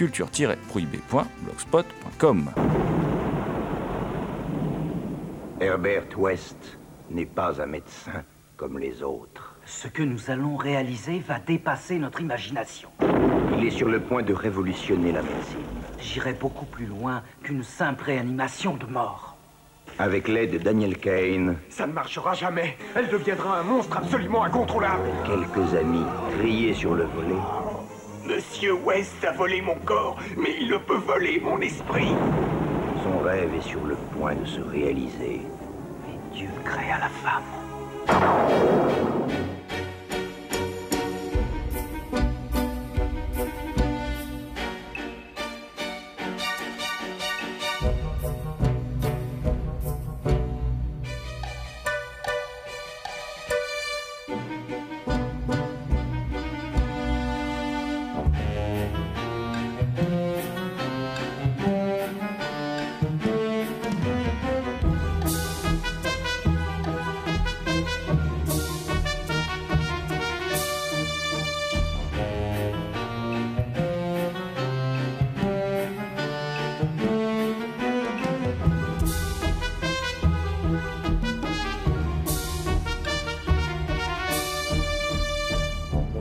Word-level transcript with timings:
culture-prohibée.blogspot.com. 0.00 2.50
Herbert 5.60 6.06
West 6.16 6.78
n'est 7.10 7.26
pas 7.26 7.60
un 7.60 7.66
médecin 7.66 8.24
comme 8.56 8.78
les 8.78 9.02
autres. 9.02 9.56
Ce 9.66 9.88
que 9.88 10.02
nous 10.02 10.30
allons 10.30 10.56
réaliser 10.56 11.18
va 11.18 11.38
dépasser 11.38 11.98
notre 11.98 12.22
imagination. 12.22 12.88
Il 13.58 13.66
est 13.66 13.70
sur 13.70 13.90
le 13.90 14.00
point 14.00 14.22
de 14.22 14.32
révolutionner 14.32 15.12
la 15.12 15.20
médecine. 15.20 15.58
J'irai 16.00 16.32
beaucoup 16.32 16.64
plus 16.64 16.86
loin 16.86 17.22
qu'une 17.42 17.62
simple 17.62 18.04
réanimation 18.04 18.78
de 18.78 18.86
mort. 18.86 19.36
Avec 19.98 20.28
l'aide 20.28 20.52
de 20.52 20.58
Daniel 20.58 20.96
Kane, 20.96 21.58
Ça 21.68 21.86
ne 21.86 21.92
marchera 21.92 22.32
jamais. 22.32 22.78
Elle 22.96 23.10
deviendra 23.10 23.58
un 23.58 23.64
monstre 23.64 23.98
absolument 23.98 24.44
incontrôlable. 24.44 25.10
quelques 25.26 25.74
amis 25.74 26.06
grillés 26.38 26.72
sur 26.72 26.94
le 26.94 27.04
volet, 27.04 27.34
Monsieur 28.60 28.78
West 28.84 29.24
a 29.24 29.32
volé 29.32 29.62
mon 29.62 29.76
corps, 29.86 30.18
mais 30.36 30.54
il 30.60 30.68
ne 30.68 30.76
peut 30.76 30.98
voler 30.98 31.40
mon 31.40 31.58
esprit. 31.62 32.12
son 33.02 33.20
rêve 33.20 33.54
est 33.54 33.66
sur 33.66 33.82
le 33.86 33.94
point 34.12 34.34
de 34.34 34.44
se 34.44 34.60
réaliser. 34.60 35.40
Et 36.06 36.36
Dieu 36.36 36.50
créa 36.62 36.98
la 36.98 37.08
femme. 37.08 37.42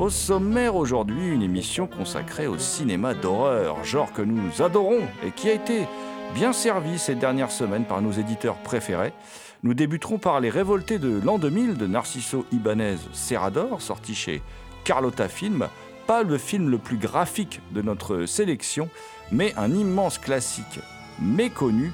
Au 0.10 0.12
sommaire 0.12 0.76
aujourd'hui, 0.76 1.28
une 1.28 1.44
émission 1.44 1.86
consacrée 1.86 2.48
au 2.48 2.58
cinéma 2.58 3.14
d'horreur, 3.14 3.84
genre 3.84 4.12
que 4.12 4.24
nous 4.24 4.64
adorons 4.64 5.08
et 5.24 5.30
qui 5.30 5.50
a 5.50 5.54
été 5.54 5.86
bien 6.34 6.52
servi 6.52 6.98
ces 6.98 7.14
dernières 7.14 7.52
semaines 7.52 7.86
par 7.86 8.02
nos 8.02 8.12
éditeurs 8.12 8.56
préférés. 8.56 9.14
Nous 9.62 9.76
débuterons 9.76 10.18
par 10.18 10.40
Les 10.40 10.50
Révoltés 10.50 10.98
de 10.98 11.22
l'an 11.24 11.38
2000 11.38 11.78
de 11.78 11.86
Narciso 11.86 12.44
Ibanez 12.52 12.96
Serrador, 13.14 13.84
sorti 13.84 14.16
chez 14.16 14.42
Carlotta 14.84 15.30
Film. 15.30 15.68
Pas 16.08 16.24
le 16.24 16.40
film 16.40 16.72
le 16.72 16.80
plus 16.80 16.98
graphique 16.98 17.62
de 17.72 17.84
notre 17.84 18.26
sélection, 18.26 18.90
mais 19.32 19.54
un 19.58 19.72
immense 19.72 20.18
classique 20.18 20.80
méconnu 21.22 21.92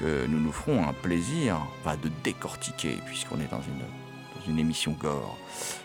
que 0.00 0.26
nous 0.26 0.40
nous 0.40 0.50
ferons 0.50 0.82
un 0.82 0.94
plaisir 0.94 1.58
de 1.86 2.10
décortiquer, 2.24 2.98
puisqu'on 3.06 3.36
est 3.36 3.52
dans 3.52 3.62
une, 3.62 4.01
une 4.48 4.58
émission 4.58 4.96
gore. 4.98 5.38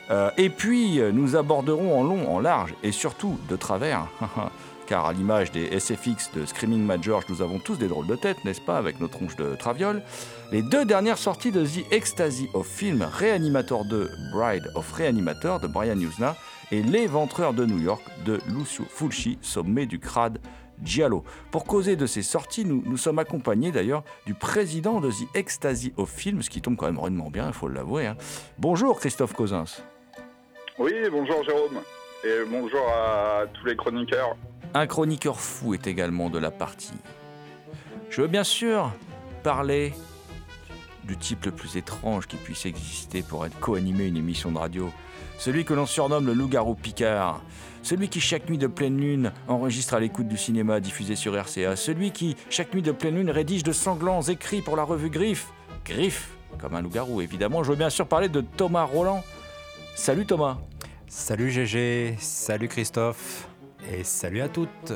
Euh, 0.10 0.32
et 0.38 0.50
puis, 0.50 1.00
euh, 1.00 1.12
nous 1.12 1.36
aborderons 1.36 2.00
en 2.00 2.04
long, 2.04 2.34
en 2.34 2.40
large 2.40 2.74
et 2.84 2.92
surtout 2.92 3.38
de 3.50 3.56
travers, 3.56 4.08
car 4.88 5.06
à 5.06 5.14
l'image 5.14 5.52
des 5.52 5.78
SFX 5.80 6.32
de 6.34 6.46
Screaming 6.46 6.84
Mad 6.84 7.04
George, 7.04 7.26
nous 7.30 7.42
avons 7.42 7.60
tous 7.60 7.78
des 7.78 7.88
drôles 7.88 8.08
de 8.08 8.16
tête, 8.16 8.44
n'est-ce 8.46 8.62
pas, 8.62 8.78
avec 8.78 9.00
nos 9.00 9.08
tronches 9.08 9.36
de 9.36 9.56
traviole, 9.56 10.02
les 10.52 10.62
deux 10.62 10.86
dernières 10.86 11.18
sorties 11.18 11.52
de 11.52 11.66
The 11.66 11.92
Ecstasy 11.92 12.48
of 12.54 12.66
Film, 12.68 13.02
Reanimator 13.02 13.84
2, 13.86 14.10
Bride 14.34 14.72
of 14.76 14.92
Reanimator 14.94 15.60
de 15.60 15.68
Brian 15.68 16.00
Usna, 16.00 16.36
et 16.72 16.82
L'éventreur 16.82 17.54
de 17.54 17.66
New 17.66 17.80
York 17.80 18.04
de 18.26 18.40
Lucio 18.48 18.86
Fulci, 18.90 19.38
sommet 19.42 19.86
du 19.86 20.00
crade 20.00 20.40
Giallo. 20.84 21.24
Pour 21.52 21.66
causer 21.66 21.96
de 21.96 22.06
ces 22.06 22.22
sorties, 22.22 22.66
nous, 22.66 22.84
nous 22.86 22.98
sommes 22.98 23.20
accompagnés 23.20 23.72
d'ailleurs 23.72 24.04
du 24.26 24.34
président 24.34 25.00
de 25.00 25.10
The 25.12 25.28
Ecstasy 25.36 25.94
of 25.98 26.10
Film, 26.10 26.42
ce 26.42 26.50
qui 26.50 26.62
tombe 26.62 26.76
quand 26.76 26.86
même 26.86 27.00
rudement 27.00 27.30
bien, 27.30 27.48
il 27.48 27.54
faut 27.54 27.68
l'avouer. 27.68 28.08
hein. 28.08 28.18
Bonjour 28.58 29.00
Christophe 29.00 29.34
Cosins. 29.34 29.66
Oui, 30.80 30.94
bonjour 31.12 31.44
Jérôme. 31.44 31.80
Et 32.24 32.44
bonjour 32.50 32.82
à 32.90 33.46
tous 33.54 33.66
les 33.66 33.76
chroniqueurs. 33.76 34.36
Un 34.74 34.88
chroniqueur 34.88 35.40
fou 35.40 35.74
est 35.74 35.88
également 35.88 36.30
de 36.30 36.40
la 36.40 36.52
partie. 36.52 36.94
Je 38.10 38.22
veux 38.22 38.28
bien 38.28 38.44
sûr 38.44 38.92
parler 39.44 39.94
du 41.04 41.16
type 41.18 41.46
le 41.46 41.52
plus 41.52 41.78
étrange 41.78 42.28
qui 42.28 42.36
puisse 42.36 42.66
exister 42.66 43.22
pour 43.22 43.46
être 43.46 43.58
co-animé 43.60 44.08
une 44.08 44.18
émission 44.18 44.52
de 44.52 44.58
radio. 44.58 44.90
Celui 45.38 45.66
que 45.66 45.74
l'on 45.74 45.86
surnomme 45.86 46.26
le 46.26 46.34
loup-garou 46.34 46.76
Picard. 46.76 47.42
Celui 47.84 48.10
qui, 48.10 48.20
chaque 48.20 48.50
nuit 48.50 48.58
de 48.58 48.68
pleine 48.68 49.00
lune, 49.00 49.32
enregistre 49.48 49.94
à 49.94 50.00
l'écoute 50.00 50.28
du 50.28 50.38
cinéma 50.38 50.80
diffusé 50.80 51.16
sur 51.16 51.34
RCA. 51.34 51.76
Celui 51.76 52.12
qui, 52.12 52.36
chaque 52.50 52.74
nuit 52.74 52.82
de 52.82 52.92
pleine 52.92 53.16
lune, 53.16 53.30
rédige 53.30 53.64
de 53.64 53.72
sanglants 53.72 54.24
écrits 54.24 54.62
pour 54.62 54.76
la 54.76 54.84
revue 54.84 55.10
Griffe. 55.10 55.52
Griffe, 55.86 56.32
comme 56.60 56.76
un 56.76 56.82
loup-garou, 56.82 57.22
évidemment. 57.22 57.64
Je 57.64 57.70
veux 57.70 57.78
bien 57.78 57.90
sûr 57.90 58.08
parler 58.08 58.30
de 58.30 58.42
Thomas 58.42 58.84
Roland. 58.84 59.24
Salut 59.96 60.26
Thomas. 60.26 60.58
Salut 61.08 61.50
GG, 61.50 62.18
salut 62.20 62.68
Christophe, 62.68 63.48
et 63.90 64.04
salut 64.04 64.42
à 64.42 64.50
toutes. 64.50 64.92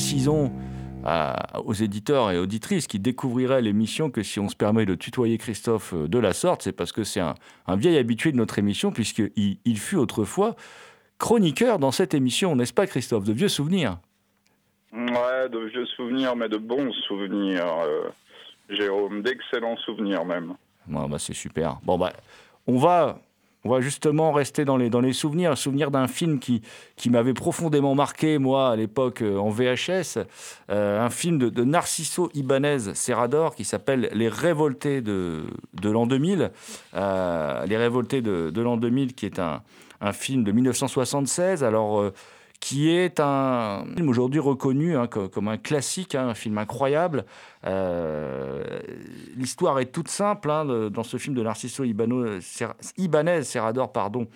Précisons 0.00 0.50
à- 1.04 1.60
aux 1.66 1.74
éditeurs 1.74 2.30
et 2.30 2.38
auditrices 2.38 2.86
qui 2.86 2.98
découvriraient 2.98 3.60
l'émission 3.60 4.10
que 4.10 4.22
si 4.22 4.40
on 4.40 4.48
se 4.48 4.56
permet 4.56 4.86
de 4.86 4.94
tutoyer 4.94 5.36
Christophe 5.36 5.92
euh, 5.92 6.08
de 6.08 6.18
la 6.18 6.32
sorte, 6.32 6.62
c'est 6.62 6.72
parce 6.72 6.90
que 6.90 7.04
c'est 7.04 7.20
un, 7.20 7.34
un 7.66 7.76
vieil 7.76 7.98
habitué 7.98 8.32
de 8.32 8.38
notre 8.38 8.58
émission, 8.58 8.92
puisqu'il 8.92 9.58
il 9.62 9.78
fut 9.78 9.96
autrefois 9.96 10.56
chroniqueur 11.18 11.78
dans 11.78 11.90
cette 11.90 12.14
émission, 12.14 12.56
n'est-ce 12.56 12.72
pas 12.72 12.86
Christophe? 12.86 13.24
De 13.24 13.34
vieux 13.34 13.48
souvenirs. 13.50 13.98
Ouais, 14.94 15.48
de 15.52 15.58
vieux 15.70 15.84
souvenirs, 15.96 16.34
mais 16.34 16.48
de 16.48 16.56
bons 16.56 16.90
souvenirs, 17.06 17.66
euh, 17.84 18.08
Jérôme, 18.70 19.20
d'excellents 19.22 19.76
souvenirs 19.84 20.24
même. 20.24 20.54
Ouais, 20.88 21.06
bah, 21.10 21.18
c'est 21.18 21.34
super. 21.34 21.78
Bon, 21.84 21.98
bah, 21.98 22.14
on 22.66 22.78
va, 22.78 23.20
on 23.64 23.70
va 23.70 23.80
justement 23.80 24.32
rester 24.32 24.64
dans 24.64 24.76
les, 24.76 25.12
souvenirs. 25.12 25.56
Souvenir 25.58 25.90
d'un 25.90 26.08
film 26.08 26.38
qui, 26.38 26.62
m'avait 27.08 27.34
profondément 27.34 27.94
marqué, 27.94 28.38
moi, 28.38 28.70
à 28.70 28.76
l'époque, 28.76 29.22
euh, 29.22 29.36
en 29.36 29.50
VHS. 29.50 30.18
Euh, 30.70 31.04
un 31.04 31.10
film 31.10 31.38
de, 31.38 31.64
Narciso 31.64 32.30
Ibanez 32.34 32.94
Serrador 32.94 33.54
qui 33.54 33.64
s'appelle 33.64 34.08
Les 34.12 34.28
Révoltés 34.28 35.02
de, 35.02 35.44
l'an 35.82 36.06
2000. 36.06 36.50
Euh, 36.94 37.66
Les 37.66 37.76
Révoltés 37.76 38.22
de, 38.22 38.50
de 38.50 38.60
l'an 38.62 38.76
2000, 38.76 39.14
qui 39.14 39.26
est 39.26 39.38
un, 39.38 39.62
un 40.00 40.12
film 40.12 40.44
de 40.44 40.52
1976. 40.52 41.64
Alors. 41.64 42.12
Euh, 42.60 42.66
qui 42.66 42.90
est 42.90 43.20
un 43.20 43.84
film 43.96 44.08
aujourd'hui 44.08 44.40
reconnu 44.40 44.96
hein, 44.96 45.06
co- 45.06 45.28
comme 45.28 45.48
un 45.48 45.56
classique, 45.58 46.14
hein, 46.14 46.28
un 46.28 46.34
film 46.34 46.58
incroyable. 46.58 47.24
Euh, 47.66 48.80
L'histoire 49.36 49.78
est 49.80 49.92
toute 49.92 50.08
simple 50.08 50.50
hein, 50.50 50.64
dans 50.90 51.02
ce 51.04 51.16
film 51.16 51.34
de 51.34 51.42
Narciso 51.42 51.84
Ibano- 51.84 52.40
Ibanez 52.98 53.44
Serrador, 53.44 53.92
pardon, 53.92 54.26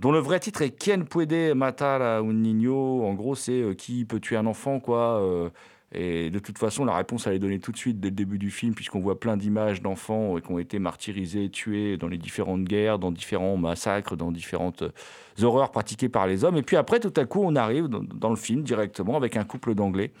dont 0.00 0.12
le 0.12 0.18
vrai 0.18 0.40
titre 0.40 0.62
est 0.62 0.70
Quien 0.70 1.00
puede 1.04 1.54
matar 1.54 2.02
a 2.02 2.18
un 2.18 2.32
niño? 2.32 3.04
En 3.04 3.14
gros, 3.14 3.34
c'est 3.34 3.62
euh, 3.62 3.74
qui 3.74 4.04
peut 4.04 4.20
tuer 4.20 4.36
un 4.36 4.46
enfant, 4.46 4.80
quoi. 4.80 5.50
Et 5.94 6.30
de 6.30 6.38
toute 6.38 6.56
façon, 6.56 6.86
la 6.86 6.94
réponse, 6.94 7.26
elle 7.26 7.34
est 7.34 7.38
donnée 7.38 7.58
tout 7.58 7.70
de 7.70 7.76
suite 7.76 8.00
dès 8.00 8.08
le 8.08 8.14
début 8.14 8.38
du 8.38 8.50
film, 8.50 8.74
puisqu'on 8.74 9.00
voit 9.00 9.20
plein 9.20 9.36
d'images 9.36 9.82
d'enfants 9.82 10.36
euh, 10.36 10.40
qui 10.40 10.50
ont 10.50 10.58
été 10.58 10.78
martyrisés, 10.78 11.50
tués 11.50 11.98
dans 11.98 12.08
les 12.08 12.16
différentes 12.16 12.64
guerres, 12.64 12.98
dans 12.98 13.12
différents 13.12 13.58
massacres, 13.58 14.16
dans 14.16 14.32
différentes 14.32 14.82
euh, 14.82 15.44
horreurs 15.44 15.70
pratiquées 15.70 16.08
par 16.08 16.26
les 16.26 16.44
hommes. 16.44 16.56
Et 16.56 16.62
puis 16.62 16.76
après, 16.76 16.98
tout 16.98 17.12
à 17.16 17.26
coup, 17.26 17.42
on 17.44 17.56
arrive 17.56 17.88
dans, 17.88 18.30
le 18.30 18.36
film 18.36 18.62
directement 18.62 19.16
avec 19.16 19.36
un 19.36 19.44
couple 19.44 19.74
d'anglais, 19.74 20.12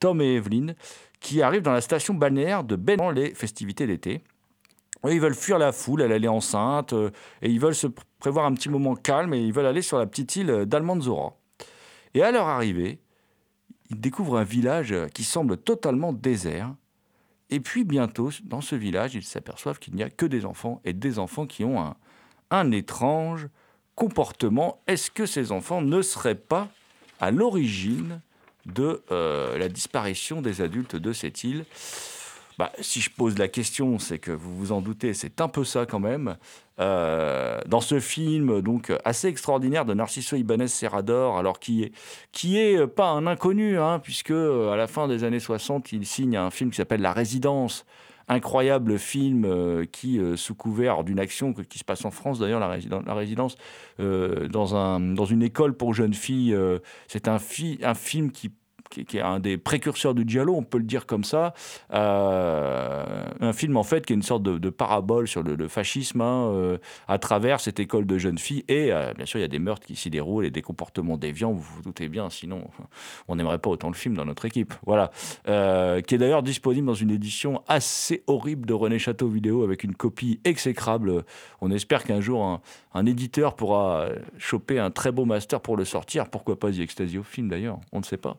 Tom 0.00 0.22
et 0.22 0.36
Evelyn, 0.36 0.72
qui 1.20 1.42
arrivent 1.42 1.62
dans 1.62 1.72
la 1.72 1.82
station 1.82 2.14
balnéaire 2.14 2.64
de 2.64 2.76
Ben 2.76 3.10
les 3.12 3.34
festivités 3.34 3.86
d'été. 3.86 4.22
Ils 5.04 5.20
veulent 5.20 5.34
fuir 5.34 5.58
la 5.58 5.72
foule, 5.72 6.02
elle, 6.02 6.12
elle 6.12 6.24
est 6.24 6.28
enceinte, 6.28 6.94
euh, 6.94 7.10
et 7.42 7.50
ils 7.50 7.60
veulent 7.60 7.74
se 7.74 7.86
pr- 7.86 8.02
prévoir 8.18 8.46
un 8.46 8.54
petit 8.54 8.70
moment 8.70 8.94
calme, 8.94 9.34
et 9.34 9.40
ils 9.40 9.52
veulent 9.52 9.66
aller 9.66 9.82
sur 9.82 9.98
la 9.98 10.06
petite 10.06 10.36
île 10.36 10.64
d'Almanzora. 10.64 11.36
Et 12.14 12.22
à 12.22 12.32
leur 12.32 12.46
arrivée, 12.46 12.98
ils 13.90 14.00
découvrent 14.00 14.38
un 14.38 14.44
village 14.44 14.92
euh, 14.92 15.08
qui 15.08 15.24
semble 15.24 15.56
totalement 15.56 16.12
désert. 16.12 16.74
Et 17.50 17.60
puis 17.60 17.84
bientôt, 17.84 18.30
dans 18.44 18.60
ce 18.60 18.76
village, 18.76 19.14
ils 19.14 19.24
s'aperçoivent 19.24 19.78
qu'il 19.78 19.94
n'y 19.94 20.02
a 20.02 20.10
que 20.10 20.26
des 20.26 20.44
enfants, 20.44 20.80
et 20.84 20.92
des 20.92 21.18
enfants 21.18 21.46
qui 21.46 21.64
ont 21.64 21.80
un, 21.80 21.96
un 22.50 22.70
étrange 22.72 23.48
comportement. 23.94 24.80
Est-ce 24.86 25.10
que 25.10 25.26
ces 25.26 25.50
enfants 25.50 25.80
ne 25.80 26.02
seraient 26.02 26.34
pas 26.34 26.68
à 27.20 27.30
l'origine 27.30 28.20
de 28.66 29.02
euh, 29.10 29.56
la 29.58 29.68
disparition 29.68 30.42
des 30.42 30.60
adultes 30.60 30.96
de 30.96 31.12
cette 31.12 31.42
île? 31.42 31.64
Bah, 32.58 32.72
si 32.80 33.00
je 33.00 33.10
pose 33.10 33.38
la 33.38 33.48
question, 33.48 33.98
c'est 33.98 34.18
que 34.18 34.32
vous 34.32 34.56
vous 34.56 34.72
en 34.72 34.80
doutez, 34.80 35.14
c'est 35.14 35.40
un 35.40 35.48
peu 35.48 35.64
ça 35.64 35.86
quand 35.86 36.00
même. 36.00 36.36
Euh, 36.80 37.58
dans 37.66 37.80
ce 37.80 37.98
film 37.98 38.62
donc 38.62 38.92
assez 39.04 39.26
extraordinaire 39.26 39.84
de 39.84 39.94
Narciso 39.94 40.36
Ibanez 40.36 40.68
Serrador, 40.68 41.36
alors 41.36 41.58
qui 41.58 41.82
est 41.82 41.92
qui 42.30 42.58
est 42.58 42.86
pas 42.86 43.10
un 43.10 43.26
inconnu, 43.26 43.78
hein, 43.78 43.98
puisque 43.98 44.30
euh, 44.30 44.70
à 44.70 44.76
la 44.76 44.86
fin 44.86 45.08
des 45.08 45.24
années 45.24 45.40
60, 45.40 45.92
il 45.92 46.06
signe 46.06 46.36
un 46.36 46.50
film 46.50 46.70
qui 46.70 46.76
s'appelle 46.76 47.00
La 47.00 47.12
Résidence, 47.12 47.84
incroyable 48.28 48.96
film 48.96 49.44
euh, 49.44 49.86
qui, 49.90 50.20
sous 50.36 50.54
couvert 50.54 51.02
d'une 51.02 51.18
action 51.18 51.52
qui 51.52 51.78
se 51.78 51.84
passe 51.84 52.04
en 52.04 52.12
France 52.12 52.38
d'ailleurs, 52.38 52.60
la, 52.60 52.68
Résidence- 52.68 53.56
dans, 53.98 54.76
un, 54.76 55.00
dans 55.00 55.24
une 55.24 55.42
école 55.42 55.74
pour 55.74 55.94
jeunes 55.94 56.14
filles, 56.14 56.56
c'est 57.08 57.26
un, 57.26 57.38
un 57.82 57.94
film 57.94 58.30
qui 58.30 58.52
qui, 58.88 59.16
est 59.16 59.20
un 59.20 59.40
des 59.40 59.58
précurseurs 59.58 60.14
du 60.14 60.24
giallo, 60.26 60.54
on 60.54 60.62
peut 60.62 60.78
le 60.78 60.84
dire 60.84 61.06
comme 61.06 61.24
ça. 61.24 61.54
Euh, 61.92 63.26
un 63.40 63.52
film 63.52 63.76
en 63.76 63.82
fait 63.82 64.06
qui 64.06 64.12
est 64.12 64.16
une 64.16 64.22
sorte 64.22 64.42
de, 64.42 64.70
parabole 64.70 65.28
sur 65.28 65.42
le, 65.42 65.68
fascisme 65.68 66.20
hein, 66.20 66.50
euh, 66.52 66.78
à 67.08 67.18
travers 67.18 67.60
cette 67.60 67.80
école 67.80 68.06
de 68.06 68.18
jeunes 68.18 68.38
filles. 68.38 68.64
Et 68.68 68.92
euh, 68.92 69.12
bien 69.14 69.26
sûr, 69.26 69.38
il 69.38 69.42
y 69.42 69.44
a 69.44 69.48
des 69.48 69.58
meurtres 69.58 69.86
qui 69.86 69.96
s'y 69.96 70.10
déroulent 70.10 70.46
et 70.46 70.50
des 70.50 70.62
comportements 70.62 71.16
déviants, 71.16 71.52
vous 71.52 71.62
vous 71.62 71.82
doutez 71.82 72.08
bien, 72.08 72.30
sinon 72.30 72.68
on 73.28 73.36
n'aimerait 73.36 73.58
pas 73.58 73.70
autant 73.70 73.88
le 73.88 73.94
film 73.94 74.14
dans 74.14 74.24
notre 74.24 74.44
équipe. 74.44 74.74
Voilà. 74.86 75.10
Qui 75.44 76.14
est 76.14 76.18
d'ailleurs 76.18 76.42
disponible 76.42 76.86
dans 76.86 76.94
une 76.94 77.10
édition 77.10 77.62
assez 77.66 78.22
horrible 78.26 78.66
de 78.66 78.74
René 78.74 78.98
Château 78.98 79.28
Vidéo 79.28 79.62
avec 79.64 79.84
une 79.84 79.94
copie 79.94 80.40
exécrable. 80.44 81.24
On 81.60 81.70
espère 81.70 82.04
qu'un 82.04 82.20
jour 82.20 82.60
un, 82.94 83.06
éditeur 83.06 83.54
pourra 83.54 84.08
choper 84.38 84.78
un 84.78 84.90
très 84.90 85.12
beau 85.12 85.24
master 85.24 85.60
pour 85.60 85.76
le 85.76 85.84
sortir. 85.84 86.28
Pourquoi 86.28 86.58
pas 86.58 86.70
The 86.70 86.80
Ecstasy 86.80 87.18
of 87.18 87.26
Film 87.26 87.48
d'ailleurs 87.48 87.80
On 87.92 88.00
ne 88.00 88.04
sait 88.04 88.16
pas. 88.16 88.38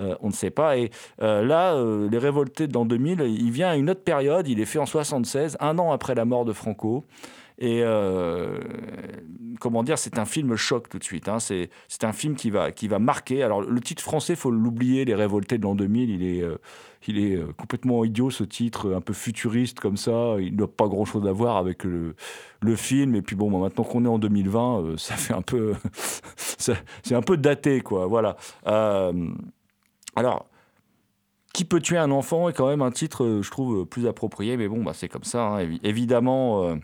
Euh, 0.00 0.14
on 0.20 0.28
ne 0.28 0.32
sait 0.32 0.50
pas. 0.50 0.76
Et 0.78 0.90
euh, 1.22 1.44
là, 1.44 1.74
euh, 1.74 2.08
Les 2.10 2.18
Révoltés 2.18 2.66
dans 2.66 2.84
2000, 2.84 3.20
il 3.20 3.50
vient 3.50 3.70
à 3.70 3.76
une 3.76 3.90
autre 3.90 4.02
période. 4.02 4.48
Il 4.48 4.60
est 4.60 4.64
fait 4.64 4.78
en 4.78 4.86
76, 4.86 5.56
un 5.60 5.78
an 5.78 5.92
après 5.92 6.14
la 6.14 6.24
mort 6.24 6.44
de 6.44 6.52
Franco. 6.52 7.04
Et 7.60 7.82
comment 9.60 9.82
dire, 9.82 9.98
c'est 9.98 10.20
un 10.20 10.24
film 10.24 10.54
choc 10.54 10.88
tout 10.88 11.00
de 11.00 11.02
suite. 11.02 11.28
hein. 11.28 11.38
C'est 11.40 11.68
un 12.02 12.12
film 12.12 12.36
qui 12.36 12.50
va, 12.50 12.70
qui 12.70 12.86
va 12.86 13.00
marquer. 13.00 13.42
Alors, 13.42 13.62
le 13.62 13.80
titre 13.80 14.00
français, 14.00 14.36
faut 14.36 14.52
l'oublier, 14.52 15.04
Les 15.04 15.16
Révoltés 15.16 15.58
de 15.58 15.64
l'an 15.64 15.74
2000. 15.74 16.08
Il 16.10 16.22
est, 16.22 16.44
il 17.08 17.18
est 17.18 17.36
complètement 17.56 18.04
idiot, 18.04 18.30
ce 18.30 18.44
titre, 18.44 18.92
un 18.94 19.00
peu 19.00 19.12
futuriste 19.12 19.80
comme 19.80 19.96
ça. 19.96 20.36
Il 20.38 20.54
n'a 20.54 20.68
pas 20.68 20.86
grand-chose 20.86 21.26
à 21.26 21.32
voir 21.32 21.56
avec 21.56 21.82
le, 21.82 22.14
le 22.60 22.76
film. 22.76 23.16
Et 23.16 23.22
puis, 23.22 23.34
bon, 23.34 23.50
bah, 23.50 23.58
maintenant 23.58 23.82
qu'on 23.84 24.04
est 24.04 24.08
en 24.08 24.20
2020, 24.20 24.80
euh, 24.80 24.96
ça 24.96 25.16
fait 25.16 25.34
un 25.34 25.42
peu. 25.42 25.74
c'est 26.36 27.14
un 27.14 27.22
peu 27.22 27.36
daté, 27.36 27.80
quoi. 27.80 28.06
Voilà. 28.06 28.36
Alors. 30.18 30.46
Qui 31.54 31.64
peut 31.64 31.80
tuer 31.80 31.96
un 31.98 32.10
enfant 32.10 32.48
est 32.48 32.52
quand 32.52 32.68
même 32.68 32.82
un 32.82 32.90
titre, 32.90 33.24
euh, 33.24 33.42
je 33.42 33.50
trouve, 33.50 33.80
euh, 33.80 33.84
plus 33.84 34.06
approprié, 34.06 34.56
mais 34.56 34.68
bon, 34.68 34.84
bah, 34.84 34.92
c'est 34.94 35.08
comme 35.08 35.24
ça. 35.24 35.56
Évi- 35.62 35.80
Évidemment, 35.82 36.76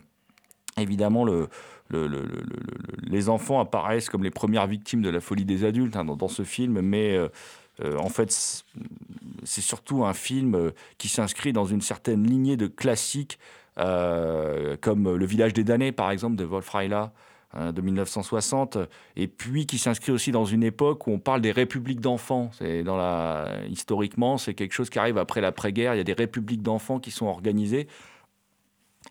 évidemment 0.77 1.23
le, 1.23 1.47
le- 1.89 2.07
le- 2.07 2.21
le- 2.23 2.25
le- 2.25 2.41
le- 2.43 3.09
les 3.09 3.29
enfants 3.29 3.59
apparaissent 3.59 4.09
comme 4.09 4.23
les 4.23 4.31
premières 4.31 4.67
victimes 4.67 5.01
de 5.01 5.09
la 5.09 5.21
folie 5.21 5.45
des 5.45 5.63
adultes 5.63 5.95
hein, 5.95 6.03
dans, 6.03 6.27
ce 6.27 6.43
film, 6.43 6.81
mais 6.81 7.15
euh, 7.15 7.29
en 7.99 8.09
fait, 8.09 8.31
c'est- 8.31 9.61
surtout 9.61 10.03
un 10.03 10.13
film 10.13 10.71
qui 10.97 11.07
s'inscrit 11.09 11.53
dans 11.53 11.65
une 11.65 11.81
certaine 11.81 12.23
lignée 12.25 12.57
de 12.57 12.67
classiques, 12.67 13.37
comme 13.75 15.15
Le 15.15 15.25
village 15.25 15.53
des 15.53 15.63
damnés, 15.63 15.91
par 15.91 16.09
exemple, 16.11 16.35
de 16.37 16.43
Wolf 16.43 16.67
Reila 16.69 17.01
hein, 17.03 17.11
de 17.55 17.81
1960, 17.81 18.77
et 19.15 19.27
puis 19.27 19.65
qui 19.65 19.77
s'inscrit 19.77 20.11
aussi 20.11 20.31
dans 20.31 20.45
une 20.45 20.63
époque 20.63 21.07
où 21.07 21.11
on 21.11 21.19
parle 21.19 21.41
des 21.41 21.51
républiques 21.51 22.01
d'enfants. 22.01 22.51
C'est 22.53 22.83
dans 22.83 22.97
la 22.97 23.61
historiquement, 23.69 24.37
c'est 24.37 24.53
quelque 24.53 24.73
chose 24.73 24.89
qui 24.89 24.99
arrive 24.99 25.17
après 25.17 25.41
l'après-guerre. 25.41 25.95
Il 25.95 25.97
y 25.97 26.01
a 26.01 26.05
des 26.05 26.13
républiques 26.13 26.61
d'enfants 26.61 26.99
qui 26.99 27.11
sont 27.11 27.27
organisées 27.27 27.87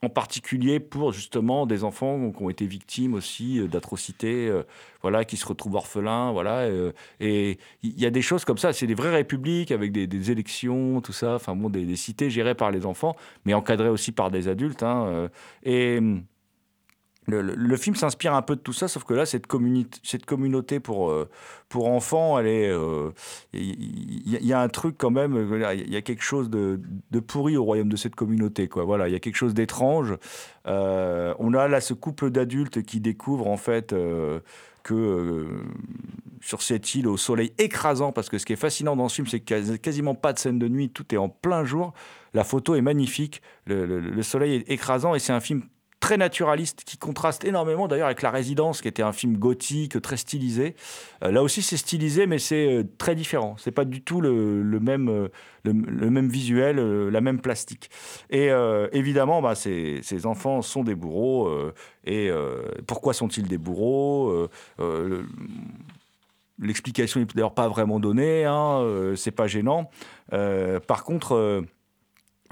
en 0.03 0.09
particulier 0.09 0.81
pour 0.81 1.13
justement 1.13 1.67
des 1.67 1.85
enfants 1.85 2.31
qui 2.31 2.43
ont 2.43 2.51
été 2.51 2.67
victimes 2.67 3.15
aussi 3.15 3.61
euh, 3.61 3.69
d'atrocités, 3.69 4.49
euh, 4.49 4.63
voilà, 5.03 5.25
qui 5.25 5.37
se 5.37 5.47
retrouvent 5.47 5.75
orphelins, 5.75 6.33
voilà. 6.33 6.61
euh, 6.61 6.93
et 7.21 7.59
il 7.83 8.01
y 8.01 8.07
a 8.07 8.11
des 8.11 8.23
choses 8.23 8.45
comme 8.45 8.59
ça. 8.59 8.73
C'est 8.73 8.87
des 8.87 8.95
vraies 8.95 9.15
républiques 9.15 9.71
avec 9.71 9.93
des, 9.93 10.31
élections, 10.31 11.01
tout 11.01 11.13
ça. 11.13 11.35
Enfin 11.35 11.55
bon, 11.55 11.71
des, 11.71 11.97
cités 11.97 12.31
gérées 12.31 12.55
par 12.55 12.71
les 12.71 12.87
enfants, 12.87 13.17
mais 13.45 13.55
encadrées 13.55 13.89
aussi 13.89 14.13
par 14.13 14.31
des 14.31 14.49
adultes. 14.49 14.83
hein, 14.83 15.29
et 15.63 15.99
hum, 15.99 16.25
le, 17.27 17.77
film 17.77 17.97
s'inspire 17.97 18.35
un 18.35 18.43
peu 18.43 18.57
de 18.57 18.61
tout 18.61 18.73
ça, 18.73 18.89
sauf 18.89 19.05
que 19.05 19.15
là, 19.15 19.25
cette, 19.27 19.47
cette 20.03 20.27
communauté 20.27 20.81
pour, 20.81 21.11
euh, 21.11 21.29
pour 21.69 21.89
enfants, 21.89 22.39
est. 22.39 22.69
euh, 22.69 23.11
Il 23.53 24.31
y, 24.31 24.37
a- 24.37 24.41
il 24.41 24.53
un 24.53 24.69
truc 24.69 24.97
quand 24.99 25.11
même, 25.11 25.35
il 25.75 25.93
y 25.93 25.97
a 25.97 26.03
quelque 26.03 26.23
chose 26.23 26.51
de, 26.51 26.81
de 27.11 27.21
pourri 27.21 27.57
au 27.57 27.65
royaume 27.65 27.89
de 27.89 27.97
cette 27.97 28.15
communauté. 28.15 28.69
Quoi. 28.69 28.85
Voilà, 28.85 29.09
il 29.09 29.13
y 29.13 29.17
a 29.17 29.21
quelque 29.21 29.37
chose 29.37 29.55
d'étrange. 29.55 30.15
Euh, 30.67 31.35
on 31.39 31.55
a 31.55 31.69
là 31.69 31.81
ce 31.81 31.95
couple 31.95 32.31
d'adultes 32.31 32.83
qui 32.83 33.01
découvrent 33.01 33.49
en 33.49 33.57
fait. 33.57 33.95
que 34.83 35.47
sur 36.43 36.61
cette 36.61 36.95
île 36.95 37.09
au 37.09 37.17
soleil 37.17 37.55
écrasant, 37.57 38.13
parce 38.13 38.29
que 38.29 38.37
ce 38.37 38.45
qui 38.45 38.53
est 38.53 38.57
fascinant 38.57 38.97
dans 38.97 39.09
ce 39.09 39.15
film, 39.15 39.27
c'est 39.27 39.41
qu'il 39.41 39.59
n'y 39.63 39.71
a 39.71 39.79
quasiment 39.79 40.15
pas 40.15 40.35
de 40.35 40.39
scène 40.39 40.59
de 40.59 40.69
nuit, 40.69 40.91
tout 40.91 41.15
est 41.15 41.17
en 41.17 41.31
plein 41.31 41.65
jour. 41.65 41.95
La 42.35 42.45
photo 42.45 42.75
est 42.75 42.83
magnifique, 42.83 43.41
le 43.67 44.21
soleil 44.23 44.57
est 44.57 44.71
écrasant, 44.71 45.15
et 45.15 45.21
c'est 45.21 45.33
un 45.33 45.41
film 45.41 45.63
très 46.05 46.19
naturaliste 46.19 46.85
qui 46.85 46.99
contraste 46.99 47.47
énormément 47.47 47.89
d'ailleurs 47.89 48.09
avec 48.09 48.21
La 48.21 48.31
Résidence, 48.31 48.83
qui 48.83 48.89
était 48.89 49.03
un 49.03 49.15
film 49.15 49.39
gothique, 49.39 50.03
très 50.03 50.19
stylisé. 50.19 50.77
Euh, 51.23 51.31
là 51.31 51.43
aussi, 51.43 51.63
c'est 51.63 51.79
stylisé, 51.79 52.27
mais 52.27 52.39
c'est 52.39 52.69
euh, 52.69 52.85
très 52.99 53.15
différent. 53.15 53.57
C'est 53.57 53.71
pas 53.71 53.87
du 53.87 54.03
tout 54.03 54.21
le, 54.21 54.63
même, 54.81 55.09
euh, 55.09 55.29
le, 55.63 56.11
même 56.11 56.29
visuel, 56.29 56.77
la 57.09 57.21
même 57.23 57.41
plastique. 57.41 57.89
Et 58.29 58.51
évidemment, 58.93 59.41
bah, 59.41 59.55
ces, 59.55 60.01
ces 60.03 60.27
enfants 60.27 60.61
sont 60.61 60.85
des 60.85 60.95
bourreaux. 60.95 61.51
et 62.05 62.31
pourquoi 62.87 63.15
sont-ils 63.15 63.49
des 63.49 63.59
bourreaux 63.59 64.49
le- 64.79 65.25
L'explication 66.61 67.21
n'est 67.21 67.27
d'ailleurs 67.35 67.55
pas 67.55 67.69
vraiment 67.69 67.99
donnée, 67.99 68.45
hein, 68.45 69.15
c'est 69.17 69.31
pas 69.31 69.47
gênant. 69.47 69.91
Par 70.31 71.05
contre, 71.05 71.65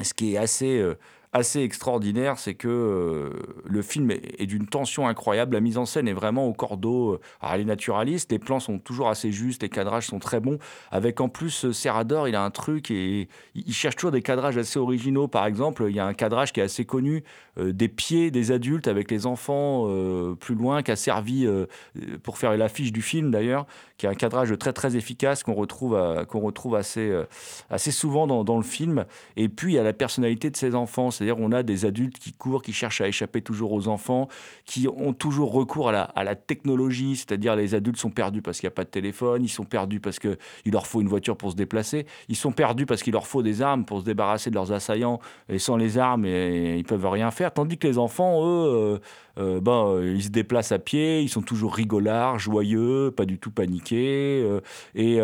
ce 0.03 0.15
qui 0.15 0.35
est 0.35 0.39
assez, 0.39 0.83
assez 1.33 1.63
extraordinaire, 1.63 2.39
c'est 2.39 2.55
que 2.55 2.69
euh, 2.69 3.31
le 3.65 3.83
film 3.83 4.11
est, 4.11 4.47
d'une 4.47 4.67
tension 4.67 5.09
incroyable. 5.09 5.55
La 5.55 5.61
mise 5.61 5.79
en 5.79 5.87
scène 5.87 6.07
est 6.07 6.13
vraiment 6.13 6.47
au 6.47 6.53
cordeau. 6.53 7.19
Alors, 7.41 7.55
elle 7.55 8.17
les 8.31 8.39
plans 8.39 8.61
sont 8.61 8.79
toujours 8.79 9.09
assez 9.09 9.33
justes, 9.33 9.63
les 9.63 9.69
cadrages 9.69 10.07
sont 10.07 10.19
très 10.19 10.41
bons. 10.41 10.59
Avec 10.91 11.21
en 11.21 11.29
plus, 11.29 11.65
euh, 11.65 11.73
Serrador, 11.73 12.29
il 12.29 12.35
a 12.35 12.45
un 12.45 12.51
truc 12.51 12.91
et 12.91 13.29
il 13.55 13.73
cherche 13.73 13.97
toujours 13.97 14.11
des 14.11 14.23
cadrages 14.23 14.59
assez 14.59 14.79
originaux. 14.79 15.29
Par 15.29 15.47
exemple, 15.47 15.87
il 15.89 15.97
y 15.97 16.01
a 16.01 16.07
un 16.07 16.15
cadrage 16.15 16.53
qui 16.53 16.61
est 16.61 16.65
assez 16.65 16.85
connu 16.85 17.25
euh, 17.59 17.73
des 17.73 17.89
pieds 17.89 18.31
des 18.31 18.51
adultes 18.51 18.89
avec 18.89 19.11
les 19.11 19.27
enfants 19.27 19.85
euh, 19.87 20.35
plus 20.35 20.55
loin, 20.55 20.83
qui 20.83 20.91
a 20.91 20.97
servi 20.97 21.47
euh, 21.47 21.67
pour 22.23 22.39
faire 22.39 22.57
l'affiche 22.57 22.93
du 22.93 23.03
film 23.03 23.31
d'ailleurs, 23.31 23.67
qui 23.99 24.07
est 24.07 24.09
un 24.09 24.15
cadrage 24.15 24.57
très 24.59 24.73
très 24.73 24.97
efficace 24.97 25.43
qu'on 25.43 25.55
retrouve, 25.55 25.95
retrouve 26.43 26.77
assez, 26.77 27.11
euh, 27.11 27.25
assez 27.71 27.91
souvent 27.91 28.27
dans, 28.27 28.43
dans 28.45 28.57
le 28.57 28.63
film. 28.63 29.05
Et 29.37 29.49
puis 29.49 29.75
il 29.75 29.77
y 29.77 29.79
a 29.79 29.83
la 29.83 29.93
personnalité 29.93 30.51
de 30.51 30.57
ces 30.57 30.75
enfants, 30.75 31.11
c'est-à-dire 31.23 31.43
on 31.43 31.53
a 31.53 31.63
des 31.63 31.85
adultes 31.85 32.19
qui 32.19 32.33
courent, 32.33 32.63
qui 32.63 32.73
cherchent 32.73 33.01
à 33.01 33.07
échapper 33.07 33.43
toujours 33.43 33.73
aux 33.73 33.87
enfants, 33.87 34.29
qui 34.65 34.89
ont 34.89 35.13
toujours 35.13 35.53
recours 35.53 35.89
à 35.89 35.93
la, 35.93 36.03
à 36.03 36.25
la 36.25 36.35
technologie, 36.35 37.17
c'est-à-dire 37.17 37.55
les 37.55 37.75
adultes 37.75 37.99
sont 37.99 38.11
perdus 38.11 38.43
parce 38.43 38.59
qu'il 38.59 38.67
n'y 38.67 38.73
a 38.73 38.75
pas 38.75 38.85
de 38.85 38.91
téléphone, 38.91 39.45
ils 39.45 39.49
sont 39.49 39.65
perdus 39.65 40.01
parce 40.01 40.19
qu'il 40.19 40.37
leur 40.67 40.87
faut 40.87 41.01
une 41.01 41.09
voiture 41.09 41.37
pour 41.37 41.53
se 41.53 41.57
déplacer, 41.57 42.07
ils 42.29 42.37
sont 42.37 42.53
perdus 42.53 42.87
parce 42.87 43.03
qu'il 43.03 43.13
leur 43.13 43.27
faut 43.27 43.43
des 43.43 43.63
armes 43.63 43.85
pour 43.85 44.01
se 44.01 44.05
débarrasser 44.05 44.51
de 44.51 44.57
leurs 44.57 44.73
assaillants, 44.73 45.21
et 45.49 45.59
sans 45.59 45.77
les 45.77 45.99
armes, 45.99 46.25
et, 46.25 46.77
ils 46.79 46.85
peuvent 46.85 47.07
rien 47.07 47.31
faire. 47.31 47.53
Tandis 47.53 47.79
que 47.79 47.87
les 47.87 47.99
enfants, 47.99 48.45
eux, 48.45 48.67
euh, 48.69 48.99
euh, 49.39 49.61
ben, 49.61 49.87
euh, 49.87 50.15
ils 50.15 50.25
se 50.25 50.29
déplacent 50.29 50.73
à 50.73 50.79
pied, 50.79 51.21
ils 51.21 51.29
sont 51.29 51.43
toujours 51.43 51.75
rigolards, 51.75 52.39
joyeux, 52.39 53.13
pas 53.17 53.25
du 53.25 53.39
tout 53.39 53.51
paniqués, 53.51 54.43
euh, 54.45 54.61
et 54.95 55.19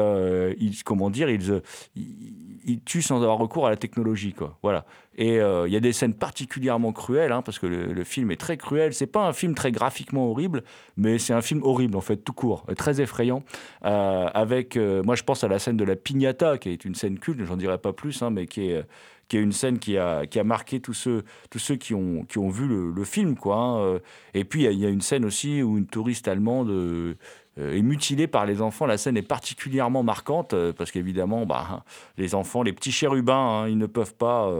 ils, 0.60 0.82
comment 0.84 1.10
dire, 1.10 1.28
ils, 1.28 1.62
ils, 1.96 2.80
tuent 2.84 3.02
sans 3.02 3.22
avoir 3.22 3.38
recours 3.38 3.66
à 3.66 3.70
la 3.70 3.76
technologie, 3.76 4.32
quoi. 4.32 4.58
Voilà. 4.62 4.84
Et 5.16 5.38
il 5.38 5.72
y 5.72 5.76
a 5.76 5.80
des 5.80 5.92
scènes 5.92 6.14
particulièrement 6.14 6.92
cruelles, 6.92 7.32
hein, 7.32 7.42
parce 7.42 7.58
que 7.58 7.66
le, 7.66 8.04
film 8.04 8.30
est 8.30 8.36
très 8.36 8.56
cruel. 8.56 8.94
C'est 8.94 9.08
pas 9.08 9.26
un 9.26 9.32
film 9.32 9.54
très 9.56 9.72
graphiquement 9.72 10.30
horrible, 10.30 10.62
mais 10.96 11.18
c'est 11.18 11.32
un 11.32 11.40
film 11.40 11.60
horrible 11.64 11.96
en 11.96 12.00
fait, 12.00 12.18
tout 12.18 12.32
court, 12.32 12.64
très 12.76 13.00
effrayant. 13.00 13.42
Avec, 13.82 14.76
moi, 14.76 15.16
je 15.16 15.24
pense 15.24 15.42
à 15.42 15.48
la 15.48 15.58
scène 15.58 15.76
de 15.76 15.84
la 15.84 15.96
piñata, 15.96 16.56
qui 16.58 16.68
est 16.68 16.84
une 16.84 16.94
scène 16.94 17.18
culte. 17.18 17.44
J'en 17.44 17.56
dirai 17.56 17.78
pas 17.78 17.92
plus, 17.92 18.22
hein, 18.22 18.30
mais 18.30 18.46
qui 18.46 18.70
est 18.70 18.84
qui 19.28 19.36
est 19.36 19.40
une 19.40 19.52
scène 19.52 19.78
qui 19.78 19.98
a, 19.98 20.26
qui 20.26 20.38
a 20.38 20.44
marqué 20.44 20.80
tous 20.80 20.94
ceux, 20.94 21.24
tous 21.50 21.58
ceux 21.58 21.76
qui, 21.76 21.94
ont, 21.94 22.24
qui 22.24 22.38
ont 22.38 22.48
vu 22.48 22.66
le, 22.66 23.04
film. 23.04 23.36
Quoi, 23.36 23.56
hein. 23.56 23.78
Euh, 23.78 23.98
Et 24.34 24.44
puis, 24.44 24.64
il 24.64 24.78
y 24.78 24.86
a- 24.86 24.88
une 24.88 25.02
scène 25.02 25.24
aussi 25.24 25.62
où 25.62 25.78
une 25.78 25.86
touriste 25.86 26.28
allemande 26.28 26.70
euh, 26.70 27.14
est 27.56 27.82
mutilée 27.82 28.26
par 28.26 28.46
les 28.46 28.62
enfants. 28.62 28.86
La 28.86 28.96
scène 28.98 29.16
est 29.16 29.22
particulièrement 29.22 30.02
marquante 30.02 30.54
euh, 30.54 30.72
parce 30.72 30.90
qu'évidemment, 30.90 31.44
bah, 31.44 31.84
les 32.16 32.34
enfants, 32.34 32.62
les 32.62 32.72
petits 32.72 32.92
chérubins, 32.92 33.62
hein, 33.62 33.68
ils 33.68 33.78
ne 33.78 33.86
peuvent 33.86 34.14
pas, 34.14 34.50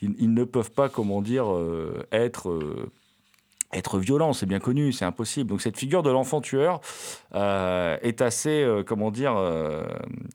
ils, 0.00 0.32
ne 0.32 0.44
peuvent 0.44 0.72
pas, 0.72 0.88
comment 0.88 1.22
dire, 1.22 1.46
être... 2.10 2.88
être 3.72 3.98
violent, 3.98 4.32
c'est 4.32 4.46
bien 4.46 4.58
connu, 4.58 4.92
c'est 4.92 5.04
impossible. 5.04 5.50
Donc 5.50 5.60
cette 5.60 5.76
figure 5.76 6.02
de 6.02 6.10
l'enfant 6.10 6.40
tueur 6.40 6.80
euh, 7.34 7.96
est 8.02 8.22
assez, 8.22 8.62
euh, 8.62 8.82
comment 8.82 9.10
dire, 9.10 9.34
euh, 9.36 9.84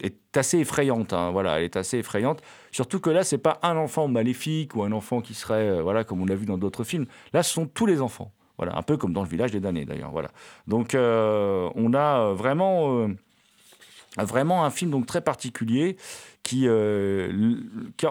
est 0.02 0.16
assez 0.36 0.60
effrayante. 0.60 1.14
hein, 1.14 1.32
voilà, 1.32 1.58
elle 1.58 1.64
est 1.64 1.78
assez 1.78 1.98
effrayante. 2.00 2.42
Surtout 2.72 3.00
que 3.00 3.10
là, 3.10 3.24
c'est 3.24 3.38
pas 3.38 3.60
un 3.64 3.78
enfant 3.78 4.08
maléfique 4.08 4.76
ou 4.76 4.84
un 4.84 4.92
enfant 4.92 5.22
qui 5.22 5.34
serait, 5.34 5.82
voilà, 5.82 6.04
comme 6.04 6.22
on 6.22 6.26
l'a 6.26 6.36
vu 6.36 6.46
dans 6.46 6.58
d'autres 6.58 6.84
films. 6.84 7.06
Là, 7.34 7.44
ce 7.44 7.54
sont 7.54 7.66
tous 7.66 7.86
les 7.86 8.02
enfants. 8.02 8.32
Voilà, 8.58 8.78
un 8.78 8.84
peu 8.84 8.96
comme 8.96 9.14
dans 9.14 9.24
le 9.24 9.30
village 9.30 9.52
des 9.52 9.60
damnés 9.60 9.86
d'ailleurs. 9.86 10.12
Voilà. 10.12 10.30
Donc 10.68 10.94
on 10.94 11.94
a 11.96 12.34
vraiment, 12.34 13.08
vraiment 14.18 14.66
un 14.66 14.70
film 14.70 14.92
donc 14.92 15.06
très 15.06 15.22
particulier 15.22 15.96
qui, 16.44 16.64
euh, 16.68 17.56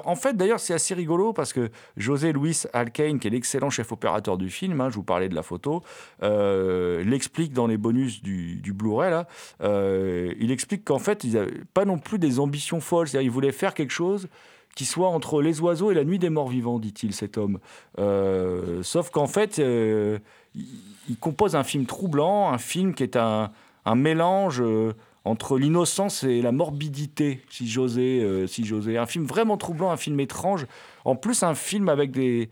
en 0.04 0.14
fait 0.14 0.36
d'ailleurs 0.36 0.60
c'est 0.60 0.72
assez 0.72 0.94
rigolo 0.94 1.32
parce 1.32 1.52
que 1.52 1.70
José 1.96 2.32
Luis 2.32 2.62
Alcaine, 2.72 3.18
qui 3.18 3.26
est 3.26 3.30
l'excellent 3.30 3.70
chef 3.70 3.92
opérateur 3.92 4.38
du 4.38 4.50
film, 4.50 4.80
hein, 4.80 4.88
je 4.88 4.94
vous 4.94 5.02
parlais 5.02 5.28
de 5.28 5.34
la 5.34 5.42
photo, 5.42 5.82
euh, 6.22 7.02
l'explique 7.04 7.52
dans 7.52 7.66
les 7.66 7.76
bonus 7.76 8.22
du, 8.22 8.72
Blu-ray 8.72 9.10
là. 9.10 9.26
Euh, 9.62 10.32
il 10.38 10.52
explique 10.52 10.84
qu'en 10.84 10.98
fait 10.98 11.24
ils 11.24 11.34
n'avaient 11.34 11.62
pas 11.74 11.84
non 11.84 11.98
plus 11.98 12.18
des 12.18 12.38
ambitions 12.38 12.80
folles, 12.80 13.08
c'est-à-dire 13.08 13.26
ils 13.26 13.32
voulaient 13.32 13.52
faire 13.52 13.74
quelque 13.74 13.92
chose 13.92 14.28
qui 14.76 14.84
soit 14.84 15.08
entre 15.08 15.42
les 15.42 15.60
oiseaux 15.60 15.90
et 15.90 15.94
la 15.94 16.04
nuit 16.04 16.20
des 16.20 16.30
morts 16.30 16.48
vivants, 16.48 16.78
dit-il 16.78 17.12
cet 17.12 17.36
homme. 17.36 17.58
Sauf 18.82 19.10
qu'en 19.10 19.26
fait 19.26 19.58
il, 19.58 21.16
compose 21.18 21.56
un 21.56 21.64
film 21.64 21.86
troublant, 21.86 22.50
un 22.50 22.58
film 22.58 22.94
qui 22.94 23.02
est 23.02 23.16
un 23.16 23.50
mélange. 23.96 24.62
Entre 25.30 25.58
l'innocence 25.58 26.24
et 26.24 26.42
la 26.42 26.52
morbidité, 26.52 27.40
si 27.48 27.68
j'osais, 27.68 28.20
euh, 28.20 28.46
si 28.46 28.64
j'osais. 28.64 28.98
Un 28.98 29.06
film 29.06 29.24
vraiment 29.24 29.56
troublant, 29.56 29.90
un 29.90 29.96
film 29.96 30.18
étrange. 30.18 30.66
En 31.04 31.14
plus, 31.14 31.42
un 31.44 31.54
film 31.54 31.88
avec 31.88 32.10
des, 32.10 32.50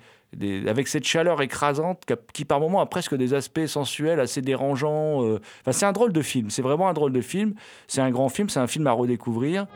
avec 0.67 0.89
cette 0.89 1.05
chaleur 1.05 1.43
écrasante 1.43 2.05
qui, 2.33 2.45
par 2.45 2.61
moments 2.61 2.81
a 2.81 2.87
presque 2.87 3.17
des 3.17 3.35
aspects 3.35 3.67
sensuels 3.67 4.21
assez 4.21 4.43
dérangeants. 4.43 5.25
euh. 5.25 5.41
C'est 5.71 5.87
un 5.87 5.93
drôle 5.93 6.13
de 6.13 6.23
film. 6.23 6.51
C'est 6.51 6.63
vraiment 6.63 6.89
un 6.89 6.93
drôle 6.93 7.13
de 7.13 7.21
film. 7.21 7.55
C'est 7.89 8.01
un 8.01 8.11
grand 8.11 8.29
film. 8.29 8.49
C'est 8.49 8.61
un 8.61 8.69
film 8.69 8.87
à 8.87 8.93
redécouvrir. 8.93 9.67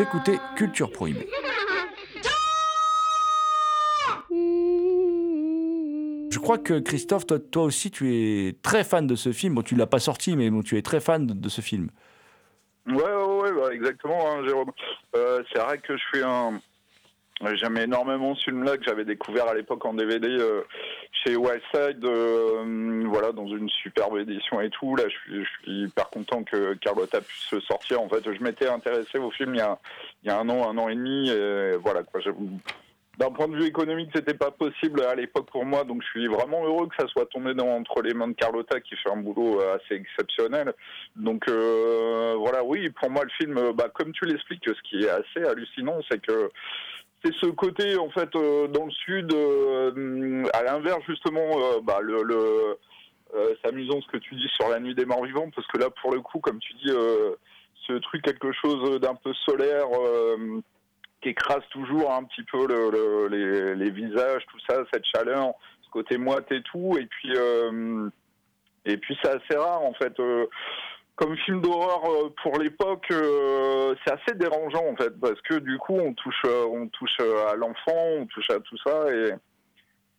Écoutez 0.00 0.38
Culture 0.54 0.92
Prohibée. 0.92 1.26
Je 6.30 6.38
crois 6.38 6.58
que 6.58 6.78
Christophe, 6.78 7.26
toi, 7.26 7.38
toi 7.40 7.64
aussi, 7.64 7.90
tu 7.90 8.14
es 8.14 8.52
très 8.62 8.84
fan 8.84 9.08
de 9.08 9.16
ce 9.16 9.32
film. 9.32 9.54
Bon, 9.54 9.62
tu 9.62 9.74
l'as 9.74 9.86
pas 9.86 9.98
sorti, 9.98 10.36
mais 10.36 10.50
bon, 10.50 10.62
tu 10.62 10.78
es 10.78 10.82
très 10.82 11.00
fan 11.00 11.26
de, 11.26 11.34
de 11.34 11.48
ce 11.48 11.60
film. 11.60 11.88
Ouais, 12.86 12.94
ouais, 12.94 13.42
ouais, 13.42 13.52
bah, 13.52 13.74
exactement, 13.74 14.30
hein, 14.30 14.46
Jérôme. 14.46 14.70
Euh, 15.16 15.42
c'est 15.52 15.58
vrai 15.58 15.78
que 15.78 15.96
je 15.96 16.02
suis 16.12 16.22
un. 16.22 16.60
J'aime 17.54 17.76
énormément 17.76 18.34
ce 18.34 18.44
film-là 18.44 18.76
que 18.76 18.84
j'avais 18.84 19.04
découvert 19.04 19.46
à 19.46 19.54
l'époque 19.54 19.84
en 19.84 19.94
DVD 19.94 20.26
euh, 20.28 20.62
chez 21.12 21.36
Wildside, 21.36 22.04
euh, 22.04 23.04
voilà, 23.06 23.30
dans 23.30 23.46
une 23.46 23.68
superbe 23.68 24.18
édition 24.18 24.60
et 24.60 24.70
tout. 24.70 24.96
Là, 24.96 25.04
je 25.08 25.44
suis, 25.44 25.84
hyper 25.84 26.10
content 26.10 26.42
que 26.42 26.74
Carlotta 26.74 27.20
puisse 27.20 27.60
sortir. 27.66 28.00
En 28.02 28.08
fait, 28.08 28.24
je 28.24 28.42
m'étais 28.42 28.68
intéressé 28.68 29.18
au 29.18 29.30
film 29.30 29.54
il 29.54 29.58
y 29.58 30.30
a, 30.30 30.38
un 30.38 30.48
an, 30.48 30.68
un 30.68 30.78
an 30.78 30.88
et 30.88 30.96
demi. 30.96 31.30
Et 31.30 31.76
voilà, 31.76 32.02
quoi. 32.02 32.20
D'un 33.18 33.32
point 33.32 33.48
de 33.48 33.56
vue 33.56 33.66
économique, 33.66 34.10
c'était 34.14 34.34
pas 34.34 34.52
possible 34.52 35.02
à 35.02 35.16
l'époque 35.16 35.50
pour 35.50 35.64
moi, 35.64 35.82
donc 35.82 36.02
je 36.02 36.06
suis 36.06 36.28
vraiment 36.28 36.64
heureux 36.64 36.86
que 36.86 36.94
ça 36.96 37.08
soit 37.08 37.26
tombé 37.26 37.52
dans, 37.52 37.66
entre 37.66 38.00
les 38.00 38.14
mains 38.14 38.28
de 38.28 38.34
Carlotta 38.34 38.80
qui 38.80 38.94
fait 38.94 39.10
un 39.10 39.16
boulot 39.16 39.60
euh, 39.60 39.74
assez 39.74 39.96
exceptionnel. 39.96 40.72
Donc 41.16 41.48
euh, 41.48 42.36
voilà, 42.38 42.62
oui, 42.62 42.90
pour 42.90 43.10
moi 43.10 43.24
le 43.24 43.30
film, 43.30 43.58
euh, 43.58 43.72
bah, 43.72 43.88
comme 43.92 44.12
tu 44.12 44.24
l'expliques, 44.24 44.64
ce 44.64 44.82
qui 44.88 45.02
est 45.02 45.08
assez 45.08 45.44
hallucinant, 45.44 45.98
c'est 46.08 46.24
que 46.24 46.52
c'est 47.24 47.34
ce 47.34 47.46
côté 47.46 47.96
en 47.98 48.10
fait 48.10 48.34
euh, 48.36 48.68
dans 48.68 48.86
le 48.86 48.90
sud, 48.92 49.32
euh, 49.32 50.44
à 50.54 50.62
l'inverse 50.62 51.02
justement, 51.08 51.48
euh, 51.58 51.80
bah, 51.82 51.98
le, 52.00 52.22
le 52.22 52.78
c'est 53.62 53.68
amusant 53.68 54.00
ce 54.00 54.06
que 54.08 54.16
tu 54.16 54.34
dis 54.36 54.48
sur 54.56 54.68
la 54.70 54.80
nuit 54.80 54.94
des 54.94 55.04
morts 55.04 55.24
vivants, 55.24 55.50
parce 55.54 55.66
que 55.68 55.78
là 55.78 55.88
pour 56.00 56.14
le 56.14 56.20
coup, 56.22 56.38
comme 56.40 56.58
tu 56.60 56.72
dis, 56.74 56.88
ce 56.88 57.92
truc 57.98 58.22
quelque 58.22 58.52
chose 58.52 59.00
d'un 59.00 59.14
peu 59.14 59.34
solaire. 59.44 59.86
qui 61.20 61.30
écrase 61.30 61.64
toujours 61.70 62.12
un 62.12 62.22
petit 62.24 62.44
peu 62.44 62.66
le, 62.66 62.90
le- 62.90 63.28
les, 63.28 63.74
les 63.74 63.90
visages, 63.90 64.46
tout 64.46 64.60
ça, 64.68 64.84
cette 64.92 65.04
chaleur, 65.04 65.52
ce 65.82 65.90
côté 65.90 66.16
moite 66.16 66.50
et 66.52 66.62
tout. 66.62 66.96
Et 66.96 67.06
puis, 67.06 67.32
et 68.84 68.96
puis 68.96 69.18
c'est 69.20 69.30
assez 69.30 69.56
rare 69.58 69.82
en 69.82 69.92
fait. 69.94 70.14
Comme 71.18 71.36
film 71.38 71.60
d'horreur 71.60 72.04
euh, 72.04 72.32
pour 72.42 72.58
l'époque, 72.58 73.06
euh, 73.10 73.94
c'est 74.04 74.12
assez 74.12 74.38
dérangeant 74.38 74.86
en 74.86 74.94
fait 74.94 75.18
parce 75.20 75.40
que 75.40 75.54
du 75.54 75.76
coup 75.78 75.98
on 75.98 76.14
touche, 76.14 76.42
euh, 76.46 76.64
on 76.72 76.86
touche 76.88 77.16
euh, 77.20 77.48
à 77.48 77.56
l'enfant, 77.56 78.04
on 78.20 78.26
touche 78.26 78.48
à 78.50 78.60
tout 78.60 78.76
ça 78.86 79.12
et 79.12 79.32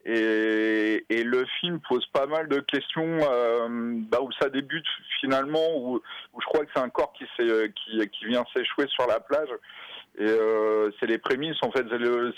et, 0.06 1.06
et 1.10 1.24
le 1.24 1.46
film 1.60 1.79
pose 1.88 2.06
pas 2.08 2.25
mal 2.25 2.48
de 2.48 2.60
questions 2.62 3.20
euh, 3.32 3.68
bah, 4.10 4.20
où 4.22 4.32
ça 4.41 4.50
débute 4.50 4.86
finalement 5.20 5.75
où, 5.75 6.01
où 6.34 6.41
je 6.41 6.46
crois 6.46 6.65
que 6.65 6.72
c'est 6.74 6.82
un 6.82 6.89
corps 6.89 7.13
qui, 7.13 7.25
qui, 7.36 8.10
qui 8.10 8.25
vient 8.25 8.46
s'échouer 8.53 8.88
sur 8.88 9.08
la 9.08 9.20
plage 9.20 9.50
et 10.20 10.28
euh, 10.28 10.92
c'est 11.00 11.06
les 11.06 11.18
prémices, 11.18 11.56
en 11.62 11.72
fait, 11.72 11.86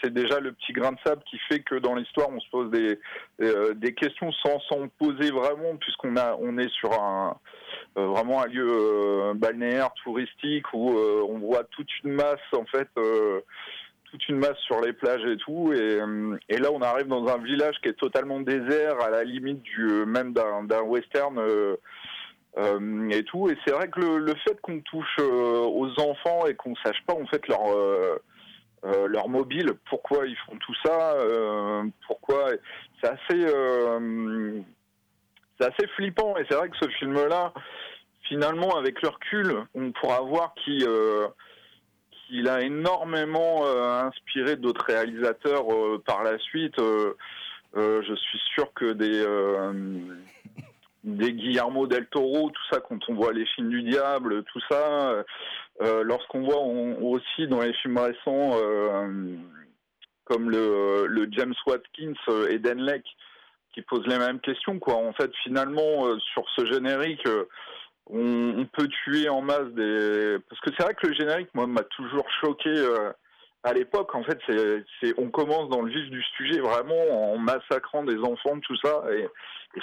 c'est 0.04 0.14
déjà 0.14 0.40
le 0.40 0.52
petit 0.52 0.72
grain 0.72 0.92
de 0.92 1.00
sable 1.04 1.24
qui 1.26 1.40
fait 1.50 1.62
que 1.62 1.74
dans 1.76 1.96
l'histoire, 1.96 2.30
on 2.30 2.40
se 2.40 2.50
pose 2.52 2.70
des, 2.70 3.00
euh, 3.42 3.74
questions 3.98 4.32
sans 4.32 4.60
s'en 4.70 4.88
poser 5.00 5.32
vraiment, 5.32 5.76
puisqu'on 5.78 6.58
est 6.60 6.70
sur 6.70 6.94
un, 6.94 7.36
euh, 7.98 8.06
vraiment 8.06 8.44
un 8.44 8.46
lieu 8.46 9.34
balnéaire, 9.34 9.90
touristique, 10.04 10.72
où 10.74 10.92
on 10.92 11.40
voit 11.40 11.64
toute 11.72 11.90
une 12.04 12.12
masse, 12.12 12.40
en 12.56 12.66
fait, 12.66 12.88
toute 14.12 14.30
une 14.30 14.38
masse 14.38 14.60
sur 14.68 14.80
les 14.82 14.94
plages 14.94 15.26
et 15.26 15.38
tout. 15.38 15.74
Et, 15.74 16.00
et 16.50 16.58
là, 16.58 16.70
on 16.72 16.82
arrive 16.82 17.08
dans 17.08 17.28
un 17.30 17.40
village 17.40 17.76
qui 17.82 17.90
est 17.90 17.98
totalement 17.98 18.42
désert, 18.42 19.02
à 19.02 19.10
la 19.10 19.24
limite 19.24 19.64
du, 19.64 20.06
même 20.06 20.34
d'un 20.34 20.82
western. 20.82 21.40
Euh, 22.58 23.10
et 23.10 23.24
tout. 23.24 23.50
Et 23.50 23.58
c'est 23.66 23.72
vrai 23.72 23.88
que 23.90 24.00
le, 24.02 24.36
fait 24.36 24.60
qu'on 24.62 24.82
touche 24.82 25.16
euh, 25.20 25.62
aux 25.62 25.90
enfants 26.02 26.46
et 26.48 26.56
qu'on 26.56 26.76
sache 26.84 27.02
pas 27.08 27.14
en 27.14 27.26
fait 27.28 27.48
leur 27.48 27.62
euh, 27.70 28.18
leur 29.08 29.30
mobile, 29.30 29.74
pourquoi 29.90 30.26
ils 30.26 30.36
font 30.48 30.58
tout 30.58 30.74
ça, 30.84 31.16
pourquoi 32.08 32.50
c'est 33.02 33.10
assez 33.10 33.46
c'est 35.60 35.66
assez 35.66 35.88
flippant. 35.96 36.36
Et 36.38 36.46
c'est 36.50 36.56
vrai 36.56 36.68
que 36.70 36.78
ce 36.82 36.90
film-là, 36.90 37.54
finalement, 38.28 38.76
avec 38.76 39.02
le 39.04 39.10
recul, 39.10 39.56
on 39.76 39.92
pourra 39.92 40.22
voir 40.22 40.56
euh, 40.68 41.28
qu'il 42.28 42.50
a 42.50 42.62
énormément 42.62 43.66
inspiré 43.68 44.56
d'autres 44.56 44.86
réalisateurs 44.88 45.68
par 46.04 46.24
la 46.24 46.40
suite. 46.40 46.80
Je 47.76 48.16
suis 48.16 48.40
sûr 48.56 48.74
que 48.74 48.94
des 48.94 49.24
des 51.04 51.34
Guillermo 51.34 51.88
del 51.88 52.06
Toro, 52.08 52.50
tout 52.50 52.64
ça, 52.72 52.80
quand 52.80 53.00
on 53.10 53.16
voit 53.16 53.34
les 53.34 53.46
films 53.48 53.70
du 53.70 53.84
diable, 53.84 54.44
tout 54.44 54.62
ça, 54.70 55.24
euh, 55.82 56.04
lorsqu'on 56.04 56.42
voit 56.44 56.62
aussi 56.62 57.48
dans 57.48 57.62
les 57.62 57.74
films 57.74 57.98
récents 57.98 58.52
euh, 58.62 59.36
comme 60.26 60.50
le, 60.50 61.08
le 61.08 61.28
James 61.32 61.56
Watkins 61.66 62.14
euh, 62.30 62.50
et 62.50 62.60
Dan 62.60 62.80
Lake 62.80 63.08
qui 63.74 63.82
posent 63.82 64.06
les 64.08 64.18
mêmes 64.18 64.40
questions, 64.40 64.80
quoi. 64.80 64.96
En 64.96 65.14
fait, 65.14 65.32
finalement, 65.44 66.06
euh, 66.06 66.20
sur 66.34 66.44
ce 66.56 66.66
générique, 66.66 67.26
euh, 67.26 67.46
on, 68.08 68.60
on 68.60 68.66
peut 68.66 68.88
tuer 69.04 69.30
en 69.30 69.42
masse 69.42 69.70
des. 69.74 70.38
Parce 70.50 70.62
que 70.62 70.70
c'est 70.78 70.84
vrai 70.84 70.94
que 70.94 71.08
le 71.08 71.14
générique, 71.14 71.50
moi, 71.54 71.68
m'a 71.68 71.84
toujours 71.84 72.28
choqué. 72.42 72.74
À 73.64 73.74
l'époque, 73.74 74.16
en 74.16 74.24
fait, 74.24 74.40
on 75.18 75.30
commence 75.30 75.70
dans 75.70 75.82
le 75.82 75.92
vif 75.92 76.10
du 76.10 76.24
sujet 76.36 76.60
vraiment 76.60 77.34
en 77.34 77.38
massacrant 77.38 78.04
des 78.04 78.18
enfants, 78.18 78.60
tout 78.60 78.76
ça, 78.78 79.04
et, 79.12 79.28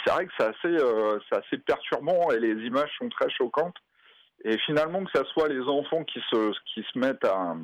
c'est 0.04 0.12
vrai 0.12 0.26
que 0.26 0.32
c'est 0.38 0.44
assez, 0.44 0.82
euh, 0.82 1.18
c'est 1.28 1.38
assez 1.38 1.58
perturbant 1.58 2.30
et 2.30 2.38
les 2.38 2.66
images 2.66 2.90
sont 2.98 3.08
très 3.08 3.30
choquantes. 3.30 3.76
Et 4.44 4.58
finalement, 4.58 5.02
que 5.02 5.10
ça 5.14 5.24
soit 5.32 5.48
les 5.48 5.62
enfants 5.62 6.04
qui 6.04 6.20
se, 6.30 6.98
mettent 6.98 7.24
à, 7.24 7.56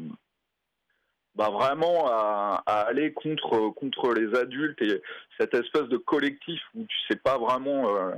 bah 1.34 1.50
vraiment 1.50 2.06
à, 2.06 2.62
aller 2.66 3.12
contre, 3.12 4.14
les 4.14 4.34
adultes 4.38 4.80
et 4.80 5.02
cette 5.38 5.52
espèce 5.52 5.88
de 5.88 5.98
collectif 5.98 6.60
où 6.74 6.86
tu 6.86 6.96
sais 7.10 7.18
pas 7.18 7.36
vraiment 7.36 7.94
euh, 7.94 8.14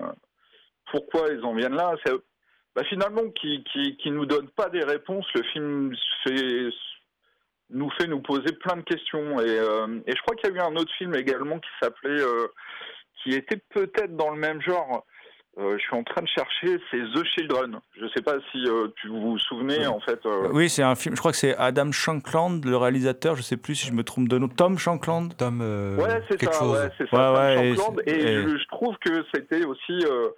pourquoi 0.93 1.29
ils 1.33 1.45
en 1.45 1.55
viennent 1.55 1.75
là, 1.75 1.97
bah 2.76 2.85
finalement 2.85 3.29
qui, 3.31 3.65
qui, 3.73 3.97
qui 3.97 4.11
nous 4.12 4.26
donne 4.26 4.49
pas 4.50 4.69
des 4.69 4.85
réponses. 4.85 5.26
Le 5.35 5.43
film 5.43 5.97
fait, 6.23 6.71
nous 7.71 7.91
fait 7.99 8.07
nous 8.07 8.21
poser 8.21 8.53
plein 8.61 8.77
de 8.77 8.83
questions. 8.83 9.41
Et, 9.41 9.59
euh, 9.59 9.99
et 10.07 10.13
je 10.17 10.23
crois 10.23 10.37
qu'il 10.37 10.51
y 10.51 10.53
a 10.53 10.57
eu 10.57 10.61
un 10.61 10.77
autre 10.77 10.93
film 10.99 11.15
également 11.15 11.59
qui 11.59 11.69
s'appelait, 11.81 12.21
euh, 12.21 12.47
qui 13.23 13.31
était 13.35 13.61
peut-être 13.75 14.17
dans 14.17 14.31
le 14.31 14.39
même 14.39 14.61
genre. 14.63 15.05
Euh, 15.59 15.79
je 15.79 15.83
suis 15.85 15.97
en 15.97 16.05
train 16.05 16.21
de 16.21 16.29
chercher, 16.29 16.79
c'est 16.91 16.99
The 17.15 17.25
Children. 17.25 17.81
Je 17.99 18.07
sais 18.15 18.21
pas 18.23 18.35
si 18.53 18.59
euh, 18.69 18.89
tu 19.01 19.09
vous 19.09 19.23
vous 19.23 19.39
souvenez 19.39 19.87
en 19.87 20.01
fait. 20.01 20.21
euh, 20.27 20.51
Oui, 20.53 20.69
c'est 20.69 20.83
un 20.83 20.95
film. 20.95 21.15
Je 21.17 21.21
crois 21.21 21.33
que 21.33 21.39
c'est 21.39 21.57
Adam 21.57 21.91
Shankland, 21.93 22.61
le 22.67 22.77
réalisateur. 22.77 23.37
Je 23.37 23.43
sais 23.43 23.57
plus 23.57 23.75
si 23.75 23.87
je 23.87 23.93
me 23.95 24.05
trompe 24.05 24.29
de 24.29 24.37
nom. 24.37 24.49
Tom 24.49 24.77
Shankland? 24.79 25.31
Tom, 25.39 25.61
euh, 25.63 25.97
Ouais, 25.97 26.21
c'est 26.29 26.37
quelque 26.39 26.53
ça, 26.53 26.61
chose. 26.61 26.79
ouais, 26.79 26.91
c'est 26.99 27.09
ça. 27.09 27.33
Ouais, 27.33 27.55
Tom 27.55 27.65
ouais, 27.65 27.69
et 27.71 27.75
Shankland. 27.77 28.03
c'est- 28.07 28.13
Et, 28.13 28.23
et- 28.23 28.43
je, 28.43 28.57
je 28.59 28.67
trouve 28.69 28.97
que 28.99 29.25
c'était 29.35 29.65
aussi, 29.65 29.99
euh, 30.05 30.29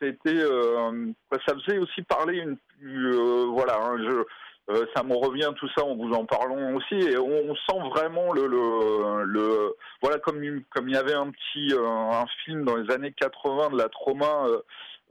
c'était, 0.00 0.34
euh, 0.34 1.12
ça 1.46 1.54
faisait 1.54 1.78
aussi 1.78 2.02
parler 2.02 2.38
une, 2.38 2.56
euh, 2.82 3.46
voilà, 3.52 3.78
hein, 3.80 3.96
je, 4.00 4.24
euh, 4.70 4.84
ça 4.96 5.02
me 5.02 5.14
revient 5.14 5.50
tout 5.56 5.68
ça 5.76 5.84
en 5.84 5.94
vous 5.96 6.12
en 6.12 6.24
parlant 6.26 6.74
aussi, 6.74 6.94
et 6.94 7.16
on, 7.18 7.50
on 7.50 7.54
sent 7.54 7.88
vraiment 7.94 8.32
le, 8.32 8.46
le, 8.46 9.24
le 9.24 9.74
voilà, 10.02 10.18
comme 10.18 10.42
il- 10.42 10.64
comme 10.74 10.88
il 10.88 10.94
y 10.94 10.98
avait 10.98 11.14
un 11.14 11.30
petit, 11.30 11.72
euh, 11.72 11.86
un 11.86 12.24
film 12.44 12.64
dans 12.64 12.76
les 12.76 12.92
années 12.92 13.12
80 13.12 13.70
de 13.70 13.78
la 13.78 13.88
trauma. 13.88 14.46
euh, 14.48 14.58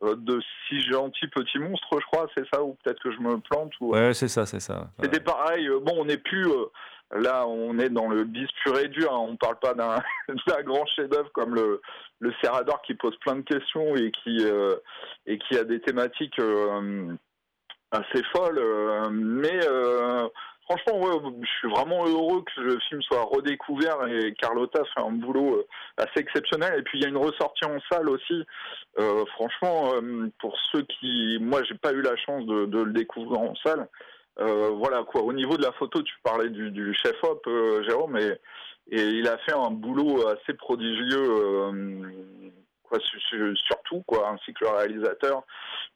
de 0.04 0.42
si 0.68 0.82
gentil 0.82 1.26
petit 1.30 1.58
monstre, 1.58 1.88
je 2.02 2.06
crois, 2.08 2.28
c'est 2.36 2.44
ça, 2.54 2.62
ou 2.62 2.76
peut-être 2.84 3.02
que 3.02 3.12
je 3.14 3.20
me 3.20 3.40
plante. 3.40 3.72
Ou... 3.80 3.94
Ouais, 3.94 4.14
c'est 4.14 4.28
ça, 4.28 4.46
c'est 4.46 4.60
ça. 4.60 4.90
C'était 5.02 5.22
pareil. 5.22 5.70
Bon, 5.84 5.94
on 6.02 6.06
n'est 6.06 6.18
plus. 6.18 6.46
là, 7.16 7.48
on 7.48 7.80
est 7.80 7.90
dans 7.90 8.10
le 8.10 8.26
bis 8.26 8.48
pur 8.62 8.78
et 8.78 8.90
dur. 8.90 9.14
hein, 9.14 9.18
on 9.30 9.38
parle 9.38 9.58
pas 9.58 9.74
d'un 9.74 10.04
d'un 10.48 10.62
grand 10.64 10.86
chef-d'œuvre 10.88 11.32
comme 11.32 11.56
le, 11.56 11.82
le 12.20 12.34
Serrador 12.44 12.82
qui 12.82 12.94
pose 12.96 13.16
plein 13.22 13.38
de 13.38 13.42
questions 13.44 13.96
et 13.96 14.12
qui, 14.12 14.46
et 15.28 15.38
qui 15.40 15.58
a 15.58 15.64
des 15.64 15.80
thématiques 15.80 16.40
assez 17.96 18.24
folles. 18.34 18.58
euh, 18.58 19.10
mais 19.12 19.60
euh, 19.68 20.28
franchement, 20.64 21.32
je 21.42 21.50
suis 21.60 21.70
vraiment 21.70 22.06
heureux 22.06 22.44
que 22.44 22.62
le 22.62 22.80
film 22.90 23.02
soit 23.04 23.24
redécouvert 23.24 24.06
et 24.08 24.34
Carlotta 24.34 24.84
fait 24.94 25.02
un 25.02 25.12
boulot 25.12 25.56
euh, 25.56 25.68
assez 25.98 26.20
exceptionnel. 26.20 26.80
Et 26.80 26.84
puis, 26.84 27.00
il 27.00 27.04
y 27.04 27.06
a 27.06 27.10
une 27.10 27.18
ressortie 27.18 27.66
en 27.66 27.80
salle 27.92 28.10
aussi. 28.10 28.44
Franchement, 29.36 29.92
pour 30.40 30.58
ceux 30.72 30.84
qui. 30.84 31.38
Moi, 31.42 31.64
j'ai 31.64 31.76
pas 31.76 31.92
eu 31.92 32.02
la 32.02 32.16
chance 32.16 32.46
de, 32.46 32.84
le 32.84 32.94
découvrir 32.94 33.42
en 33.42 33.56
salle. 33.56 33.88
Voilà 34.38 35.04
quoi. 35.04 35.22
Au 35.22 35.34
niveau 35.34 35.58
de 35.58 35.64
la 35.64 35.74
photo, 35.74 36.02
tu 36.02 36.16
parlais 36.24 36.50
du, 36.50 36.94
chef 36.94 37.16
op, 37.24 37.48
Jérôme, 37.88 38.18
et, 38.18 38.38
il 38.88 39.28
a 39.28 39.38
fait 39.40 39.54
un 39.54 39.72
boulot 39.72 40.28
assez 40.28 40.54
prodigieux, 40.54 42.54
quoi, 42.98 43.56
surtout 43.56 44.04
quoi, 44.06 44.30
ainsi 44.30 44.54
que 44.54 44.66
le 44.66 44.72
réalisateur. 44.72 45.44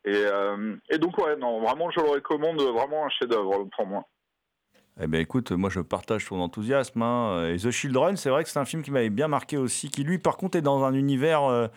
Et, 0.06 0.14
euh, 0.16 0.76
et 0.90 0.98
donc 0.98 1.18
ouais, 1.18 1.36
non, 1.36 1.62
vraiment, 1.62 1.90
je 1.92 2.00
le 2.00 2.08
recommande, 2.10 2.62
vraiment 2.62 3.06
un 3.06 3.10
chef-d'œuvre 3.10 3.68
pour 3.76 3.86
moi. 3.86 4.06
Eh 5.02 5.08
ben 5.08 5.22
écoute, 5.22 5.52
moi 5.52 5.70
je 5.70 5.80
partage 5.80 6.26
ton 6.28 6.42
enthousiasme. 6.42 7.02
hein. 7.02 7.48
Et 7.54 7.58
The 7.58 7.72
Children, 7.72 8.18
c'est 8.18 8.30
vrai 8.30 8.44
que 8.44 8.50
c'est 8.50 8.60
un 8.60 8.66
film 8.66 8.84
qui 8.84 8.92
m'avait 8.92 9.10
bien 9.10 9.30
marqué 9.30 9.56
aussi, 9.58 9.90
qui 9.90 10.04
lui 10.04 10.18
par 10.20 10.36
contre 10.36 10.58
est 10.58 10.62
dans 10.62 10.84
un 10.84 10.94
univers 10.94 11.44
euh, 11.46 11.68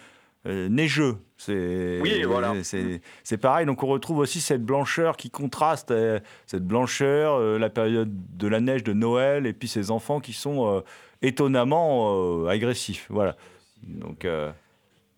euh, 0.46 0.68
neigeux. 0.68 1.18
C'est 1.36 2.00
Oui, 2.02 2.24
voilà. 2.24 2.52
c'est 2.64 3.38
pareil. 3.40 3.64
Donc 3.64 3.84
on 3.84 3.86
retrouve 3.86 4.18
aussi 4.18 4.40
cette 4.40 4.64
blancheur 4.64 5.16
qui 5.16 5.30
contraste, 5.30 5.92
euh, 5.92 6.18
cette 6.46 6.64
blancheur, 6.66 7.34
euh, 7.34 7.58
la 7.58 7.70
période 7.70 8.10
de 8.36 8.48
la 8.48 8.60
neige 8.60 8.82
de 8.82 8.92
Noël, 8.92 9.46
et 9.46 9.52
puis 9.52 9.68
ces 9.68 9.92
enfants 9.92 10.18
qui 10.18 10.32
sont 10.32 10.66
euh, 10.66 10.80
étonnamment 11.22 12.42
euh, 12.44 12.48
agressifs. 12.48 13.06
Voilà. 13.08 13.36
Donc 13.84 14.24
euh, 14.24 14.50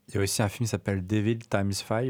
Il 0.08 0.14
y 0.16 0.18
a 0.18 0.20
aussi 0.22 0.42
un 0.42 0.48
film 0.48 0.66
qui 0.66 0.70
s'appelle 0.70 1.06
Devil 1.06 1.38
Times 1.38 1.72
5. 1.72 2.04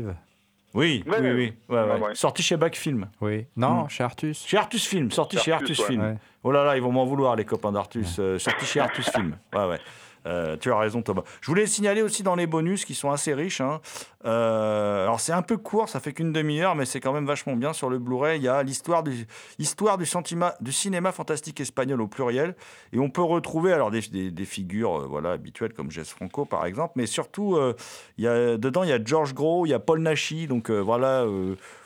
oui, 0.74 1.04
oui, 1.06 1.14
oui, 1.20 1.32
ouais, 1.32 1.54
Ouais, 1.68 1.82
ouais. 1.84 2.00
ouais. 2.00 2.14
sorti 2.14 2.42
chez 2.42 2.56
Back 2.56 2.74
Film. 2.76 3.08
Oui. 3.20 3.46
Non, 3.56 3.84
Mm. 3.84 3.88
chez 3.90 4.02
Artus. 4.04 4.44
Chez 4.46 4.56
Artus 4.56 4.86
Film, 4.86 5.10
sorti 5.10 5.36
Chez 5.36 5.42
chez 5.44 5.52
Artus. 5.52 5.80
Film. 5.82 6.00
Ouais. 6.02 6.16
Oh 6.42 6.50
là 6.50 6.64
là, 6.64 6.76
ils 6.76 6.82
vont 6.82 6.90
m'en 6.92 7.04
vouloir, 7.06 7.36
les 7.36 7.44
copains 7.44 7.70
d'Artus. 7.72 8.16
Euh, 8.18 8.38
sorti 8.38 8.64
chez 8.66 8.80
Artus 8.80 9.08
Film. 9.10 9.36
Ouais, 9.54 9.66
ouais. 9.66 9.78
Euh, 10.26 10.56
tu 10.56 10.72
as 10.72 10.78
raison, 10.78 11.02
Thomas. 11.02 11.22
Je 11.40 11.46
voulais 11.46 11.66
signaler 11.66 12.02
aussi 12.02 12.22
dans 12.22 12.34
les 12.34 12.46
bonus 12.46 12.84
qui 12.84 12.94
sont 12.94 13.10
assez 13.10 13.34
riches. 13.34 13.60
hein. 13.60 13.80
Euh, 14.24 15.04
alors, 15.04 15.20
c'est 15.20 15.32
un 15.32 15.42
peu 15.42 15.56
court, 15.56 15.88
ça 15.88 16.00
fait 16.00 16.12
qu'une 16.12 16.32
demi-heure, 16.32 16.74
mais 16.74 16.86
c'est 16.86 17.00
quand 17.00 17.12
même 17.12 17.26
vachement 17.26 17.56
bien. 17.56 17.72
Sur 17.72 17.90
le 17.90 17.98
Blu-ray, 17.98 18.38
il 18.38 18.42
y 18.42 18.48
a 18.48 18.62
l'histoire 18.62 19.02
du, 19.02 19.26
du, 19.58 19.66
du 20.60 20.72
cinéma 20.72 21.12
fantastique 21.12 21.60
espagnol 21.60 22.00
au 22.00 22.08
pluriel. 22.08 22.54
Et 22.92 22.98
on 22.98 23.10
peut 23.10 23.22
retrouver 23.22 23.72
alors 23.72 23.90
des, 23.90 24.00
figures 24.44 25.00
euh, 25.00 25.06
voilà, 25.06 25.32
habituelles 25.32 25.74
comme 25.74 25.90
Jess 25.90 26.10
Franco, 26.10 26.44
par 26.44 26.64
exemple. 26.64 26.94
Mais 26.96 27.06
surtout, 27.06 27.58
il 28.18 28.24
y 28.24 28.28
a, 28.28 28.56
dedans, 28.56 28.82
il 28.82 28.88
y 28.88 28.92
a 28.92 29.02
George 29.04 29.34
Gros, 29.34 29.66
il 29.66 29.70
y 29.70 29.74
a 29.74 29.78
Paul 29.78 30.00
Nachi. 30.00 30.46
Donc, 30.46 30.70
voilà. 30.70 31.26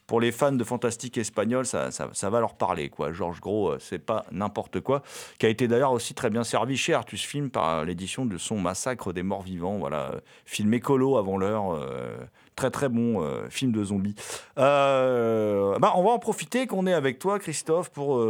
Euh, 0.08 0.18
pour 0.18 0.20
les 0.20 0.32
fans 0.32 0.52
de 0.52 0.64
fantastique 0.64 1.18
espagnol, 1.18 1.66
ça, 1.66 1.90
ça, 1.90 2.30
va 2.30 2.40
leur 2.40 2.54
parler. 2.54 2.88
Quoi. 2.88 3.12
Georges 3.12 3.40
Gros, 3.40 3.70
euh, 3.70 3.78
c'est 3.78 3.98
pas 3.98 4.24
n'importe 4.32 4.80
quoi. 4.80 5.02
Qui 5.38 5.46
a 5.46 5.48
été 5.48 5.68
d'ailleurs 5.68 5.92
aussi 5.92 6.14
très 6.14 6.30
bien 6.30 6.44
servi 6.44 6.76
chez 6.76 6.94
Artus 6.94 7.22
Film 7.22 7.50
par 7.50 7.84
l'édition 7.84 8.26
de 8.26 8.38
son 8.38 8.58
Massacre 8.58 9.12
des 9.12 9.22
morts 9.22 9.42
vivants. 9.42 9.78
Voilà, 9.78 10.10
euh, 10.12 10.20
film 10.44 10.72
écolo 10.74 11.16
avant 11.16 11.36
l'heure. 11.36 11.72
euh, 11.72 12.16
très 12.56 12.70
très 12.70 12.88
bon 12.88 13.22
euh, 13.22 13.48
film 13.50 13.70
de 13.72 13.84
zombies. 13.84 14.16
Euh, 14.58 15.78
bah, 15.78 15.92
on 15.94 16.02
va 16.02 16.10
en 16.10 16.18
profiter 16.18 16.66
qu'on 16.66 16.86
est 16.86 16.92
avec 16.92 17.18
toi, 17.18 17.38
Christophe, 17.38 17.90
pour. 17.90 18.22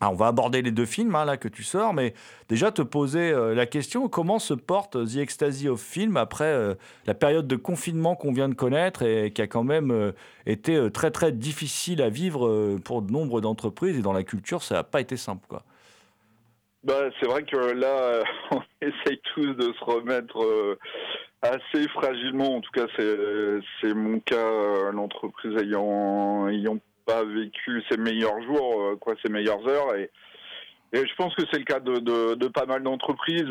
Euh, 0.00 0.06
ah, 0.06 0.10
on 0.10 0.14
va 0.14 0.28
aborder 0.28 0.62
les 0.62 0.70
deux 0.70 0.86
films 0.86 1.14
hein, 1.14 1.24
là 1.24 1.36
que 1.36 1.48
tu 1.48 1.62
sors, 1.62 1.92
mais 1.92 2.14
déjà 2.48 2.70
te 2.70 2.82
poser 2.82 3.30
euh, 3.32 3.54
la 3.54 3.66
question 3.66 4.08
comment 4.08 4.38
se 4.38 4.54
porte 4.54 4.96
The 5.04 5.16
Ecstasy 5.16 5.68
of 5.68 5.80
Film 5.80 6.16
après 6.16 6.44
euh, 6.44 6.74
la 7.06 7.14
période 7.14 7.46
de 7.46 7.56
confinement 7.56 8.14
qu'on 8.14 8.32
vient 8.32 8.48
de 8.48 8.54
connaître 8.54 9.02
et 9.02 9.32
qui 9.32 9.42
a 9.42 9.46
quand 9.46 9.64
même 9.64 9.90
euh, 9.90 10.12
été 10.46 10.76
euh, 10.76 10.90
très 10.90 11.10
très 11.10 11.32
difficile 11.32 12.00
à 12.02 12.10
vivre 12.10 12.46
euh, 12.46 12.80
pour 12.84 13.02
de 13.02 13.12
nombre 13.12 13.40
d'entreprises 13.40 13.98
et 13.98 14.02
dans 14.02 14.12
la 14.12 14.22
culture 14.22 14.62
ça 14.62 14.76
n'a 14.76 14.84
pas 14.84 15.00
été 15.00 15.16
simple 15.16 15.46
quoi. 15.48 15.62
Bah, 16.84 17.10
c'est 17.18 17.26
vrai 17.26 17.42
que 17.42 17.56
là, 17.56 17.98
euh, 17.98 18.22
on 18.52 18.62
essaye 18.80 19.20
tous 19.34 19.52
de 19.54 19.72
se 19.72 19.84
remettre 19.84 20.40
euh, 20.42 20.78
assez 21.42 21.88
fragilement. 21.88 22.56
En 22.56 22.60
tout 22.60 22.70
cas, 22.72 22.86
c'est 22.96 23.94
mon 23.94 24.20
cas. 24.20 24.36
euh, 24.36 24.92
L'entreprise 24.92 25.56
ayant 25.60 26.46
pas 27.08 27.24
vécu 27.24 27.82
ses 27.90 27.96
meilleurs 27.96 28.40
jours, 28.42 28.82
euh, 28.82 28.96
quoi, 28.96 29.14
ses 29.24 29.32
meilleures 29.32 29.66
heures, 29.66 29.96
et 29.96 30.10
et 30.94 31.06
je 31.06 31.14
pense 31.16 31.34
que 31.34 31.42
c'est 31.50 31.58
le 31.58 31.66
cas 31.66 31.80
de, 31.80 31.98
de, 32.34 32.48
pas 32.48 32.64
mal 32.64 32.82
d'entreprises, 32.82 33.44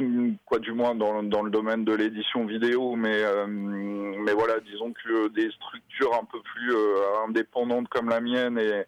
quoi, 0.43 0.57
du 0.57 0.71
moins 0.71 0.95
dans, 0.95 1.21
dans 1.21 1.43
le 1.43 1.51
domaine 1.51 1.85
de 1.85 1.93
l'édition 1.93 2.47
vidéo, 2.47 2.95
mais 2.95 3.21
euh, 3.21 3.45
mais 3.47 4.33
voilà, 4.33 4.59
disons 4.61 4.91
que 4.91 5.27
des 5.27 5.51
structures 5.51 6.15
un 6.15 6.25
peu 6.25 6.39
plus 6.41 6.73
euh, 6.73 7.25
indépendantes 7.27 7.89
comme 7.89 8.09
la 8.09 8.21
mienne 8.21 8.57
et 8.57 8.85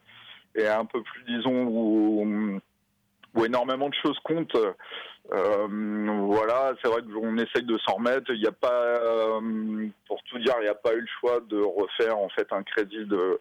et 0.59 0.67
un 0.67 0.85
peu 0.85 1.03
plus, 1.03 1.23
disons, 1.25 1.63
où, 1.67 2.59
où 3.35 3.45
énormément 3.45 3.87
de 3.87 3.95
choses 4.03 4.17
comptent. 4.23 4.57
Voilà, 5.29 6.73
c'est 6.81 6.89
vrai 6.89 7.01
qu'on 7.03 7.37
essaye 7.37 7.63
de 7.63 7.77
s'en 7.85 7.97
remettre. 7.97 8.31
Il 8.33 8.41
n'y 8.41 8.47
a 8.47 8.51
pas, 8.51 9.39
pour 10.07 10.23
tout 10.23 10.39
dire, 10.39 10.55
il 10.59 10.63
n'y 10.63 10.69
a 10.69 10.73
pas 10.73 10.95
eu 10.95 11.01
le 11.01 11.13
choix 11.19 11.39
de 11.47 11.61
refaire 11.61 12.17
en 12.17 12.29
fait 12.29 12.51
un 12.51 12.63
crédit 12.63 13.05
de 13.05 13.39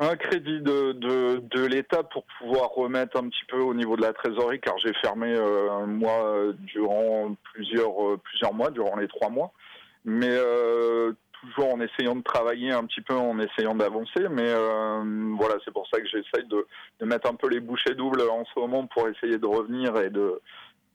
un 0.00 0.16
crédit 0.16 0.60
de, 0.60 0.92
de, 0.92 1.42
de 1.50 1.66
l'État 1.66 2.02
pour 2.02 2.24
pouvoir 2.38 2.70
remettre 2.70 3.18
un 3.18 3.28
petit 3.28 3.44
peu 3.48 3.58
au 3.58 3.74
niveau 3.74 3.96
de 3.96 4.02
la 4.02 4.12
trésorerie, 4.12 4.60
car 4.60 4.76
j'ai 4.78 4.94
fermé 4.94 5.28
euh, 5.28 5.86
moi 5.86 6.52
durant 6.60 7.36
plusieurs 7.52 8.18
plusieurs 8.24 8.54
mois, 8.54 8.70
durant 8.70 8.96
les 8.96 9.08
trois 9.08 9.28
mois, 9.28 9.52
mais 10.04 10.36
toujours 11.40 11.74
en 11.74 11.80
essayant 11.80 12.16
de 12.16 12.22
travailler 12.22 12.72
un 12.72 12.84
petit 12.84 13.02
peu, 13.02 13.14
en 13.14 13.38
essayant 13.38 13.74
d'avancer. 13.74 14.26
Mais 14.30 14.52
voilà, 15.36 15.56
c'est 15.64 15.72
pour 15.72 15.86
ça 15.88 16.00
que 16.00 16.06
j'essaye 16.06 16.48
de, 16.48 16.66
de, 17.00 17.06
mettre 17.06 17.30
un 17.30 17.34
peu 17.34 17.48
les 17.48 17.60
bouchées 17.60 17.94
doubles 17.94 18.22
en 18.22 18.44
ce 18.46 18.58
moment 18.58 18.86
pour 18.86 19.06
essayer 19.08 19.38
de 19.38 19.46
revenir 19.46 19.96
et 19.98 20.10
de 20.10 20.40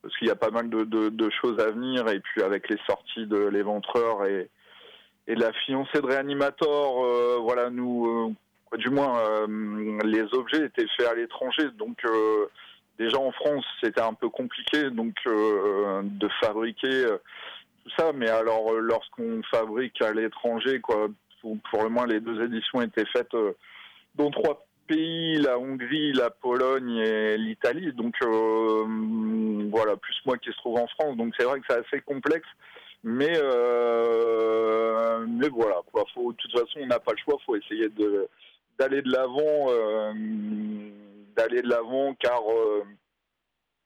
parce 0.06 0.16
qu'il 0.18 0.28
y 0.28 0.30
a 0.30 0.36
pas 0.36 0.50
mal 0.50 0.70
de, 0.70 0.84
de, 0.84 1.30
choses 1.30 1.58
à 1.60 1.70
venir. 1.70 2.08
Et 2.08 2.20
puis 2.20 2.42
avec 2.42 2.68
les 2.68 2.78
sorties 2.88 3.26
de 3.26 3.38
l'éventreur 3.46 4.24
et, 4.24 4.48
et 5.26 5.34
la 5.34 5.52
fiancée 5.52 6.00
de 6.00 6.06
réanimateur, 6.06 7.04
euh, 7.04 7.38
voilà, 7.40 7.70
nous, 7.70 8.06
euh, 8.06 8.32
du 8.74 8.90
moins, 8.90 9.18
euh, 9.18 9.98
les 10.04 10.24
objets 10.34 10.64
étaient 10.64 10.86
faits 10.96 11.08
à 11.08 11.14
l'étranger, 11.14 11.64
donc 11.76 11.98
déjà 12.98 13.18
en 13.18 13.32
France, 13.32 13.64
c'était 13.82 14.00
un 14.00 14.14
peu 14.14 14.28
compliqué, 14.28 14.90
donc 14.90 15.14
de 15.24 16.28
fabriquer 16.40 17.06
tout 17.84 17.90
ça. 17.96 18.12
Mais 18.12 18.28
alors, 18.28 18.72
lorsqu'on 18.72 19.42
fabrique 19.50 20.00
à 20.02 20.12
l'étranger, 20.12 20.80
quoi, 20.80 21.08
pour, 21.42 21.82
le 21.82 21.88
moins, 21.88 22.06
les 22.06 22.20
deux 22.20 22.42
éditions 22.44 22.82
étaient 22.82 23.06
faites 23.12 23.34
dans 24.16 24.30
trois 24.30 24.66
pays, 24.86 25.36
la 25.38 25.58
Hongrie, 25.58 26.12
la 26.12 26.30
Pologne 26.30 26.96
et 26.98 27.36
l'Italie. 27.36 27.92
Donc 27.92 28.14
euh, 28.22 29.68
voilà, 29.70 29.96
plus 29.96 30.16
moi 30.24 30.38
qui 30.38 30.50
se 30.50 30.56
trouve 30.56 30.78
en 30.78 30.86
France. 30.88 31.16
Donc 31.16 31.34
c'est 31.38 31.44
vrai 31.44 31.60
que 31.60 31.66
c'est 31.68 31.86
assez 31.86 32.00
complexe. 32.02 32.48
Mais, 33.04 33.34
euh, 33.36 35.24
mais 35.28 35.48
voilà, 35.48 35.76
quoi. 35.92 36.04
Faut, 36.14 36.32
de 36.32 36.36
toute 36.36 36.52
façon, 36.52 36.80
on 36.80 36.86
n'a 36.86 36.98
pas 36.98 37.12
le 37.12 37.18
choix. 37.18 37.36
Faut 37.44 37.56
essayer 37.56 37.88
de, 37.90 38.26
d'aller 38.78 39.02
de 39.02 39.10
l'avant, 39.10 39.66
euh, 39.68 40.12
d'aller 41.36 41.62
de 41.62 41.68
l'avant, 41.68 42.14
car 42.14 42.42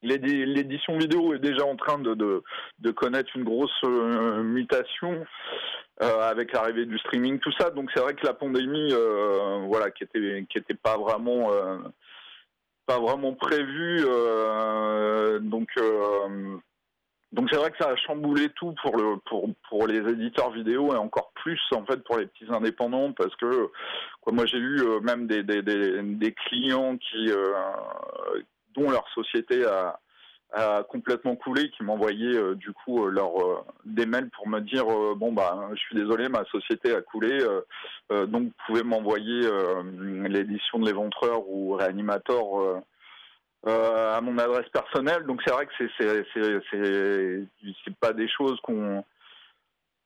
l'édition 0.01 0.97
vidéo 0.97 1.33
est 1.33 1.39
déjà 1.39 1.65
en 1.65 1.75
train 1.75 1.99
de, 1.99 2.43
connaître 2.95 3.29
une 3.35 3.43
grosse 3.43 3.83
mutation. 3.83 5.25
Euh, 6.01 6.19
avec 6.21 6.51
l'arrivée 6.53 6.87
du 6.87 6.97
streaming, 6.97 7.37
tout 7.37 7.51
ça. 7.59 7.69
Donc 7.69 7.91
c'est 7.93 7.99
vrai 8.01 8.15
que 8.15 8.25
la 8.25 8.33
pandémie, 8.33 8.89
euh, 8.91 9.59
voilà, 9.67 9.91
qui 9.91 10.03
était 10.03 10.47
qui 10.49 10.57
était 10.57 10.73
pas 10.73 10.97
vraiment 10.97 11.51
euh, 11.51 11.77
pas 12.87 12.97
vraiment 12.99 13.33
prévue, 13.33 13.99
donc 15.41 15.69
donc 17.31 17.47
c'est 17.49 17.57
vrai 17.57 17.71
que 17.71 17.77
ça 17.77 17.89
a 17.89 17.95
chamboulé 17.95 18.49
tout 18.49 18.73
pour 18.81 18.97
le 18.97 19.17
pour 19.25 19.49
pour 19.69 19.87
les 19.87 19.99
éditeurs 19.99 20.51
vidéo 20.51 20.93
et 20.93 20.97
encore 20.97 21.31
plus 21.35 21.61
en 21.73 21.85
fait 21.85 22.03
pour 22.03 22.17
les 22.17 22.27
petits 22.27 22.51
indépendants 22.51 23.13
parce 23.13 23.35
que 23.37 23.69
quoi, 24.19 24.33
moi 24.33 24.45
j'ai 24.45 24.57
eu 24.57 24.81
même 25.01 25.27
des, 25.27 25.43
des, 25.43 25.61
des, 25.61 26.01
des 26.01 26.33
clients 26.33 26.97
qui 26.97 27.31
dont 28.75 28.89
leur 28.89 29.07
société 29.13 29.65
a 29.65 29.99
a 30.53 30.83
complètement 30.83 31.35
coulé, 31.35 31.69
qui 31.69 31.83
m'envoyaient 31.83 32.35
euh, 32.35 32.55
du 32.55 32.73
coup 32.73 33.05
euh, 33.05 33.09
leur 33.09 33.39
euh, 33.39 33.63
des 33.85 34.05
mails 34.05 34.29
pour 34.31 34.47
me 34.47 34.59
dire 34.59 34.85
bon 35.15 35.31
bah 35.31 35.69
je 35.71 35.79
suis 35.79 35.95
désolé 35.95 36.27
ma 36.27 36.43
société 36.45 36.93
a 36.93 37.01
coulé 37.01 37.37
donc 38.09 38.43
vous 38.43 38.53
pouvez 38.67 38.83
m'envoyer 38.83 39.49
l'édition 40.27 40.79
de 40.79 40.85
l'éventreur 40.85 41.47
ou 41.47 41.73
réanimateur 41.73 42.81
à 43.65 44.19
mon 44.21 44.37
adresse 44.37 44.67
personnelle 44.69 45.23
donc 45.25 45.41
c'est 45.45 45.53
vrai 45.53 45.67
que 45.67 45.71
c'est 45.97 46.25
c'est 47.85 47.95
pas 47.99 48.13
des 48.13 48.27
choses 48.27 48.59
qu'on 48.61 49.03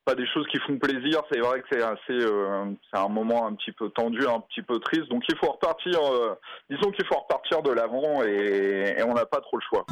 pas 0.05 0.15
des 0.15 0.27
choses 0.27 0.45
qui 0.47 0.59
font 0.59 0.77
plaisir. 0.77 1.21
C'est 1.31 1.39
vrai 1.39 1.61
que 1.61 1.67
c'est 1.71 1.81
assez, 1.81 2.19
c'est 2.19 2.99
un 2.99 3.09
moment 3.09 3.47
un 3.47 3.55
petit 3.55 3.71
peu 3.71 3.89
tendu, 3.89 4.25
un 4.27 4.39
petit 4.39 4.61
peu 4.61 4.79
triste. 4.79 5.09
Donc 5.09 5.23
il 5.27 5.35
faut 5.37 5.51
repartir. 5.51 5.99
disons 6.69 6.91
qu'il 6.91 7.05
faut 7.07 7.15
repartir 7.15 7.63
de 7.63 7.71
l'avant 7.71 8.23
et, 8.23 8.95
et 8.97 9.03
on 9.03 9.15
n'a 9.15 9.25
pas 9.25 9.41
trop 9.41 9.57
le 9.57 9.63
choix. 9.67 9.85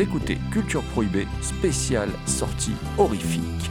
Écoutez 0.00 0.38
Culture 0.50 0.82
Prohibée, 0.92 1.26
spéciale 1.40 2.10
sortie 2.26 2.74
horrifique. 2.98 3.70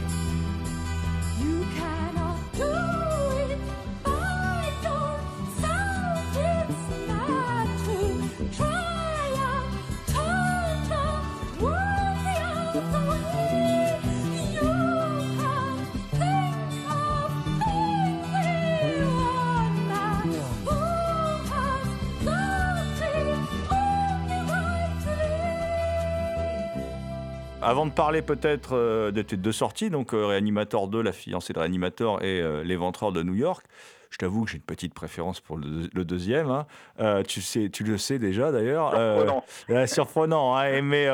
Avant 27.78 27.86
de 27.86 27.92
parler 27.92 28.22
peut-être 28.22 28.70
euh, 28.72 29.12
de 29.12 29.22
tes 29.22 29.36
deux 29.36 29.52
sorties, 29.52 29.88
donc 29.88 30.12
euh, 30.12 30.26
Réanimator 30.26 30.88
2, 30.88 31.00
La 31.00 31.12
fiancée 31.12 31.52
de 31.52 31.60
Réanimator 31.60 32.20
et 32.24 32.40
euh, 32.40 32.64
L'éventreur 32.64 33.12
de 33.12 33.22
New 33.22 33.36
York, 33.36 33.64
je 34.10 34.18
t'avoue 34.18 34.44
que 34.44 34.50
j'ai 34.50 34.56
une 34.56 34.64
petite 34.64 34.94
préférence 34.94 35.38
pour 35.38 35.56
le, 35.56 36.04
deuxième. 36.04 36.50
Hein. 36.50 37.22
tu, 37.28 37.40
sais, 37.40 37.70
tu 37.70 37.84
le 37.84 37.96
sais 37.96 38.18
déjà 38.18 38.50
d'ailleurs. 38.50 38.90
Surprenant. 38.90 39.86
surprenant. 39.86 40.56
Hein, 40.56 40.82
mais 40.82 41.06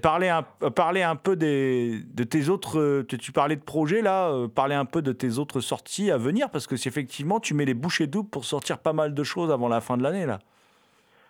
parler, 0.00 0.28
un, 0.28 0.44
parler 0.44 1.02
un 1.02 1.16
peu 1.16 1.34
des, 1.34 2.02
de 2.04 2.22
tes 2.22 2.48
autres. 2.48 3.02
Tu 3.08 3.32
parlais 3.32 3.56
de 3.56 3.62
projets 3.62 4.02
là, 4.02 4.32
parler 4.54 4.76
un 4.76 4.84
peu 4.84 5.02
de 5.02 5.10
tes 5.10 5.38
autres 5.38 5.58
sorties 5.58 6.12
à 6.12 6.18
venir 6.18 6.50
parce 6.50 6.68
que 6.68 6.76
effectivement 6.76 7.40
tu 7.40 7.52
mets 7.54 7.64
les 7.64 7.74
bouchées 7.74 8.06
doubles 8.06 8.30
pour 8.30 8.44
sortir 8.44 8.78
pas 8.78 8.92
mal 8.92 9.12
de 9.12 9.24
choses 9.24 9.50
avant 9.50 9.66
la 9.66 9.80
fin 9.80 9.96
de 9.96 10.04
l'année 10.04 10.26
là. 10.26 10.38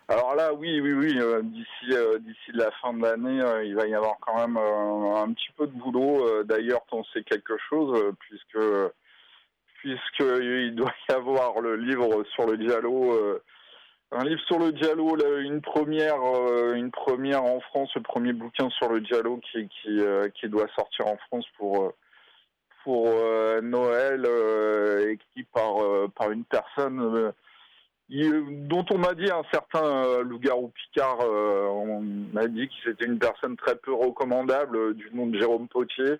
Alors 0.09 0.35
là, 0.35 0.53
oui, 0.53 0.79
oui, 0.79 0.93
oui. 0.93 1.19
Euh, 1.19 1.41
d'ici, 1.43 1.91
euh, 1.91 2.17
d'ici 2.19 2.51
la 2.53 2.71
fin 2.71 2.93
de 2.93 3.01
l'année, 3.01 3.41
euh, 3.41 3.63
il 3.65 3.75
va 3.75 3.87
y 3.87 3.93
avoir 3.93 4.17
quand 4.21 4.35
même 4.37 4.57
un 4.57 5.33
petit 5.33 5.51
peu 5.57 5.67
de 5.67 5.73
boulot. 5.73 6.43
D'ailleurs, 6.43 6.85
t'en 6.89 7.03
sais 7.05 7.23
quelque 7.23 7.57
chose, 7.69 8.13
puisque 8.19 8.59
puisqu'il 9.79 10.73
doit 10.75 10.93
y 11.09 11.11
avoir 11.13 11.59
le 11.61 11.75
livre 11.75 12.23
sur 12.33 12.45
le 12.47 12.57
dialogue, 12.57 13.41
un 14.11 14.23
livre 14.23 14.41
sur 14.47 14.59
le 14.59 14.71
dialogue, 14.71 15.21
une 15.41 15.61
première, 15.61 16.17
une 16.73 16.91
première 16.91 17.43
en 17.43 17.59
France, 17.59 17.91
le 17.95 18.01
premier 18.01 18.33
bouquin 18.33 18.69
sur 18.71 18.89
le 18.89 19.01
dialogue 19.01 19.41
qui 19.51 19.67
qui, 19.67 19.99
qui 20.35 20.47
doit 20.49 20.67
sortir 20.75 21.07
en 21.07 21.17
France 21.27 21.45
pour 21.57 21.93
pour 22.87 23.07
euh, 23.09 23.59
Noël, 23.59 24.23
euh, 24.25 25.11
écrit 25.11 25.43
par, 25.53 25.83
euh, 25.83 26.07
par 26.15 26.31
une 26.31 26.45
personne 26.45 27.01
euh, 27.01 27.31
il- 27.33 27.33
dont 28.09 28.85
on 28.91 28.97
m'a 28.97 29.13
dit 29.13 29.29
un 29.29 29.43
certain 29.51 29.83
euh, 29.85 30.23
loup-garou 30.23 30.71
Picard. 30.75 31.17
euh, 31.21 31.65
on 31.67 32.01
m'a 32.33 32.47
dit 32.47 32.67
que 32.67 32.73
c'était 32.85 33.05
une 33.05 33.19
personne 33.19 33.55
très 33.57 33.75
peu 33.75 33.93
recommandable 33.93 34.77
euh, 34.77 34.93
du 34.93 35.09
nom 35.13 35.27
de 35.27 35.37
Jérôme 35.37 35.67
Potier. 35.67 36.15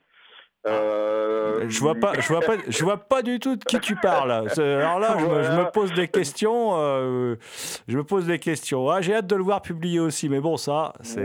Euh, 0.65 1.63
Je 1.69 1.80
vois 1.80 1.95
pas, 1.95 2.13
je 2.19 2.28
vois 2.28 2.41
pas, 2.41 2.56
je 2.67 2.84
vois 2.84 2.97
pas 2.97 3.21
du 3.21 3.39
tout 3.39 3.56
de 3.56 3.63
qui 3.63 3.80
tu 3.80 3.95
parles. 3.95 4.32
Alors 4.32 5.00
là, 5.00 5.15
je, 5.17 5.26
me- 5.26 5.43
je 5.43 5.50
me 5.50 5.54
Voilà. 5.56 5.65
pose 5.71 5.93
des 5.93 6.10
questions. 6.10 6.71
euh, 6.78 7.36
je 7.88 7.97
me 7.97 8.04
pose 8.04 8.26
des 8.26 8.39
questions. 8.39 8.89
Ah, 8.89 9.00
J'ai 9.00 9.13
hâte 9.15 9.28
de 9.28 9.36
le 9.36 9.43
voir 9.43 9.62
publié 9.62 10.02
aussi, 10.02 10.28
mais 10.28 10.41
bon, 10.41 10.58
ça, 10.58 10.91
c'est, 11.04 11.23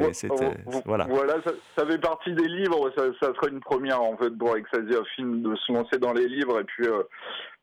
voilà. 0.85 1.07
Voilà, 1.09 1.35
ça, 1.45 1.51
ça 1.77 1.87
fait 1.87 1.99
partie 1.99 2.33
des 2.35 2.47
livres. 2.47 2.93
Ça, 2.97 3.03
ça 3.21 3.33
serait 3.35 3.51
une 3.51 3.61
première 3.61 4.01
en 4.01 4.17
fait 4.17 4.31
pour 4.31 4.57
Exasia 4.57 5.03
Film 5.17 5.43
de 5.43 5.57
se 5.57 5.73
lancer 5.73 5.99
dans 5.99 6.13
les 6.13 6.29
livres 6.29 6.61
et 6.61 6.65
puis 6.65 6.87
euh, 6.87 7.03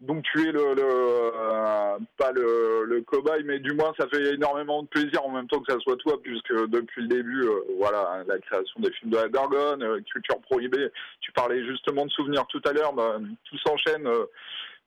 donc 0.02 0.24
tu 0.24 0.48
es 0.48 0.52
le, 0.52 0.74
le 0.76 0.84
euh, 0.84 1.98
pas 2.18 2.32
le, 2.32 2.86
le 2.86 3.02
cobaye, 3.02 3.44
mais 3.44 3.60
du 3.60 3.74
moins 3.74 3.94
ça 4.00 4.08
fait 4.08 4.34
énormément 4.34 4.82
de 4.84 4.88
plaisir 4.88 5.26
en 5.26 5.30
même 5.30 5.48
temps 5.48 5.60
que 5.60 5.74
ça 5.74 5.80
soit 5.80 5.98
toi, 5.98 6.22
puisque 6.22 6.54
depuis 6.70 7.02
le 7.02 7.08
début, 7.10 7.44
euh, 7.44 7.62
voilà, 7.78 8.24
la 8.26 8.40
création 8.40 8.80
des 8.80 8.92
films 8.94 9.12
de 9.12 9.18
la 9.18 9.28
Gorgone, 9.28 9.84
euh, 9.84 10.00
culture 10.10 10.40
prohibée. 10.40 10.88
Tu 11.20 11.34
parlais 11.34 11.66
justement 11.66 12.06
de 12.06 12.12
souvenirs 12.12 12.46
tout 12.48 12.62
à 12.66 12.72
l'heure, 12.72 12.94
bah, 12.94 13.18
tout 13.44 13.58
s'enchaîne. 13.58 14.08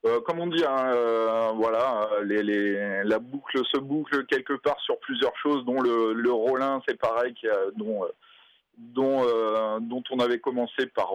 euh, 0.06 0.20
comme 0.22 0.40
on 0.40 0.46
dit, 0.46 0.64
hein, 0.64 0.92
euh, 0.94 1.50
voilà, 1.56 2.08
les, 2.24 2.42
les, 2.42 3.04
la 3.04 3.18
boucle 3.18 3.60
se 3.70 3.78
boucle 3.78 4.24
quelque 4.26 4.54
part 4.54 4.80
sur 4.80 4.98
plusieurs 5.00 5.36
choses, 5.36 5.64
dont 5.66 5.80
le, 5.80 6.14
le 6.14 6.32
Rollin, 6.32 6.80
c'est 6.88 6.98
pareil, 6.98 7.34
qui 7.34 7.46
a, 7.48 7.70
dont, 7.76 8.02
euh, 8.04 8.08
dont, 8.78 9.78
dont 9.80 10.02
on 10.10 10.18
avait 10.20 10.40
commencé 10.40 10.86
par, 10.86 11.12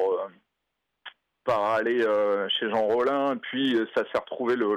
par 1.47 1.63
aller 1.71 2.03
euh, 2.03 2.47
chez 2.49 2.69
Jean 2.69 2.83
Rollin, 2.87 3.37
puis 3.37 3.73
euh, 3.75 3.85
ça 3.95 4.03
s'est 4.03 4.19
retrouvé, 4.19 4.57
le, 4.57 4.67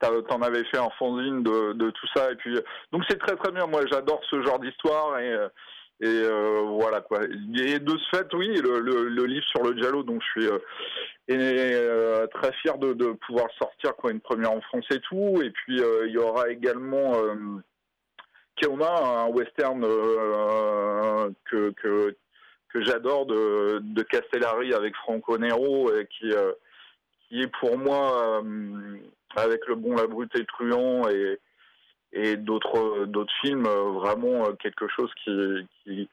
t'en 0.00 0.40
avais 0.42 0.64
fait 0.66 0.78
un 0.78 0.88
fanzine 0.96 1.42
de, 1.42 1.90
tout 1.90 2.06
ça, 2.14 2.30
et 2.30 2.36
puis 2.36 2.56
euh, 2.56 2.62
donc 2.92 3.02
c'est 3.08 3.18
très 3.18 3.34
très 3.36 3.50
bien. 3.50 3.66
Moi, 3.66 3.82
j'adore 3.90 4.22
ce 4.30 4.40
genre 4.42 4.60
d'histoire 4.60 5.18
et 5.18 5.36
voilà 6.00 7.00
quoi. 7.00 7.24
Et 7.24 7.78
de 7.80 7.98
ce 7.98 8.16
fait, 8.16 8.32
oui, 8.34 8.60
le, 8.62 9.24
livre 9.26 9.46
sur 9.46 9.64
le 9.64 9.76
Giallo, 9.76 10.04
donc 10.04 10.22
je 10.22 10.40
suis 10.40 10.50
très 11.26 12.52
fier 12.62 12.78
de, 12.78 13.12
pouvoir 13.26 13.48
sortir, 13.58 13.96
quoi, 13.96 14.12
une 14.12 14.20
première 14.20 14.52
en 14.52 14.60
France 14.60 14.86
et 14.90 15.00
tout. 15.00 15.42
Et 15.42 15.50
puis 15.50 15.80
il 16.06 16.12
y 16.12 16.18
aura 16.18 16.48
également 16.48 17.14
Keoma, 18.56 19.24
un 19.24 19.28
western 19.28 19.80
que, 21.44 21.70
que, 21.70 22.16
que 22.74 22.84
j'adore 22.84 23.26
de, 23.26 24.02
Castellari 24.10 24.74
avec 24.74 24.94
Franco 24.96 25.38
Nero, 25.38 25.94
et 25.94 26.06
qui, 26.06 26.32
euh, 26.32 26.52
est 27.30 27.46
pour 27.60 27.78
moi, 27.78 28.42
euh, 28.42 28.96
avec 29.36 29.66
Le 29.66 29.76
Bon, 29.76 29.94
la 29.94 30.06
Brute 30.06 30.34
et 30.34 30.40
le 30.40 30.46
Truand 30.46 31.08
et, 31.08 31.38
d'autres 32.36 33.26
films, 33.40 33.66
euh, 33.66 33.90
vraiment 33.92 34.52
quelque 34.54 34.86
chose 34.88 35.10
qui, 35.22 35.66
qui, 35.82 36.08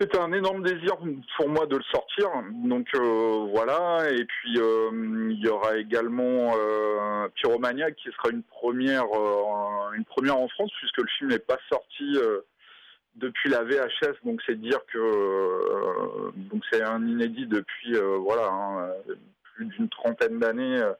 c'était 0.00 0.18
un 0.18 0.32
énorme 0.32 0.62
désir 0.62 0.96
pour 1.36 1.48
moi 1.48 1.66
de 1.66 1.76
le 1.76 1.82
sortir. 1.90 2.28
Donc 2.64 2.86
voilà. 2.94 4.08
Et 4.12 4.24
puis 4.24 4.52
il 4.54 5.40
y 5.42 5.48
aura 5.48 5.76
également 5.76 6.52
Pyromaniac 7.34 7.96
qui 7.96 8.08
sera 8.12 8.30
une 8.30 8.44
première, 8.44 9.06
une 9.96 10.04
première 10.04 10.38
en 10.38 10.46
France 10.46 10.70
puisque 10.78 10.98
le 10.98 11.08
film 11.18 11.30
n'est 11.30 11.40
pas 11.40 11.58
sorti 11.68 12.16
depuis 13.18 13.50
la 13.50 13.62
VHS. 13.62 14.16
Donc 14.24 14.40
c'est 14.46 14.58
dire 14.58 14.80
que 14.92 14.98
euh, 14.98 16.30
donc 16.34 16.62
c'est 16.70 16.82
un 16.82 17.06
inédit 17.06 17.46
depuis 17.46 17.94
euh, 17.94 18.16
voilà 18.18 18.48
hein, 18.50 18.90
plus 19.54 19.66
d'une 19.66 19.88
trentaine 19.88 20.38
d'années. 20.38 20.80
euh, 20.80 20.92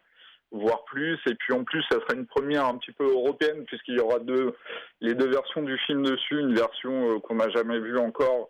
voire 0.51 0.83
plus. 0.85 1.19
Et 1.27 1.35
puis 1.35 1.53
en 1.53 1.63
plus, 1.63 1.83
ça 1.91 2.01
sera 2.01 2.15
une 2.15 2.25
première 2.25 2.65
un 2.65 2.79
petit 2.79 2.93
peu 2.93 3.05
européenne, 3.05 3.67
puisqu'il 3.67 3.97
y 3.97 4.01
aura 4.01 4.19
deux, 4.19 4.55
les 5.03 5.15
deux 5.15 5.29
versions 5.29 5.63
du 5.63 5.77
film 5.81 6.03
dessus, 6.03 6.41
une 6.41 6.55
version 6.55 7.21
qu'on 7.21 7.35
n'a 7.35 7.51
jamais 7.51 7.79
vue 7.79 7.99
encore, 7.99 8.49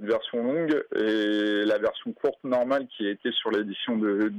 une 0.00 0.06
version 0.06 0.42
longue, 0.42 0.82
et 0.94 1.66
la 1.66 1.76
version 1.76 2.14
courte 2.14 2.42
normale 2.42 2.86
qui 2.88 3.06
a 3.06 3.10
été 3.10 3.30
sur 3.32 3.50
l'édition 3.50 3.98
de, 3.98 4.30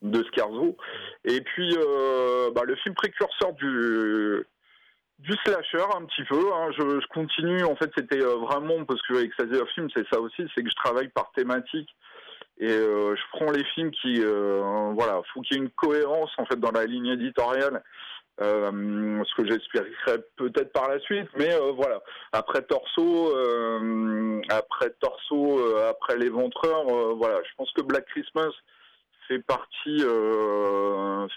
de, 0.00 0.24
Scarzo. 0.28 0.78
Et 1.26 1.42
puis 1.42 1.76
bah, 2.54 2.62
le 2.64 2.76
film 2.76 2.94
précurseur 2.94 3.52
du 3.52 4.46
du 5.24 5.32
slasher 5.44 5.84
un 5.96 6.04
petit 6.04 6.24
peu. 6.24 6.52
hein. 6.54 6.70
Je, 6.76 7.06
continue. 7.08 7.64
En 7.64 7.76
fait, 7.76 7.90
c'était 7.96 8.22
euh, 8.22 8.36
vraiment 8.36 8.84
parce 8.84 9.00
que 9.02 9.14
avec 9.14 9.32
Sazer 9.34 9.66
Film, 9.74 9.88
c'est 9.94 10.06
ça 10.12 10.20
aussi, 10.20 10.46
c'est 10.54 10.62
que 10.62 10.70
je 10.70 10.76
travaille 10.76 11.08
par 11.08 11.32
thématique 11.32 11.88
et 12.58 12.70
euh, 12.70 13.16
je 13.16 13.22
prends 13.32 13.50
les 13.50 13.64
films 13.74 13.90
qui, 13.90 14.22
euh, 14.22 14.92
voilà, 14.94 15.20
faut 15.32 15.40
qu'il 15.40 15.56
y 15.56 15.60
ait 15.60 15.62
une 15.64 15.70
cohérence 15.70 16.30
en 16.38 16.46
fait 16.46 16.60
dans 16.60 16.70
la 16.70 16.84
ligne 16.84 17.06
éditoriale. 17.06 17.82
Euh, 18.40 19.22
ce 19.24 19.34
que 19.36 19.48
j'expliquerai 19.48 20.18
peut-être 20.36 20.72
par 20.72 20.88
la 20.88 20.98
suite, 21.00 21.28
mais 21.36 21.56
voilà. 21.76 22.02
Après 22.32 22.62
Torso, 22.62 23.32
après 24.50 24.90
Torso, 25.00 25.76
après 25.88 26.18
l'Éventreur, 26.18 26.84
voilà. 27.14 27.38
Je 27.44 27.54
pense 27.56 27.70
que 27.72 27.82
Black 27.82 28.06
Christmas 28.06 28.50
fait 29.28 29.38
partie, 29.38 30.04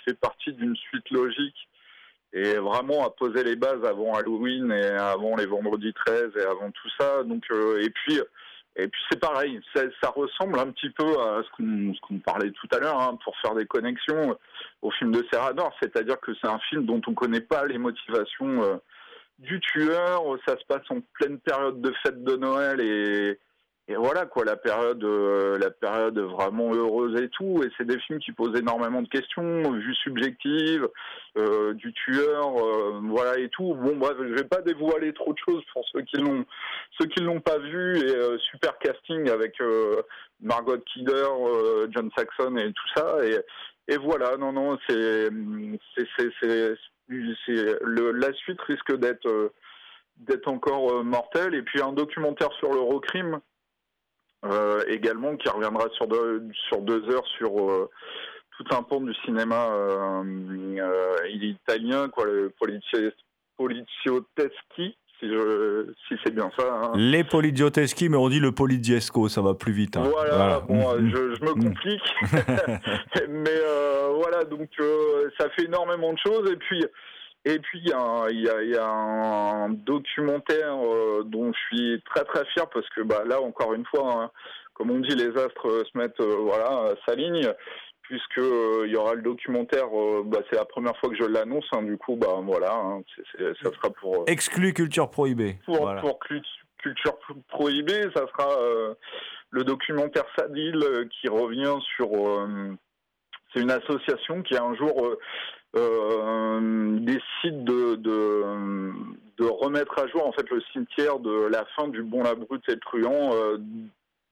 fait 0.06 0.20
partie 0.20 0.54
d'une 0.54 0.76
suite 0.76 1.10
logique 1.12 1.70
et 2.34 2.56
vraiment 2.56 3.06
à 3.06 3.10
poser 3.10 3.44
les 3.44 3.56
bases 3.56 3.84
avant 3.86 4.14
Halloween 4.16 4.72
et 4.72 4.88
avant 4.88 5.36
les 5.36 5.46
vendredis 5.46 5.94
13 5.94 6.32
et 6.38 6.44
avant 6.44 6.72
tout 6.72 6.90
ça. 7.00 7.24
Donc 7.24 7.44
euh, 7.52 7.82
et 7.82 7.90
puis 7.90 8.20
et 8.80 8.88
puis 8.88 9.02
c'est 9.10 9.20
pareil, 9.20 9.60
ça, 9.76 10.10
ressemble 10.10 10.60
un 10.60 10.72
petit 10.72 10.92
peu 10.92 11.20
à 11.20 11.42
ce 11.44 11.50
qu'on 11.58 11.94
qu'on 12.02 12.20
parlait 12.20 12.52
tout 12.52 12.68
à 12.72 12.80
l'heure 12.80 13.02
hein, 13.02 13.18
pour 13.24 13.36
faire 13.38 13.56
des 13.56 13.66
connexions 13.66 14.38
au 14.84 14.92
film 14.92 15.12
de 15.12 15.26
Serrador, 15.32 15.74
c'est-à-dire 15.82 16.20
que 16.20 16.32
c'est 16.36 16.48
un 16.48 16.60
film 16.70 16.86
dont 16.86 17.02
on 17.08 17.16
connaît 17.16 17.42
pas 17.42 17.66
les 17.66 17.80
motivations 17.80 18.64
euh, 18.64 18.76
du 19.40 19.60
tueur. 19.62 20.22
Ça 20.48 20.56
se 20.60 20.66
passe 20.66 20.84
en 20.92 21.02
pleine 21.14 21.40
période 21.40 21.82
de 21.82 21.92
fête 22.04 22.24
de 22.24 22.36
Noël 22.36 22.80
et 22.80 23.40
et 23.90 23.96
voilà 23.96 24.26
quoi 24.26 24.44
la 24.44 24.58
période 24.58 25.02
euh, 25.06 25.58
la 25.60 25.70
période 25.70 26.20
vraiment 26.20 26.74
heureuse 26.74 27.22
et 27.22 27.30
tout. 27.30 27.64
Et 27.64 27.70
c'est 27.78 27.88
des 27.88 28.00
films 28.00 28.20
qui 28.20 28.34
posent 28.34 28.58
énormément 28.58 29.02
de 29.02 29.08
questions 29.08 29.72
vues 29.72 29.96
subjectives 29.96 30.90
euh, 31.38 31.74
du 31.74 31.94
tueur 31.94 32.58
euh, 32.58 33.00
voilà 33.02 33.40
et 33.40 33.48
tout. 33.48 33.76
Bon 33.76 33.96
bref 33.96 34.18
je 34.20 34.34
vais 34.34 34.44
pas 34.44 34.62
dévoiler 34.62 35.14
trop 35.14 35.32
de 35.32 35.38
choses 35.38 35.64
pour 35.72 35.86
ceux 35.94 36.02
qui 36.02 36.18
l'ont 36.18 36.46
ceux 37.00 37.08
qui 37.08 37.24
l'ont 37.24 37.40
pas 37.40 37.60
vu. 37.60 37.98
Et 38.00 38.14
euh, 38.14 38.38
super 38.52 38.78
casting 38.80 39.30
avec 39.30 39.60
euh, 39.62 40.02
Margot 40.42 40.80
Kidder 40.80 41.26
euh, 41.30 41.88
John 41.92 42.10
Saxon 42.18 42.58
et 42.58 42.74
tout 42.74 42.90
ça. 42.94 43.20
Et 43.24 43.40
et 43.88 43.96
voilà 43.96 44.36
non 44.36 44.52
non 44.52 44.78
c'est 44.90 45.30
c'est 45.96 46.08
c'est 46.42 46.76
c'est 47.46 47.76
la 47.86 48.34
suite 48.34 48.60
risque 48.64 48.98
d'être 48.98 49.54
d'être 50.18 50.50
encore 50.50 51.06
mortelle. 51.06 51.56
Et 51.56 51.62
puis 51.62 51.82
un 51.82 51.94
documentaire 51.94 52.52
sur 52.60 52.74
l'Eurocrime 52.74 53.40
également 54.88 55.36
qui 55.38 55.50
reviendra 55.50 55.90
sur 55.92 56.08
deux, 56.08 56.44
sur 56.70 56.82
deux 56.82 57.04
heures 57.10 57.26
sur 57.38 57.50
euh, 57.72 57.90
tout 58.58 58.76
un 58.76 58.84
pan 58.84 59.02
du 59.02 59.14
cinéma 59.26 59.68
euh, 59.72 60.24
euh, 60.80 61.16
italien, 61.30 62.10
quoi, 62.10 62.26
le 62.26 62.52
polizi- 62.60 63.12
polizioteschi, 63.58 64.98
si, 65.20 65.26
si 66.08 66.16
c'est 66.24 66.34
bien 66.34 66.50
ça. 66.58 66.66
hein. 66.72 66.92
Les 66.96 67.24
Polidioteschi, 67.24 68.10
mais 68.10 68.18
on 68.18 68.30
dit 68.30 68.40
le 68.40 68.52
Polidiesco, 68.52 69.28
ça 69.30 69.42
va 69.42 69.54
plus 69.56 69.74
vite. 69.74 69.98
hein. 69.98 70.04
Voilà, 70.12 70.60
bon, 70.62 70.76
Mm, 70.76 70.94
euh, 70.96 71.00
mm. 71.02 71.10
je, 71.10 71.36
je 71.36 71.42
me 71.42 71.54
complique. 71.54 72.14
Mais 73.30 73.50
euh, 73.64 74.10
voilà, 74.16 74.44
donc 74.44 74.70
euh, 74.80 75.30
ça 75.40 75.50
fait 75.52 75.66
énormément 75.66 76.14
de 76.14 76.20
choses. 76.26 76.50
Et 76.52 76.56
puis, 76.56 76.86
et 77.54 77.60
puis 77.60 77.80
il 77.84 77.90
y, 77.90 77.94
a 77.94 78.00
un- 78.00 78.30
il 78.30 78.42
y 78.42 78.50
a- 78.50 78.62
il 78.64 78.70
y 78.70 78.78
a 78.78 78.88
un 78.88 79.70
documentaire 79.70 80.76
euh, 80.84 81.24
dont 81.26 81.52
je 81.54 81.60
suis 81.68 82.02
très 82.06 82.24
très 82.26 82.46
fier 82.46 82.68
parce 82.70 82.88
que 82.90 83.02
bah, 83.02 83.24
là, 83.26 83.42
encore 83.42 83.74
une 83.74 83.86
fois, 83.86 84.14
hein, 84.24 84.32
comme 84.74 84.92
on 84.92 85.00
dit, 85.00 85.16
les 85.16 85.36
astres 85.38 85.68
euh, 85.68 85.84
se 85.92 85.98
mettent, 85.98 86.20
euh, 86.20 86.36
voilà, 86.42 86.94
s'alignent. 87.08 87.52
Puisque 88.04 88.38
euh, 88.38 88.84
il 88.86 88.92
y 88.94 88.96
aura 88.96 89.16
le 89.16 89.22
documentaire, 89.22 89.88
euh, 89.94 90.24
bah, 90.26 90.40
c'est 90.50 90.56
la 90.56 90.64
première 90.64 90.96
fois 90.98 91.10
que 91.10 91.16
je 91.18 91.26
l'annonce, 91.26 91.66
hein, 91.74 91.82
du 91.84 91.98
coup, 91.98 92.16
bah 92.16 92.40
voilà, 92.42 92.74
hein, 92.74 93.02
ça 93.62 93.70
sera 93.74 93.90
pour. 93.90 94.24
Exclu 94.28 94.74
culture 94.74 95.10
prohibée. 95.10 95.58
pour, 95.66 95.76
Voilà. 95.82 96.00
pour 96.00 96.18
cult- 96.20 96.46
culture 96.82 97.18
prohibée, 97.50 98.04
ça 98.16 98.26
sera 98.28 98.48
le 99.50 99.64
documentaire 99.66 100.24
Sadil 100.38 100.80
qui 101.20 101.28
revient 101.28 101.76
sur. 101.98 102.08
C'est 103.58 103.64
une 103.64 103.72
association 103.72 104.44
qui 104.44 104.56
un 104.58 104.76
jour 104.76 105.06
euh, 105.06 105.20
euh, 105.76 107.00
décide 107.00 107.64
de, 107.64 108.00
remettre 109.40 109.98
à 110.00 110.08
jour 110.08 110.28
en 110.28 110.32
fait 110.32 110.50
le 110.50 110.62
cimetière 110.72 111.20
de 111.20 111.48
la 111.48 111.66
fin 111.76 111.88
du 111.88 112.04
Bon 112.04 112.24
la 112.24 112.36
Brute 112.36 112.64
et 112.68 112.74
le 112.74 112.80
Truand. 112.80 113.34
euh, 113.34 113.58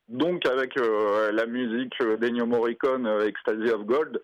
donc 0.08 0.46
avec 0.46 0.76
la 0.76 1.48
musique 1.48 1.96
d'Ennio 2.20 2.46
Morricone, 2.46 3.08
Ecstasy 3.26 3.72
of 3.72 3.88
Gold. 3.88 4.22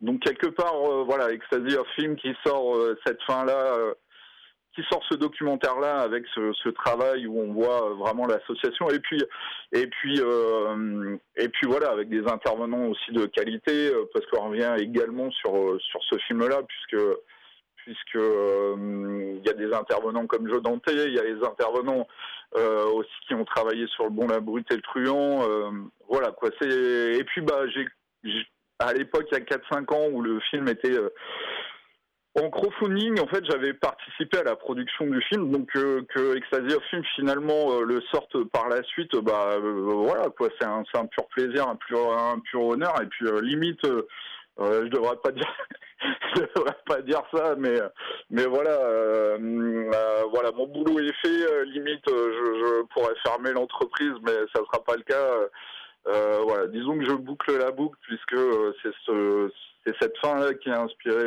Donc 0.00 0.20
quelque 0.20 0.46
part, 0.46 0.76
voilà, 1.06 1.32
Ecstasy 1.32 1.76
of 1.76 1.88
Film 1.96 2.14
qui 2.14 2.32
sort 2.46 2.78
cette 3.04 3.20
fin-là, 3.22 3.94
qui 4.74 4.82
sort 4.90 5.02
ce 5.08 5.14
documentaire-là 5.14 5.98
avec 6.00 6.24
ce, 6.34 6.68
travail 6.70 7.26
où 7.26 7.40
on 7.40 7.52
voit 7.52 7.94
vraiment 7.94 8.26
l'association 8.26 8.90
et 8.90 8.98
puis 8.98 9.22
et 9.72 9.86
puis 9.86 10.20
euh, 10.20 11.16
et 11.36 11.48
puis 11.48 11.66
voilà 11.66 11.90
avec 11.90 12.08
des 12.08 12.26
intervenants 12.26 12.86
aussi 12.86 13.12
de 13.12 13.26
qualité 13.26 13.92
parce 14.12 14.26
qu'on 14.26 14.48
revient 14.48 14.74
également 14.78 15.30
sur 15.30 15.52
sur 15.80 16.02
ce 16.10 16.18
film-là 16.26 16.62
puisque 16.66 17.04
puisque 17.76 18.14
il 18.14 19.42
y 19.44 19.48
a 19.48 19.52
des 19.52 19.72
intervenants 19.72 20.26
comme 20.26 20.48
Joe 20.48 20.62
Dante, 20.62 20.82
il 20.88 21.14
y 21.14 21.18
a 21.18 21.22
les 21.22 21.44
intervenants 21.44 22.06
euh, 22.56 22.86
aussi 22.86 23.10
qui 23.26 23.34
ont 23.34 23.44
travaillé 23.44 23.86
sur 23.88 24.04
le 24.04 24.10
bon, 24.10 24.26
la 24.26 24.40
brute 24.40 24.70
et 24.70 24.76
le 24.76 24.82
truand. 24.82 25.42
Euh, 25.42 25.70
voilà 26.08 26.30
quoi. 26.30 26.50
C'est 26.60 26.68
et 26.68 27.24
puis 27.24 27.40
bah 27.40 27.66
j'ai 27.68 27.86
à 28.78 28.92
l'époque 28.92 29.26
il 29.30 29.38
y 29.38 29.40
a 29.40 29.44
4-5 29.44 29.94
ans 29.94 30.08
où 30.10 30.22
le 30.22 30.40
film 30.50 30.68
était 30.68 30.96
euh, 30.96 31.10
en 32.36 32.50
crowdfunding, 32.50 33.20
en 33.20 33.26
fait, 33.26 33.44
j'avais 33.44 33.74
participé 33.74 34.38
à 34.38 34.42
la 34.42 34.56
production 34.56 35.06
du 35.06 35.20
film, 35.22 35.50
donc 35.52 35.68
que 35.70 36.36
Ecstasy 36.36 36.74
of 36.74 36.82
Film 36.90 37.04
finalement 37.14 37.80
le 37.80 38.00
sorte 38.12 38.42
par 38.44 38.68
la 38.68 38.82
suite, 38.82 39.14
bah 39.16 39.56
voilà 39.60 40.28
quoi, 40.36 40.48
c'est 40.58 40.66
un, 40.66 41.06
pur 41.06 41.26
plaisir, 41.28 41.68
un 41.68 41.76
pur, 41.76 42.12
un 42.12 42.40
pur 42.40 42.62
honneur, 42.62 43.00
et 43.00 43.06
puis 43.06 43.26
limite, 43.42 43.86
je 44.58 44.88
devrais 44.88 45.16
pas 45.22 45.30
dire, 45.30 45.52
je 46.36 46.40
devrais 46.40 46.76
pas 46.86 47.02
dire 47.02 47.22
ça, 47.32 47.54
mais 47.56 47.78
mais 48.30 48.46
voilà, 48.46 48.70
euh, 48.70 49.38
euh, 49.40 50.22
voilà, 50.30 50.50
mon 50.52 50.66
boulot 50.66 50.98
est 51.00 51.12
fait. 51.22 51.28
Euh, 51.28 51.64
limite, 51.64 52.04
je, 52.06 52.12
je, 52.12 52.82
pourrais 52.92 53.14
fermer 53.24 53.52
l'entreprise, 53.52 54.14
mais 54.22 54.32
ça 54.54 54.62
sera 54.64 54.82
pas 54.84 54.96
le 54.96 55.02
cas. 55.02 56.40
voilà, 56.42 56.66
disons 56.68 56.98
que 56.98 57.06
je 57.08 57.14
boucle 57.14 57.56
la 57.56 57.70
boucle 57.70 57.98
puisque 58.02 58.36
c'est 58.82 58.92
ce 59.06 59.50
c'est 59.84 59.94
cette 60.00 60.16
fin-là 60.18 60.54
qui 60.54 60.70
a 60.70 60.80
inspiré 60.80 61.24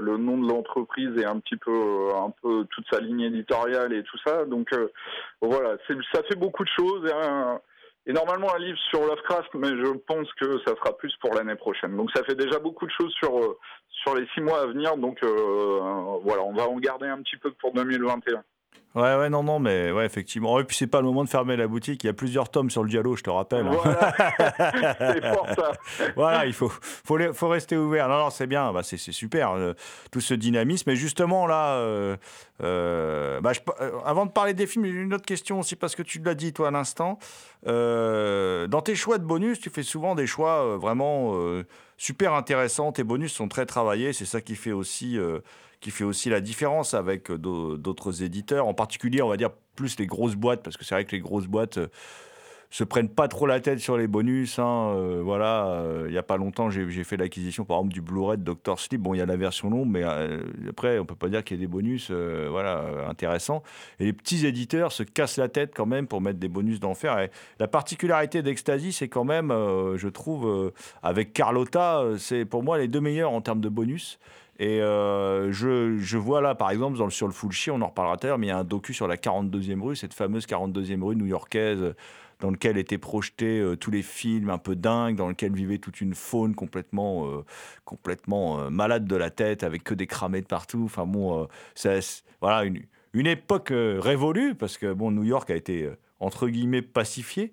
le 0.00 0.16
nom 0.16 0.38
de 0.38 0.48
l'entreprise 0.48 1.16
et 1.18 1.26
un 1.26 1.40
petit 1.40 1.56
peu, 1.56 2.08
un 2.14 2.32
peu 2.42 2.64
toute 2.70 2.86
sa 2.90 3.00
ligne 3.00 3.20
éditoriale 3.20 3.92
et 3.92 4.02
tout 4.02 4.18
ça. 4.26 4.44
Donc 4.46 4.70
voilà, 5.42 5.76
ça 6.12 6.22
fait 6.22 6.38
beaucoup 6.38 6.64
de 6.64 6.70
choses. 6.76 7.04
Et 7.06 7.12
et 8.08 8.12
normalement 8.14 8.54
un 8.54 8.58
livre 8.58 8.78
sur 8.88 9.00
Lovecraft, 9.00 9.50
mais 9.54 9.68
je 9.68 9.92
pense 10.06 10.32
que 10.40 10.58
ça 10.60 10.74
sera 10.76 10.96
plus 10.96 11.14
pour 11.20 11.34
l'année 11.34 11.56
prochaine. 11.56 11.94
Donc 11.94 12.10
ça 12.14 12.24
fait 12.24 12.34
déjà 12.34 12.58
beaucoup 12.58 12.86
de 12.86 12.92
choses 12.98 13.12
sur 13.12 13.38
euh, 13.38 13.58
sur 13.90 14.14
les 14.14 14.26
six 14.32 14.40
mois 14.40 14.62
à 14.62 14.66
venir. 14.66 14.96
Donc 14.96 15.22
euh, 15.22 16.18
voilà, 16.22 16.42
on 16.42 16.54
va 16.54 16.66
en 16.66 16.78
garder 16.78 17.06
un 17.06 17.20
petit 17.22 17.36
peu 17.36 17.50
pour 17.52 17.74
2021. 17.74 18.42
Ouais, 18.94 19.14
ouais, 19.16 19.28
non, 19.28 19.42
non, 19.42 19.60
mais 19.60 19.92
ouais, 19.92 20.06
effectivement. 20.06 20.58
Et 20.58 20.64
puis 20.64 20.76
c'est 20.76 20.86
pas 20.86 21.00
le 21.00 21.06
moment 21.06 21.22
de 21.22 21.28
fermer 21.28 21.56
la 21.56 21.68
boutique. 21.68 22.02
Il 22.02 22.06
y 22.08 22.10
a 22.10 22.14
plusieurs 22.14 22.48
tomes 22.48 22.70
sur 22.70 22.82
le 22.82 22.88
dialogue, 22.88 23.16
je 23.16 23.22
te 23.22 23.30
rappelle. 23.30 23.66
Hein. 23.66 23.76
Voilà, 23.82 24.94
c'est 25.12 25.24
fort 25.24 25.46
ça. 25.54 25.72
voilà, 26.16 26.46
il 26.46 26.52
faut, 26.52 26.68
faut, 26.68 27.18
faut 27.32 27.48
rester 27.48 27.76
ouvert. 27.76 28.08
Non, 28.08 28.18
non, 28.18 28.30
c'est 28.30 28.46
bien, 28.46 28.72
bah, 28.72 28.82
c'est 28.82 28.96
super, 28.96 29.52
euh, 29.52 29.74
tout 30.10 30.20
ce 30.20 30.34
dynamisme. 30.34 30.90
Et 30.90 30.96
justement, 30.96 31.46
là, 31.46 31.76
euh, 31.76 32.16
euh, 32.62 33.40
bah, 33.40 33.52
je, 33.52 33.60
avant 34.04 34.26
de 34.26 34.32
parler 34.32 34.54
des 34.54 34.66
films, 34.66 34.86
j'ai 34.86 34.90
une 34.90 35.14
autre 35.14 35.26
question 35.26 35.60
aussi, 35.60 35.76
parce 35.76 35.94
que 35.94 36.02
tu 36.02 36.18
l'as 36.20 36.34
dit, 36.34 36.52
toi, 36.52 36.68
à 36.68 36.70
l'instant. 36.70 37.18
dans 37.64 38.82
tes 38.82 38.96
choix 38.96 39.18
de 39.18 39.24
bonus, 39.24 39.60
tu 39.60 39.70
fais 39.70 39.82
souvent 39.84 40.14
des 40.14 40.26
choix 40.26 40.76
vraiment 40.76 41.36
super 41.98 42.32
intéressants. 42.32 42.90
Tes 42.90 43.04
bonus 43.04 43.32
sont 43.32 43.48
très 43.48 43.66
travaillés. 43.66 44.12
C'est 44.12 44.24
ça 44.24 44.40
qui 44.40 44.56
fait 44.56 44.72
aussi 44.72 45.18
qui 45.80 45.90
fait 45.90 46.04
aussi 46.04 46.30
la 46.30 46.40
différence 46.40 46.94
avec 46.94 47.30
euh, 47.30 47.38
d'autres 47.38 48.22
éditeurs, 48.22 48.66
en 48.66 48.74
particulier, 48.74 49.22
on 49.22 49.28
va 49.28 49.36
dire, 49.36 49.50
plus 49.76 49.98
les 49.98 50.06
grosses 50.06 50.34
boîtes, 50.34 50.62
parce 50.62 50.76
que 50.76 50.84
c'est 50.84 50.94
vrai 50.94 51.04
que 51.04 51.12
les 51.12 51.20
grosses 51.20 51.46
boîtes 51.46 51.78
euh, 51.78 51.86
se 52.70 52.84
prennent 52.84 53.08
pas 53.08 53.28
trop 53.28 53.46
la 53.46 53.60
tête 53.60 53.78
sur 53.78 53.96
les 53.96 54.08
bonus. 54.08 54.58
Hein, 54.58 54.92
euh, 54.96 55.20
voilà, 55.22 55.82
il 56.06 56.12
y 56.12 56.18
a 56.18 56.22
pas 56.22 56.36
longtemps, 56.36 56.68
j'ai 56.68 57.04
fait 57.04 57.16
l'acquisition, 57.16 57.64
par 57.64 57.78
exemple, 57.78 57.94
du 57.94 58.02
Blu-ray 58.02 58.36
de 58.36 58.42
Dr. 58.42 58.78
Sleep. 58.78 59.00
Bon, 59.00 59.14
il 59.14 59.18
y 59.18 59.20
a 59.22 59.26
la 59.26 59.36
version 59.36 59.70
longue, 59.70 59.88
mais 59.88 60.02
après, 60.68 60.98
on 60.98 61.06
peut 61.06 61.14
pas 61.14 61.28
dire 61.28 61.42
qu'il 61.44 61.56
y 61.56 61.60
ait 61.60 61.64
des 61.64 61.70
bonus, 61.70 62.10
voilà, 62.10 63.06
intéressants. 63.08 63.62
Et 64.00 64.04
les 64.04 64.12
petits 64.12 64.44
éditeurs 64.44 64.92
se 64.92 65.02
cassent 65.02 65.38
la 65.38 65.48
tête 65.48 65.72
quand 65.74 65.86
même 65.86 66.06
pour 66.06 66.20
mettre 66.20 66.38
des 66.38 66.48
bonus 66.48 66.78
d'enfer. 66.78 67.28
La 67.58 67.68
particularité 67.68 68.42
d'Ecstasy, 68.42 68.92
c'est 68.92 69.08
quand 69.08 69.24
même, 69.24 69.48
je 69.48 70.08
trouve, 70.08 70.70
avec 71.02 71.32
Carlotta, 71.32 72.04
c'est 72.18 72.44
pour 72.44 72.62
moi 72.62 72.76
les 72.76 72.88
deux 72.88 73.00
meilleurs 73.00 73.32
en 73.32 73.40
termes 73.40 73.62
de 73.62 73.70
bonus. 73.70 74.18
Et 74.58 74.80
euh, 74.82 75.52
je, 75.52 75.98
je, 75.98 76.18
vois 76.18 76.40
là, 76.40 76.54
par 76.54 76.70
exemple, 76.70 76.98
dans, 76.98 77.08
sur 77.10 77.28
le 77.28 77.34
on 77.70 77.82
en 77.82 77.86
reparlera 77.86 78.16
tout 78.16 78.26
à 78.26 78.30
l'heure, 78.30 78.38
mais 78.38 78.48
il 78.48 78.50
y 78.50 78.52
a 78.52 78.58
un 78.58 78.64
docu 78.64 78.92
sur 78.92 79.06
la 79.06 79.16
42e 79.16 79.80
rue, 79.80 79.94
cette 79.96 80.14
fameuse 80.14 80.46
42e 80.46 81.02
rue 81.02 81.14
new-yorkaise, 81.14 81.94
dans 82.40 82.50
lequel 82.50 82.76
étaient 82.76 82.98
projetés 82.98 83.60
euh, 83.60 83.76
tous 83.76 83.92
les 83.92 84.02
films 84.02 84.50
un 84.50 84.58
peu 84.58 84.74
dingues, 84.74 85.14
dans 85.14 85.28
lequel 85.28 85.52
vivait 85.52 85.78
toute 85.78 86.00
une 86.00 86.14
faune 86.14 86.56
complètement, 86.56 87.28
euh, 87.28 87.44
complètement 87.84 88.68
malade 88.70 89.06
de 89.06 89.16
la 89.16 89.30
tête, 89.30 89.62
avec 89.62 89.84
que 89.84 89.94
des 89.94 90.08
cramés 90.08 90.40
de 90.40 90.46
partout. 90.46 90.82
Enfin 90.84 91.06
bon, 91.06 91.46
voilà, 92.40 92.64
une, 92.64 92.82
une 93.12 93.26
époque 93.28 93.72
révolue, 93.72 94.56
parce 94.56 94.76
que 94.76 94.92
bon, 94.92 95.12
New 95.12 95.24
York 95.24 95.50
a 95.50 95.54
été 95.54 95.88
entre 96.20 96.48
guillemets 96.48 96.82
pacifié 96.82 97.52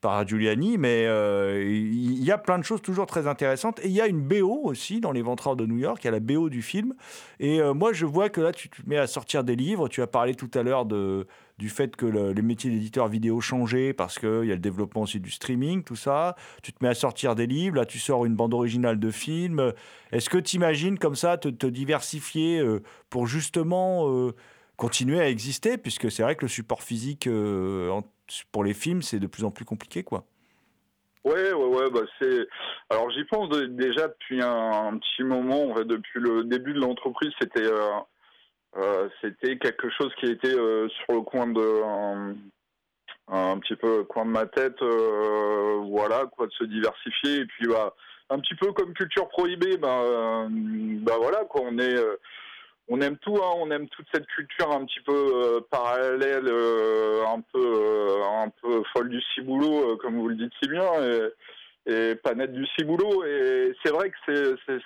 par 0.00 0.26
Giuliani, 0.26 0.78
mais 0.78 1.06
euh, 1.06 1.62
il 1.64 2.22
y 2.22 2.30
a 2.30 2.38
plein 2.38 2.58
de 2.58 2.64
choses 2.64 2.82
toujours 2.82 3.06
très 3.06 3.26
intéressantes. 3.26 3.80
Et 3.80 3.88
il 3.88 3.92
y 3.92 4.00
a 4.00 4.06
une 4.06 4.20
BO 4.20 4.60
aussi 4.62 5.00
dans 5.00 5.12
Les 5.12 5.22
Ventreurs 5.22 5.56
de 5.56 5.66
New 5.66 5.78
York, 5.78 6.02
il 6.02 6.06
y 6.06 6.08
a 6.08 6.12
la 6.12 6.20
BO 6.20 6.48
du 6.48 6.62
film. 6.62 6.94
Et 7.40 7.60
euh, 7.60 7.74
moi, 7.74 7.92
je 7.92 8.06
vois 8.06 8.28
que 8.28 8.40
là, 8.40 8.52
tu 8.52 8.68
te 8.68 8.76
mets 8.86 8.98
à 8.98 9.06
sortir 9.06 9.42
des 9.42 9.56
livres. 9.56 9.88
Tu 9.88 10.02
as 10.02 10.06
parlé 10.06 10.34
tout 10.34 10.50
à 10.54 10.62
l'heure 10.62 10.86
de, 10.86 11.26
du 11.58 11.68
fait 11.68 11.96
que 11.96 12.06
le, 12.06 12.32
les 12.32 12.42
métiers 12.42 12.70
d'éditeur 12.70 13.08
vidéo 13.08 13.40
changé 13.40 13.92
parce 13.92 14.18
qu'il 14.18 14.44
y 14.44 14.52
a 14.52 14.54
le 14.54 14.58
développement 14.58 15.02
aussi 15.02 15.18
du 15.18 15.30
streaming, 15.30 15.82
tout 15.82 15.96
ça. 15.96 16.36
Tu 16.62 16.72
te 16.72 16.84
mets 16.84 16.90
à 16.90 16.94
sortir 16.94 17.34
des 17.34 17.46
livres, 17.46 17.76
là, 17.76 17.84
tu 17.84 17.98
sors 17.98 18.24
une 18.24 18.36
bande 18.36 18.54
originale 18.54 19.00
de 19.00 19.10
film. 19.10 19.72
Est-ce 20.12 20.30
que 20.30 20.38
tu 20.38 20.56
imagines 20.56 20.98
comme 20.98 21.16
ça 21.16 21.36
te, 21.36 21.48
te 21.48 21.66
diversifier 21.66 22.60
euh, 22.60 22.80
pour 23.10 23.26
justement 23.26 24.32
continuer 24.76 25.20
à 25.20 25.28
exister, 25.28 25.78
puisque 25.78 26.10
c'est 26.10 26.22
vrai 26.22 26.36
que 26.36 26.42
le 26.42 26.48
support 26.48 26.82
physique 26.82 27.26
euh, 27.26 28.00
pour 28.52 28.64
les 28.64 28.74
films, 28.74 29.02
c'est 29.02 29.18
de 29.18 29.26
plus 29.26 29.44
en 29.44 29.50
plus 29.50 29.64
compliqué, 29.64 30.02
quoi. 30.02 30.24
Ouais, 31.24 31.52
ouais, 31.52 31.64
ouais, 31.64 31.90
bah 31.90 32.02
c'est. 32.20 32.46
Alors 32.90 33.10
j'y 33.10 33.24
pense 33.24 33.48
déjà 33.48 34.08
depuis 34.08 34.42
un, 34.42 34.98
petit 34.98 35.22
moment, 35.22 35.74
depuis 35.82 36.20
le 36.20 36.44
début 36.44 36.74
de 36.74 36.80
l'entreprise, 36.80 37.32
c'était 37.40 37.64
euh, 37.64 37.88
euh, 38.76 39.08
c'était 39.22 39.56
quelque 39.56 39.88
chose 39.90 40.12
qui 40.20 40.26
était 40.26 40.52
sur 40.52 41.14
le 41.14 41.22
coin 41.22 41.46
de 41.46 41.82
un, 43.28 43.58
petit 43.58 43.76
peu 43.76 44.04
coin 44.04 44.26
de 44.26 44.30
ma 44.30 44.44
tête, 44.44 44.78
voilà, 44.82 46.26
quoi, 46.26 46.46
de 46.46 46.52
se 46.52 46.64
diversifier 46.64 47.40
et 47.40 47.46
puis 47.46 47.68
bah 47.68 47.94
un 48.28 48.38
petit 48.38 48.54
peu 48.56 48.72
comme 48.72 48.92
culture 48.92 49.28
prohibée, 49.28 49.78
bah, 49.78 50.46
bah 50.50 51.14
voilà, 51.18 51.46
quoi, 51.46 51.62
on 51.64 51.78
est 51.78 51.96
on 52.88 53.00
aime 53.00 53.16
tout, 53.18 53.36
hein, 53.36 53.52
on 53.56 53.70
aime 53.70 53.88
toute 53.88 54.06
cette 54.12 54.26
culture 54.26 54.70
un 54.70 54.84
petit 54.84 55.00
peu 55.00 55.12
euh, 55.12 55.60
parallèle, 55.70 56.46
euh, 56.46 57.24
un 57.26 57.40
peu 57.40 57.58
euh, 57.58 58.22
un 58.42 58.50
peu 58.50 58.82
folle 58.92 59.08
du 59.08 59.20
ciboulot, 59.34 59.96
comme 59.98 60.18
vous 60.18 60.28
le 60.28 60.34
dites 60.36 60.52
si 60.62 60.68
bien, 60.68 60.84
et, 61.02 61.90
et 61.92 62.14
pas 62.16 62.34
net 62.34 62.52
du 62.52 62.66
ciboulot. 62.76 63.24
Et 63.24 63.74
c'est 63.82 63.92
vrai 63.92 64.10
que 64.10 64.16
c'est, 64.26 64.76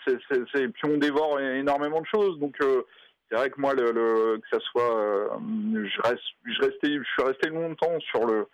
c'est, 0.53 0.69
puis 0.69 0.83
on 0.85 0.99
dévore 0.99 1.41
énormément 1.41 2.01
de 2.01 2.07
choses, 2.07 2.39
donc 2.39 2.57
c'est 2.61 3.37
vrai 3.37 3.51
que 3.51 3.61
moi, 3.61 3.75
le, 3.75 3.91
le, 3.91 4.39
que 4.39 4.49
ça 4.51 4.61
soit, 4.71 5.41
je 5.41 6.03
reste, 6.03 6.23
je 6.45 6.61
restais, 6.61 6.99
je 6.99 7.03
suis 7.03 7.23
resté 7.23 7.49
longtemps 7.49 7.99
sur 8.01 8.27
le 8.27 8.47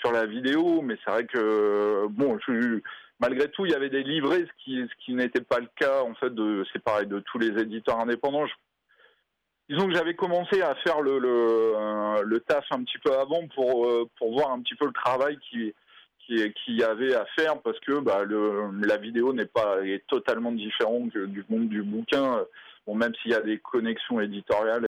sur 0.00 0.12
la 0.12 0.26
vidéo, 0.26 0.80
mais 0.82 0.96
c'est 1.04 1.10
vrai 1.10 1.24
que 1.24 2.06
bon, 2.08 2.38
je, 2.46 2.80
malgré 3.20 3.48
tout, 3.50 3.66
il 3.66 3.72
y 3.72 3.74
avait 3.74 3.90
des 3.90 4.02
livrets, 4.02 4.44
ce 4.44 4.64
qui, 4.64 4.80
ce 4.80 5.04
qui 5.04 5.14
n'était 5.14 5.40
pas 5.40 5.58
le 5.58 5.68
cas 5.76 6.02
en 6.02 6.14
fait 6.14 6.32
de, 6.34 6.64
c'est 6.72 6.82
pareil 6.82 7.06
de 7.06 7.20
tous 7.20 7.38
les 7.38 7.60
éditeurs 7.60 7.98
indépendants. 7.98 8.46
Disons 9.68 9.86
que 9.86 9.94
j'avais 9.94 10.14
commencé 10.14 10.62
à 10.62 10.74
faire 10.76 11.00
le, 11.00 11.18
le, 11.18 11.74
euh, 11.76 12.38
taf 12.46 12.64
un 12.70 12.82
petit 12.84 12.98
peu 12.98 13.12
avant 13.12 13.46
pour, 13.54 13.86
euh, 13.86 14.08
pour 14.18 14.32
voir 14.32 14.52
un 14.52 14.60
petit 14.60 14.74
peu 14.74 14.86
le 14.86 14.92
travail 14.92 15.38
qui 15.50 15.74
qui, 16.26 16.52
qui 16.64 16.82
avait 16.82 17.14
à 17.14 17.24
faire 17.38 17.58
parce 17.62 17.78
que 17.80 18.00
bah, 18.00 18.22
le, 18.22 18.70
la 18.86 18.98
vidéo 18.98 19.32
n'est 19.32 19.46
pas 19.46 19.82
est 19.82 20.06
totalement 20.06 20.52
différente 20.52 21.16
du 21.16 21.42
monde 21.48 21.68
du 21.68 21.82
bouquin, 21.82 22.44
bon, 22.86 22.94
même 22.94 23.14
s'il 23.22 23.30
y 23.30 23.34
a 23.34 23.40
des 23.40 23.58
connexions 23.58 24.20
éditoriales. 24.20 24.84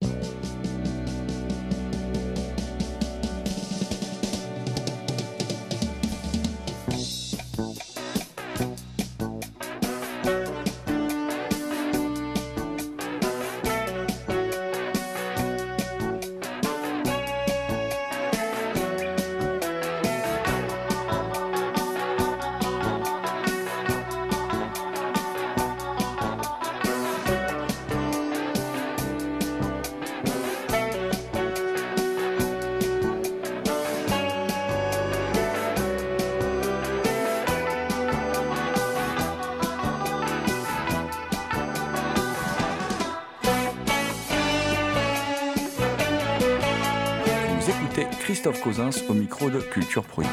Au 48.79 49.15
micro 49.15 49.51
de 49.51 49.59
Culture 49.59 50.05
Prohibée. 50.05 50.31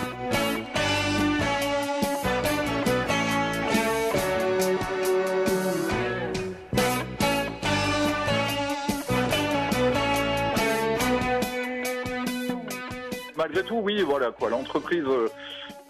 Malgré 13.36 13.64
tout, 13.64 13.78
oui, 13.78 14.04
voilà 14.04 14.30
quoi. 14.30 14.52
L'entreprise 14.52 15.04
euh, 15.08 15.28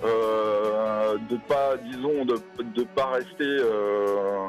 euh, 0.06 1.18
de 1.30 1.36
pas, 1.50 1.76
disons, 1.76 2.24
de, 2.24 2.40
de 2.64 2.84
pas 2.84 3.08
rester, 3.08 3.44
euh, 3.44 4.48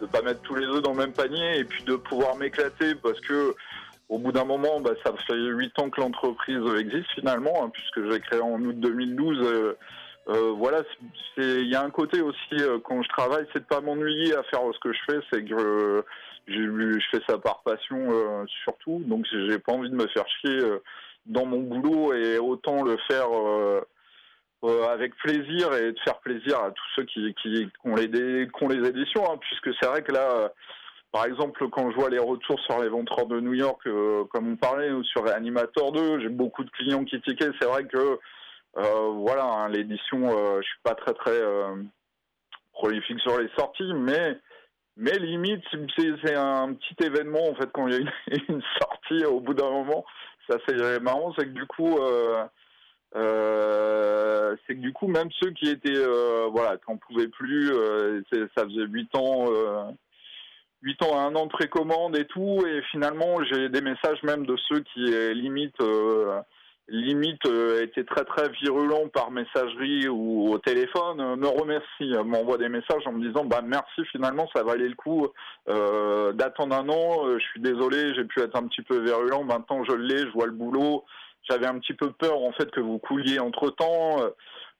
de 0.00 0.06
pas 0.06 0.22
mettre 0.22 0.40
tous 0.40 0.54
les 0.54 0.64
œufs 0.64 0.82
dans 0.82 0.92
le 0.92 0.96
même 0.96 1.12
panier 1.12 1.58
et 1.58 1.64
puis 1.64 1.84
de 1.84 1.96
pouvoir 1.96 2.36
m'éclater 2.36 2.94
parce 2.94 3.20
que 3.20 3.54
au 4.10 4.18
bout 4.18 4.32
d'un 4.32 4.44
moment, 4.44 4.80
bah, 4.80 4.90
ça 5.04 5.12
fait 5.26 5.36
huit 5.36 5.78
ans 5.78 5.88
que 5.88 6.00
l'entreprise 6.00 6.60
existe 6.78 7.10
finalement, 7.14 7.64
hein, 7.64 7.70
puisque 7.72 8.10
j'ai 8.10 8.20
créé 8.20 8.40
en 8.40 8.60
août 8.60 8.78
2012. 8.78 9.38
euh, 9.40 9.78
euh, 10.28 10.52
voilà, 10.56 10.82
il 11.38 11.68
y 11.68 11.74
a 11.76 11.82
un 11.82 11.90
côté 11.90 12.20
aussi 12.20 12.54
euh, 12.54 12.78
quand 12.84 13.02
je 13.02 13.08
travaille, 13.08 13.46
c'est 13.52 13.60
de 13.60 13.64
pas 13.64 13.80
m'ennuyer 13.80 14.34
à 14.34 14.42
faire 14.44 14.60
ce 14.72 14.78
que 14.80 14.92
je 14.92 14.98
fais, 15.08 15.20
c'est 15.32 15.44
que 15.44 16.04
je 16.48 17.06
fais 17.10 17.20
ça 17.28 17.38
par 17.38 17.62
passion 17.62 18.44
surtout, 18.64 19.00
donc 19.06 19.24
j'ai 19.30 19.58
pas 19.58 19.72
envie 19.72 19.90
de 19.90 19.94
me 19.94 20.06
faire 20.08 20.26
chier 20.40 20.58
dans 21.26 21.46
mon 21.46 21.60
boulot 21.60 22.12
et 22.12 22.38
autant 22.38 22.82
le 22.82 22.96
faire 23.08 23.28
avec 24.90 25.16
plaisir 25.16 25.72
et 25.74 25.92
de 25.92 25.98
faire 26.00 26.18
plaisir 26.18 26.58
à 26.58 26.70
tous 26.70 26.84
ceux 26.96 27.04
qui, 27.04 27.70
ont, 27.84 27.94
les, 27.94 28.04
éditions, 28.88 29.32
hein, 29.32 29.38
puisque 29.40 29.70
c'est 29.80 29.88
vrai 29.88 30.02
que 30.02 30.12
là, 30.12 30.52
par 31.12 31.24
exemple, 31.24 31.68
quand 31.70 31.90
je 31.90 31.96
vois 31.96 32.08
les 32.08 32.18
retours 32.18 32.60
sur 32.60 32.80
les 32.80 32.88
venteurs 32.88 33.26
de 33.26 33.40
New 33.40 33.54
York, 33.54 33.80
euh, 33.86 34.24
comme 34.26 34.52
on 34.52 34.56
parlait, 34.56 34.92
ou 34.92 35.02
sur 35.02 35.24
Reanimator 35.24 35.90
2, 35.92 36.20
j'ai 36.20 36.28
beaucoup 36.28 36.62
de 36.62 36.70
clients 36.70 37.04
qui 37.04 37.20
tiquaient. 37.22 37.50
C'est 37.60 37.66
vrai 37.66 37.84
que, 37.86 38.18
euh, 38.76 39.10
voilà, 39.16 39.44
hein, 39.44 39.68
l'édition, 39.68 40.30
euh, 40.30 40.60
je 40.60 40.66
suis 40.66 40.80
pas 40.84 40.94
très 40.94 41.12
très 41.14 41.32
euh, 41.32 41.82
prolifique 42.72 43.18
sur 43.20 43.40
les 43.40 43.48
sorties, 43.58 43.92
mais 43.94 44.38
mais 44.96 45.18
limite, 45.18 45.64
c'est 45.96 46.36
un 46.36 46.74
petit 46.74 47.04
événement 47.04 47.48
en 47.48 47.54
fait 47.54 47.70
quand 47.72 47.88
il 47.88 47.94
y 47.94 47.96
a 47.96 48.00
une, 48.48 48.62
sortie 48.80 49.24
au 49.24 49.40
bout 49.40 49.54
d'un 49.54 49.70
moment. 49.70 50.04
Ça 50.48 50.58
c'est 50.68 51.00
marrant, 51.00 51.34
c'est 51.36 51.46
que 51.46 51.50
du 51.50 51.66
coup, 51.66 51.98
c'est 53.14 54.74
que 54.74 54.80
du 54.80 54.92
coup 54.92 55.08
même 55.08 55.30
ceux 55.40 55.50
qui 55.50 55.70
étaient 55.70 56.04
voilà, 56.52 56.76
qui 56.76 56.84
en 56.86 56.96
pouvaient 56.98 57.28
plus, 57.28 57.72
ça 58.56 58.64
faisait 58.64 58.86
huit 58.86 59.14
ans. 59.16 59.46
Euh, 60.82 60.86
8 60.86 61.02
ans 61.02 61.18
à 61.18 61.22
un 61.22 61.34
an 61.34 61.46
de 61.46 61.50
précommande 61.50 62.16
et 62.16 62.26
tout, 62.26 62.64
et 62.66 62.82
finalement 62.90 63.42
j'ai 63.44 63.68
des 63.68 63.80
messages 63.80 64.22
même 64.22 64.46
de 64.46 64.56
ceux 64.68 64.80
qui 64.80 65.12
euh, 65.12 65.32
limite 65.32 65.80
euh, 65.80 66.40
limite 66.88 67.44
euh, 67.46 67.82
étaient 67.82 68.04
très 68.04 68.24
très 68.24 68.48
virulents 68.48 69.08
par 69.08 69.30
messagerie 69.30 70.08
ou 70.08 70.50
au 70.50 70.58
téléphone, 70.58 71.20
euh, 71.20 71.36
me 71.36 71.46
remercient, 71.46 72.14
euh, 72.14 72.24
m'envoient 72.24 72.58
des 72.58 72.68
messages 72.68 73.06
en 73.06 73.12
me 73.12 73.26
disant 73.26 73.44
bah 73.44 73.60
merci 73.64 74.04
finalement 74.10 74.48
ça 74.54 74.62
valait 74.62 74.88
le 74.88 74.94
coup 74.94 75.28
euh, 75.68 76.32
d'attendre 76.32 76.74
un 76.76 76.88
an, 76.88 77.26
euh, 77.26 77.38
je 77.38 77.44
suis 77.44 77.60
désolé 77.60 78.14
j'ai 78.14 78.24
pu 78.24 78.40
être 78.40 78.56
un 78.56 78.66
petit 78.66 78.82
peu 78.82 78.98
virulent, 79.00 79.44
maintenant 79.44 79.84
je 79.84 79.94
l'ai, 79.94 80.18
je 80.18 80.32
vois 80.32 80.46
le 80.46 80.52
boulot, 80.52 81.04
j'avais 81.48 81.66
un 81.66 81.78
petit 81.78 81.94
peu 81.94 82.10
peur 82.12 82.38
en 82.38 82.52
fait 82.52 82.70
que 82.70 82.80
vous 82.80 82.98
couliez 82.98 83.38
entre 83.38 83.70
temps, 83.70 84.16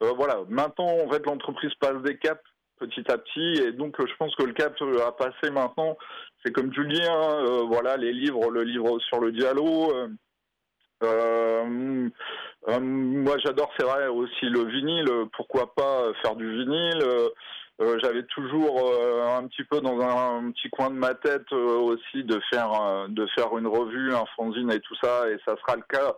voilà, 0.01 0.41
maintenant 0.49 0.87
en 0.87 1.11
fait 1.11 1.25
l'entreprise 1.27 1.75
passe 1.81 2.03
des 2.03 2.17
caps 2.17 2.43
petit 2.81 3.09
à 3.11 3.19
petit. 3.19 3.63
Et 3.63 3.73
donc, 3.73 3.95
je 3.99 4.15
pense 4.19 4.35
que 4.35 4.43
le 4.43 4.53
cap 4.53 4.75
a 5.07 5.13
passé 5.13 5.51
maintenant. 5.53 5.97
C'est 6.45 6.53
comme 6.53 6.71
dis, 6.89 7.03
hein, 7.03 7.45
euh, 7.47 7.63
voilà, 7.67 7.97
les 7.97 8.13
livres, 8.13 8.51
le 8.51 8.63
livre 8.63 8.99
sur 9.01 9.21
le 9.21 9.31
dialogue. 9.31 9.93
euh, 9.93 10.09
euh, 11.03 12.09
euh, 12.69 12.81
moi, 12.81 13.37
j'adore, 13.45 13.71
c'est 13.79 13.87
vrai, 13.87 14.07
aussi 14.09 14.47
le 14.47 14.65
vinyle. 14.65 15.29
Pourquoi 15.37 15.75
pas 15.75 16.13
faire 16.23 16.35
du 16.37 16.51
vinyle? 16.51 17.03
J'avais 18.03 18.25
toujours 18.25 18.93
un 19.27 19.47
petit 19.49 19.65
peu 19.65 19.81
dans 19.81 19.99
un, 20.01 20.51
petit 20.53 20.69
coin 20.69 20.91
de 20.91 20.97
ma 20.97 21.15
tête 21.15 21.51
aussi 21.53 22.25
de 22.25 22.39
faire 22.53 23.09
de 23.09 23.27
une 23.59 23.67
revue, 23.67 24.13
un 24.13 24.27
fanzine 24.37 24.71
et 24.71 24.81
tout 24.81 24.95
ça, 25.03 25.31
et 25.31 25.39
ça 25.47 25.57
sera 25.57 25.77
le 25.77 25.83
cas. 25.89 26.15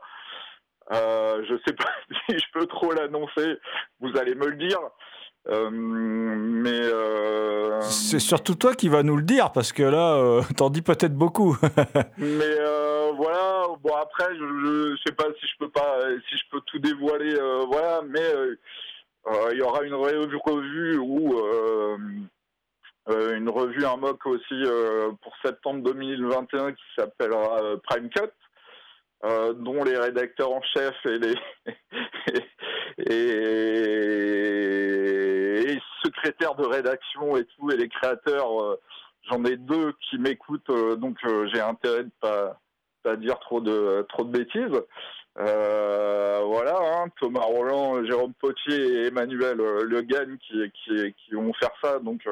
Je 0.90 1.56
sais 1.64 1.74
pas 1.74 1.92
si 2.28 2.36
je 2.36 2.44
peux 2.52 2.66
trop 2.66 2.92
l'annoncer. 2.92 3.58
Vous 4.00 4.10
allez 4.18 4.34
me 4.34 4.48
le 4.48 4.56
dire. 4.56 4.80
Euh, 5.48 5.70
mais 5.70 6.70
euh, 6.70 7.80
C'est 7.80 8.20
surtout 8.20 8.54
toi 8.54 8.74
qui 8.74 8.88
vas 8.88 9.02
nous 9.02 9.16
le 9.16 9.24
dire, 9.24 9.50
parce 9.52 9.72
que 9.72 9.82
là, 9.82 10.14
euh, 10.14 10.42
t'en 10.56 10.70
dis 10.70 10.82
peut-être 10.82 11.16
beaucoup. 11.16 11.56
mais 12.18 12.56
voilà. 13.16 13.66
Bon 13.82 13.94
après, 13.96 14.28
je, 14.36 14.40
je 14.40 14.96
sais 15.04 15.14
pas 15.14 15.26
si 15.40 15.46
je 15.46 15.56
peux 15.58 15.70
pas, 15.70 15.98
si 16.28 16.36
je 16.36 16.44
peux 16.50 16.60
tout 16.66 16.78
dévoiler. 16.78 17.34
voilà, 17.68 18.02
mais 18.06 18.30
il 19.52 19.58
y 19.58 19.62
aura 19.62 19.82
une 19.82 19.94
revue, 19.94 20.98
ou 20.98 21.42
une 23.08 23.48
revue, 23.48 23.84
un 23.84 23.96
mock 23.96 24.24
aussi 24.26 24.62
pour 25.22 25.34
septembre 25.44 25.82
2021 25.82 26.72
qui 26.72 26.82
s'appellera 26.96 27.60
Prime 27.88 28.08
Cut. 28.10 28.30
dont 29.56 29.82
les 29.82 29.98
rédacteurs 29.98 30.52
en 30.52 30.62
chef 30.62 30.94
et 31.06 31.18
les 31.18 31.34
et 32.98 33.72
secrétaires 36.04 36.54
de 36.54 36.64
rédaction 36.64 37.36
et 37.36 37.44
tout 37.44 37.70
et 37.70 37.76
les 37.76 37.88
créateurs 37.88 38.62
euh, 38.62 38.80
j'en 39.30 39.44
ai 39.44 39.56
deux 39.56 39.94
qui 40.08 40.18
m'écoutent 40.18 40.70
euh, 40.70 40.96
donc 40.96 41.16
euh, 41.24 41.48
j'ai 41.52 41.60
intérêt 41.60 42.04
de 42.04 42.10
pas 42.20 42.58
pas 43.02 43.16
dire 43.16 43.38
trop 43.40 43.60
de 43.60 44.06
bêtises 44.24 44.80
voilà 45.34 46.78
hein, 46.78 47.06
Thomas 47.20 47.40
Roland 47.40 48.04
Jérôme 48.04 48.34
Potier 48.34 48.76
et 48.76 49.06
Emmanuel 49.06 49.56
Le 49.56 50.02
Gagne 50.02 50.36
qui 50.38 50.70
qui 50.70 51.14
qui 51.14 51.34
vont 51.34 51.52
faire 51.54 51.72
ça 51.82 51.98
donc 51.98 52.26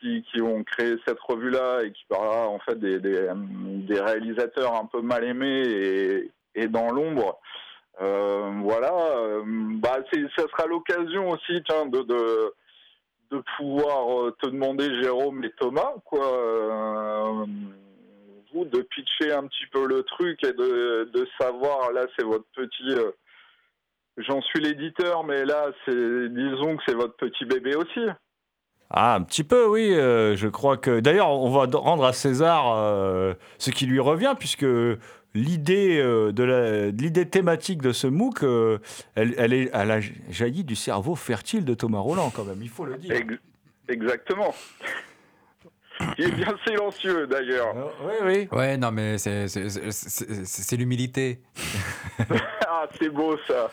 qui, 0.00 0.40
ont 0.40 0.64
créé 0.64 0.96
cette 1.06 1.20
revue-là 1.20 1.82
et 1.84 1.92
qui 1.92 2.04
parlera 2.08 2.48
en 2.48 2.58
fait 2.60 2.78
des, 2.80 4.00
réalisateurs 4.00 4.74
un 4.74 4.86
peu 4.86 5.02
mal 5.02 5.24
aimés 5.24 6.30
et 6.54 6.68
dans 6.68 6.88
l'ombre. 6.90 7.38
Euh, 8.00 8.50
voilà, 8.62 8.94
euh, 8.94 9.42
bah 9.46 9.98
ça 10.12 10.42
sera 10.48 10.66
l'occasion 10.66 11.28
aussi 11.28 11.52
de, 11.52 12.02
de, 13.30 13.42
pouvoir 13.58 14.22
euh, 14.22 14.36
te 14.40 14.48
demander, 14.48 15.02
Jérôme 15.02 15.44
et 15.44 15.52
Thomas, 15.58 15.92
quoi, 16.06 17.46
de 18.54 18.82
pitcher 18.82 19.32
un 19.32 19.46
petit 19.46 19.66
peu 19.70 19.86
le 19.86 20.02
truc 20.04 20.42
et 20.44 20.52
de, 20.52 21.28
savoir, 21.38 21.92
là 21.92 22.06
c'est 22.16 22.24
votre 22.24 22.46
petit... 22.54 22.96
J'en 24.16 24.42
suis 24.42 24.60
l'éditeur, 24.60 25.24
mais 25.24 25.44
là, 25.44 25.70
disons 25.86 26.76
que 26.76 26.82
c'est 26.86 26.96
votre 26.96 27.16
petit 27.16 27.44
bébé 27.44 27.74
aussi. 27.76 28.00
Ah, 28.90 29.14
un 29.14 29.22
petit 29.22 29.44
peu, 29.44 29.66
oui. 29.66 29.94
je 29.94 30.48
crois 30.48 30.76
que. 30.76 31.00
D'ailleurs, 31.00 31.30
on 31.30 31.48
va 31.48 31.66
rendre 31.78 32.04
à 32.04 32.12
César 32.12 33.36
ce 33.58 33.70
qui 33.70 33.86
lui 33.86 34.00
revient, 34.00 34.34
puisque 34.38 34.66
l'idée 35.34 35.98
euh, 35.98 36.32
de 36.32 36.92
l'idée 36.96 37.26
thématique 37.28 37.82
de 37.82 37.92
ce 37.92 38.06
MOOC, 38.06 38.42
euh, 38.42 38.78
elle, 39.14 39.52
est, 39.52 39.70
elle 39.72 39.90
a 39.90 40.00
jailli 40.30 40.64
du 40.64 40.76
cerveau 40.76 41.14
fertile 41.14 41.64
de 41.64 41.74
Thomas 41.74 42.00
Roland, 42.00 42.30
quand 42.34 42.44
même. 42.44 42.60
Il 42.62 42.68
faut 42.68 42.84
le 42.84 42.96
dire. 42.96 43.12
Ex- 43.12 43.34
Exactement. 43.88 44.54
Il 46.18 46.24
est 46.26 46.32
bien 46.32 46.54
silencieux 46.66 47.26
d'ailleurs. 47.26 47.74
Oui, 48.04 48.14
oui. 48.24 48.48
Ouais, 48.52 48.76
non, 48.76 48.90
mais 48.92 49.18
c'est- 49.18 50.76
l'humilité. 50.76 51.40
Ah, 52.72 52.86
c'est 52.98 53.10
beau 53.10 53.36
ça. 53.48 53.70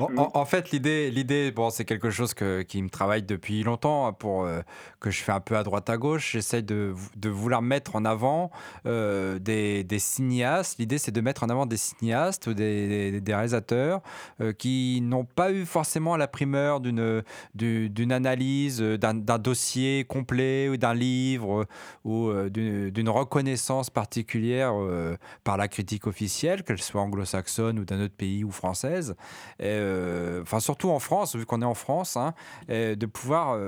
En, 0.00 0.06
en- 0.16 0.30
en 0.34 0.44
fait, 0.46 0.70
l'idée, 0.72 1.10
l'idée, 1.10 1.52
bon, 1.52 1.70
c'est 1.70 1.84
quelque 1.84 2.10
chose 2.10 2.32
que, 2.34 2.62
qui 2.62 2.82
me 2.82 2.88
travaille 2.88 3.22
depuis 3.22 3.62
longtemps, 3.62 4.06
hein, 4.08 4.12
pour 4.12 4.44
euh, 4.44 4.60
que 4.98 5.10
je 5.10 5.22
fais 5.22 5.30
un 5.30 5.38
peu 5.40 5.56
à 5.56 5.62
droite 5.62 5.88
à 5.90 5.98
gauche. 5.98 6.32
J'essaie 6.32 6.62
de, 6.62 6.94
de 7.16 7.28
vouloir 7.28 7.62
mettre 7.62 7.94
en 7.94 8.04
avant 8.04 8.50
euh, 8.86 9.38
des, 9.38 9.84
des 9.84 9.98
cinéastes. 10.00 10.78
L'idée, 10.80 10.98
c'est 10.98 11.12
de 11.12 11.20
mettre 11.20 11.44
en 11.44 11.48
avant 11.48 11.66
des 11.66 11.76
cinéastes 11.76 12.46
ou 12.48 12.54
des, 12.54 12.88
des- 13.12 13.20
des 13.20 13.34
réalisateurs 13.34 14.00
euh, 14.40 14.52
qui 14.52 15.00
n'ont 15.02 15.26
pas 15.26 15.52
eu 15.52 15.64
forcément 15.64 16.16
la 16.16 16.26
primeur 16.26 16.80
d'une, 16.80 17.22
du- 17.54 17.88
d'une 17.90 18.10
analyse, 18.10 18.80
euh, 18.82 18.96
d'un, 18.98 19.14
d'un 19.14 19.38
dossier 19.38 20.04
complet 20.08 20.68
ou 20.70 20.76
d'un 20.76 20.94
livre 20.94 21.11
euh, 21.40 21.64
ou 22.04 22.28
euh, 22.28 22.50
d'une, 22.50 22.90
d'une 22.90 23.08
reconnaissance 23.08 23.90
particulière 23.90 24.72
euh, 24.74 25.16
par 25.44 25.56
la 25.56 25.68
critique 25.68 26.06
officielle, 26.06 26.62
qu'elle 26.62 26.80
soit 26.80 27.00
anglo-saxonne 27.00 27.78
ou 27.78 27.84
d'un 27.84 28.00
autre 28.02 28.14
pays 28.14 28.44
ou 28.44 28.50
française. 28.50 29.14
enfin, 29.60 30.60
surtout 30.60 30.90
en 30.90 30.98
France, 30.98 31.36
vu 31.36 31.46
qu'on 31.46 31.62
est 31.62 31.66
en 31.66 31.74
France, 31.74 32.16
hein, 32.16 32.34
de 32.68 33.06
pouvoir 33.06 33.58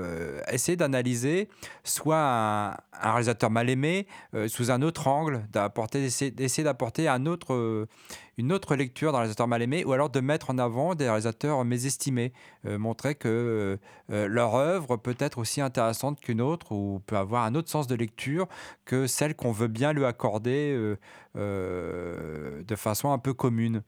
essayer 0.51 0.75
d'analyser 0.75 1.49
soit 1.83 2.17
un, 2.17 2.77
réalisateur 2.93 3.49
mal 3.49 3.69
aimé 3.69 4.07
sous 4.47 4.71
un 4.71 4.81
autre 4.81 5.07
angle, 5.07 5.43
d'essayer 5.91 6.63
d'apporter 6.63 7.07
un 7.07 7.25
autre 7.25 7.87
une 8.37 8.51
autre 8.51 8.75
lecture 8.75 9.11
d'un 9.11 9.19
réalisateur 9.19 9.47
mal 9.47 9.61
aimé, 9.61 9.85
ou 9.85 9.93
alors 9.93 10.09
de 10.09 10.19
mettre 10.19 10.49
en 10.49 10.57
avant 10.57 10.95
des 10.95 11.05
réalisateurs 11.05 11.63
mésestimés, 11.63 12.33
euh, 12.65 12.77
montrer 12.77 13.15
que 13.15 13.77
euh, 14.11 14.27
leur 14.27 14.55
œuvre 14.55 14.97
peut 14.97 15.15
être 15.19 15.37
aussi 15.37 15.61
intéressante 15.61 16.19
qu'une 16.19 16.41
autre, 16.41 16.71
ou 16.71 17.01
peut 17.05 17.17
avoir 17.17 17.34
un 17.43 17.55
autre 17.55 17.69
sens 17.69 17.87
de 17.87 17.95
lecture 17.95 18.47
que 18.85 19.07
celle 19.07 19.35
qu'on 19.35 19.51
veut 19.51 19.67
bien 19.67 19.93
lui 19.93 20.05
accorder 20.05 20.95
euh, 21.35 22.63
de 22.63 22.75
façon 22.75 23.11
un 23.11 23.17
peu 23.17 23.33
commune. 23.33 23.81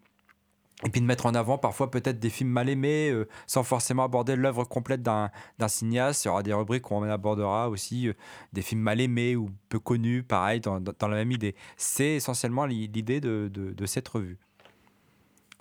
Et 0.85 0.89
puis 0.91 1.01
de 1.01 1.05
mettre 1.07 1.25
en 1.25 1.33
avant 1.33 1.57
parfois 1.57 1.89
peut-être 1.89 2.19
des 2.19 2.29
films 2.29 2.51
mal 2.51 2.69
aimés, 2.69 3.09
euh, 3.09 3.27
sans 3.47 3.63
forcément 3.63 4.03
aborder 4.03 4.35
l'œuvre 4.35 4.63
complète 4.63 5.01
d'un 5.01 5.31
cinéaste. 5.67 6.25
Il 6.25 6.27
y 6.27 6.31
aura 6.31 6.43
des 6.43 6.53
rubriques 6.53 6.91
où 6.91 6.93
on 6.93 7.03
abordera 7.03 7.69
aussi 7.69 8.09
euh, 8.09 8.13
des 8.53 8.61
films 8.61 8.81
mal 8.81 9.01
aimés 9.01 9.35
ou 9.35 9.49
peu 9.69 9.79
connus, 9.79 10.21
pareil, 10.21 10.59
dans, 10.59 10.79
dans 10.79 11.07
la 11.07 11.15
même 11.15 11.31
idée. 11.31 11.55
C'est 11.77 12.15
essentiellement 12.17 12.65
l'idée 12.67 13.19
de, 13.19 13.49
de, 13.51 13.85
cette 13.87 14.07
revue. 14.07 14.37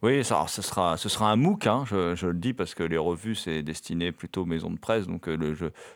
Oui, 0.02 0.22
ce, 0.22 0.62
sera, 0.62 0.98
ce 0.98 1.08
sera 1.08 1.30
un 1.32 1.36
MOOC, 1.36 1.66
hein, 1.66 1.84
je, 1.86 2.26
le 2.26 2.34
dis, 2.34 2.52
parce 2.52 2.74
que 2.74 2.82
les 2.82 2.98
revues, 2.98 3.34
c'est 3.34 3.62
destiné 3.62 4.12
plutôt 4.12 4.42
aux 4.42 4.46
maisons 4.46 4.70
de 4.70 4.78
presse. 4.78 5.06
Donc 5.06 5.26
euh, 5.26 5.54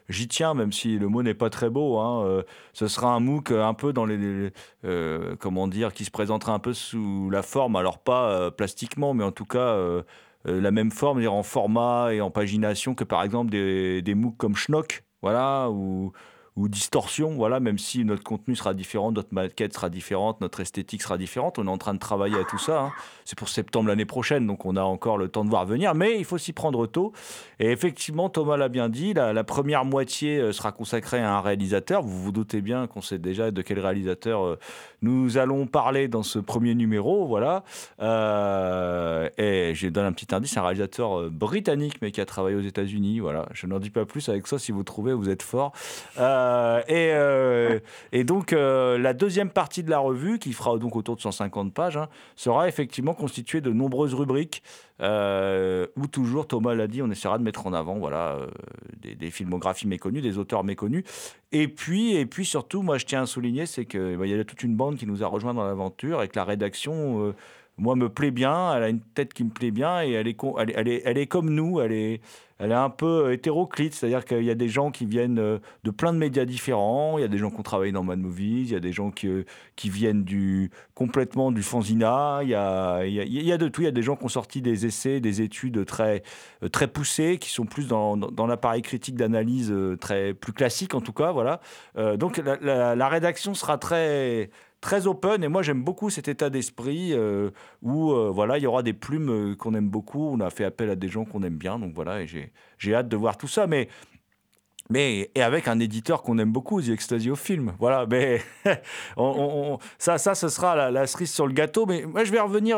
j'y 0.09 0.27
tiens, 0.27 0.55
même 0.55 0.73
si 0.73 0.99
le 0.99 1.07
mot 1.09 1.23
n'est 1.23 1.35
pas 1.35 1.51
très 1.51 1.69
beau. 1.69 1.99
Hein, 1.99 2.25
euh, 2.25 2.43
ce 2.73 2.89
sera 2.89 3.13
un 3.13 3.21
MOOC 3.21 3.53
un 3.53 3.75
peu 3.75 3.93
dans 3.93 4.07
les. 4.07 4.53
Euh, 4.85 5.37
comment 5.39 5.69
dire 5.69 5.93
Qui 5.93 6.07
se 6.07 6.11
présentera 6.11 6.55
un 6.55 6.59
peu 6.59 6.73
sous 6.73 7.29
la 7.29 7.43
forme, 7.43 7.77
alors 7.77 7.99
pas 7.99 8.51
plastiquement, 8.51 9.13
mais 9.13 9.25
en 9.25 9.33
tout 9.33 9.45
cas. 9.45 9.77
la 10.47 10.71
même 10.71 10.91
forme, 10.91 11.27
en 11.27 11.43
format 11.43 12.15
et 12.15 12.23
en 12.23 12.31
pagination 12.31 12.95
que 12.95 13.05
par 13.05 13.23
exemple 13.23 13.51
des, 13.51 14.01
des 14.01 14.15
MOOC 14.15 14.37
comme 14.39 14.57
Schnock, 14.57 15.05
voilà, 15.21 15.69
ou, 15.71 16.13
distorsion, 16.69 17.31
voilà, 17.31 17.61
même 17.61 17.79
si 17.79 18.05
notre 18.05 18.23
contenu 18.23 18.57
sera 18.57 18.75
différent, 18.75 19.13
notre 19.13 19.33
maquette 19.33 19.75
sera 19.75 19.89
différente, 19.89 20.41
notre 20.41 20.61
esthétique 20.61 21.03
sera 21.03 21.19
différente. 21.19 21.59
On 21.59 21.67
est 21.67 21.71
en 21.71 21.79
train 21.79 21.95
de 21.95 21.99
travailler 21.99 22.39
à 22.39 22.45
tout 22.45 22.59
ça. 22.59 22.81
Hein. 22.81 22.93
C'est 23.25 23.39
pour 23.39 23.49
septembre 23.49 23.89
l'année 23.89 24.05
prochaine, 24.05 24.47
donc 24.47 24.65
on 24.65 24.77
a 24.77 24.83
encore 24.83 25.19
le 25.19 25.29
temps 25.29 25.45
de 25.45 25.51
voir 25.51 25.67
venir, 25.67 25.95
mais 25.95 26.19
il 26.19 26.25
faut 26.25 26.39
s'y 26.39 26.53
prendre 26.53 26.87
tôt. 26.87 27.13
Et 27.59 27.71
effectivement, 27.71 28.29
Thomas 28.29 28.57
l'a 28.57 28.69
bien 28.69 28.89
dit, 28.89 29.15
la, 29.15 29.45
première 29.45 29.85
moitié 29.85 30.39
euh, 30.39 30.53
sera 30.53 30.73
consacrée 30.73 31.21
à 31.21 31.37
un 31.37 31.41
réalisateur. 31.41 32.03
Vous 32.03 32.23
vous 32.23 32.33
doutez 32.33 32.61
bien 32.61 32.87
qu'on 32.87 33.03
sait 33.03 33.19
déjà 33.19 33.51
de 33.51 33.63
quel 33.63 33.79
réalisateur 33.79 34.45
euh, 34.45 34.59
nous 35.03 35.39
allons 35.39 35.67
parler 35.67 36.09
dans 36.09 36.23
ce 36.23 36.39
premier 36.39 36.75
numéro, 36.75 37.27
voilà. 37.27 37.65
Euh, 38.01 39.29
et 39.39 39.75
je 39.75 39.89
donne 39.89 40.07
un 40.07 40.13
petit 40.13 40.35
indice, 40.35 40.57
un 40.57 40.63
réalisateur 40.63 41.31
britannique, 41.31 41.99
mais 42.03 42.11
qui 42.11 42.21
a 42.21 42.27
travaillé 42.27 42.57
aux 42.57 42.63
États-Unis, 42.63 43.21
voilà. 43.21 43.47
Je 43.53 43.67
n'en 43.67 43.79
dis 43.79 43.91
pas 43.91 44.05
plus 44.05 44.29
avec 44.29 44.47
ça, 44.47 44.59
si 44.59 44.73
vous 44.73 44.83
trouvez, 44.83 45.13
vous 45.13 45.29
êtes 45.29 45.43
fort. 45.43 45.73
Et, 46.89 47.11
euh, 47.13 47.79
et, 48.13 48.25
donc, 48.25 48.53
euh, 48.53 48.99
la 48.99 49.13
deuxième 49.13 49.51
partie 49.51 49.83
de 49.83 49.91
la 49.91 49.99
revue, 49.99 50.39
qui 50.39 50.53
fera 50.53 50.79
donc 50.79 50.97
autour 50.97 51.17
de 51.17 51.21
150 51.21 51.73
pages, 51.73 51.97
hein, 51.97 52.09
sera 52.37 52.69
effectivement 52.69 53.15
constituée 53.15 53.61
de 53.61 53.71
nombreuses 53.71 54.15
rubriques 54.15 54.63
où 55.01 56.07
toujours, 56.09 56.47
Thomas 56.47 56.75
l'a 56.75 56.87
dit, 56.87 57.01
on 57.01 57.11
essaiera 57.11 57.39
de 57.39 57.43
mettre 57.43 57.67
en 57.67 57.73
avant 57.73 57.99
voilà, 57.99 58.37
des, 59.01 59.31
filmographies 59.31 59.89
méconnues, 59.89 60.21
des 60.21 60.37
auteurs 60.37 60.63
méconnus. 60.63 61.05
Et 61.53 61.69
puis, 61.69 62.15
et 62.17 62.27
puis 62.27 62.45
surtout, 62.45 62.83
moi, 62.83 62.99
je 62.99 63.07
tiens 63.07 63.23
à 63.23 63.27
souligner, 63.27 63.65
c'est 63.65 63.87
qu'il 63.87 64.19
bah, 64.19 64.27
y 64.27 64.39
a 64.39 64.45
toute 64.45 64.63
une 64.63 64.77
bande 64.77 64.99
qui 64.99 65.07
nous 65.07 65.25
a 65.25 65.27
rejoint 65.27 65.55
dans 65.55 65.65
l'aventure 65.65 66.23
et 66.23 66.29
que 66.29 66.37
la 66.37 66.45
rédaction 66.45 67.35
moi, 67.81 67.97
me 67.97 68.09
plaît 68.09 68.31
bien, 68.31 68.75
elle 68.77 68.83
a 68.83 68.89
une 68.89 69.01
tête 69.01 69.33
qui 69.33 69.43
me 69.43 69.51
plaît 69.51 69.71
bien 69.71 70.03
et 70.03 70.13
elle 70.13 70.29
est, 70.29 71.03
elle 71.05 71.19
est, 71.19 71.27
comme 71.27 71.51
nous, 71.51 71.81
elle 71.81 71.93
est, 71.93 72.21
elle 72.61 72.73
est 72.73 72.75
un 72.75 72.91
peu 72.91 73.25
euh, 73.25 73.33
hétéroclite, 73.33 73.95
c'est-à-dire 73.95 74.25
qu'il 74.25 74.45
y 74.45 74.51
a 74.51 74.55
des 74.55 74.69
gens 74.69 74.91
qui 74.91 75.07
viennent 75.07 75.39
euh, 75.39 75.59
de 75.85 75.91
plein 75.91 76.13
de 76.13 76.19
médias 76.19 76.45
différents, 76.45 77.17
il 77.17 77.23
y 77.23 77.25
a 77.25 77.29
des 77.29 77.39
gens 77.39 77.51
qui 77.51 77.59
ont 77.59 77.63
travaillé 77.63 77.91
dans 77.91 78.05
Mad 78.05 78.19
Movies, 78.19 78.69
il 78.69 78.73
y 78.73 78.77
a 78.77 78.81
des 78.81 78.93
gens 78.93 79.11
qui, 79.11 79.27
euh, 79.29 79.45
viennent 79.85 80.25
du, 80.25 80.71
complètement 80.95 81.53
du 81.53 81.63
fanzina, 81.63 82.41
il 82.43 82.51
y, 82.51 82.55
a, 82.55 83.01
de 83.03 83.69
tout, 83.69 83.81
il 83.81 83.85
y 83.85 83.89
a 83.89 83.93
des 83.93 84.03
gens 84.03 84.15
qui 84.15 84.27
ont 84.27 84.29
sorti 84.29 84.61
des 84.61 84.85
essais, 84.85 85.21
des 85.21 85.41
études 85.41 85.87
très, 85.87 86.23
poussées, 86.93 87.39
qui 87.39 87.49
sont 87.49 87.65
plus 87.65 87.89
dans, 87.89 88.17
l'appareil 88.47 88.83
critique 88.83 89.17
d'analyse 89.17 89.75
très 90.01 90.35
plus 90.35 90.53
classique 90.53 90.95
en 90.95 91.01
tout 91.01 91.15
cas, 91.15 91.33
voilà. 91.33 91.61
donc 92.17 92.43
la 92.61 93.09
rédaction 93.09 93.55
sera 93.55 93.79
très 93.79 94.51
très 94.81 95.07
open 95.07 95.45
et 95.45 95.49
moi 95.49 95.62
j'aime 95.62 95.83
beaucoup 95.83 96.11
cet 96.11 96.28
état 96.28 96.51
d'esprit 96.51 97.12
euh, 97.12 97.51
où 97.83 98.12
euh, 98.12 98.31
voilà 98.31 98.59
il 98.59 98.64
y 98.64 98.66
aura 98.66 98.83
des 98.83 98.93
plumes 98.93 99.31
euh, 99.31 99.55
qu'on 99.55 99.74
aime 99.74 99.89
beaucoup 99.89 100.31
on 100.31 100.41
a 100.41 100.51
fait 100.51 100.64
appel 100.64 100.91
à 100.91 100.97
des 100.97 101.09
gens 101.09 101.24
qu'on 101.24 101.43
aime 101.43 101.57
bien 101.57 101.78
donc 101.78 101.95
voilà 101.95 102.22
et 102.22 102.26
j'ai 102.78 102.95
hâte 102.95 103.09
de 103.09 103.16
voir 103.16 103.37
tout 103.37 103.49
ça 103.49 103.66
mais 103.66 103.89
mais 104.89 105.31
et 105.35 105.43
avec 105.43 105.68
un 105.68 105.78
éditeur 105.78 106.20
qu'on 106.22 106.37
aime 106.39 106.51
beaucoup, 106.51 106.83
The 106.83 106.89
Ecstasy 106.89 107.31
of 107.31 107.39
Film. 107.39 107.74
Voilà, 107.78 108.07
mais 108.11 108.43
ça, 109.99 110.18
ça, 110.18 110.35
ce 110.35 110.49
sera 110.49 110.91
la, 110.91 111.07
cerise 111.07 111.33
sur 111.33 111.47
le 111.47 111.53
gâteau. 111.53 111.87
Mais 111.87 112.05
moi, 112.07 112.24
je 112.24 112.33
vais 112.33 112.41
revenir 112.41 112.76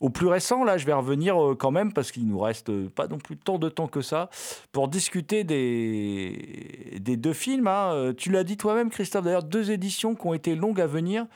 au 0.00 0.10
plus 0.10 0.28
récent, 0.28 0.64
là, 0.64 0.78
je 0.78 0.86
vais 0.86 0.92
revenir 0.92 1.42
euh, 1.42 1.54
quand 1.56 1.70
même, 1.70 1.92
parce 1.92 2.12
qu'il 2.12 2.26
nous 2.26 2.38
reste 2.38 2.70
euh, 2.70 2.88
pas 2.88 3.08
non 3.08 3.18
plus 3.18 3.36
tant 3.36 3.58
de 3.58 3.68
temps 3.68 3.88
que 3.88 4.00
ça, 4.00 4.30
pour 4.70 4.88
discuter 4.88 5.42
des, 5.44 6.98
deux 7.00 7.32
films. 7.32 7.66
Hein. 7.66 7.92
Euh, 7.94 8.12
tu 8.12 8.30
l'as 8.30 8.44
dit 8.44 8.56
toi-même, 8.56 8.90
Christophe, 8.90 9.24
d'ailleurs, 9.24 9.42
deux 9.42 9.70
éditions 9.70 10.14
qui 10.14 10.26
ont 10.26 10.34
été 10.34 10.54
longues 10.54 10.80
à 10.80 10.86
venir. 10.86 11.26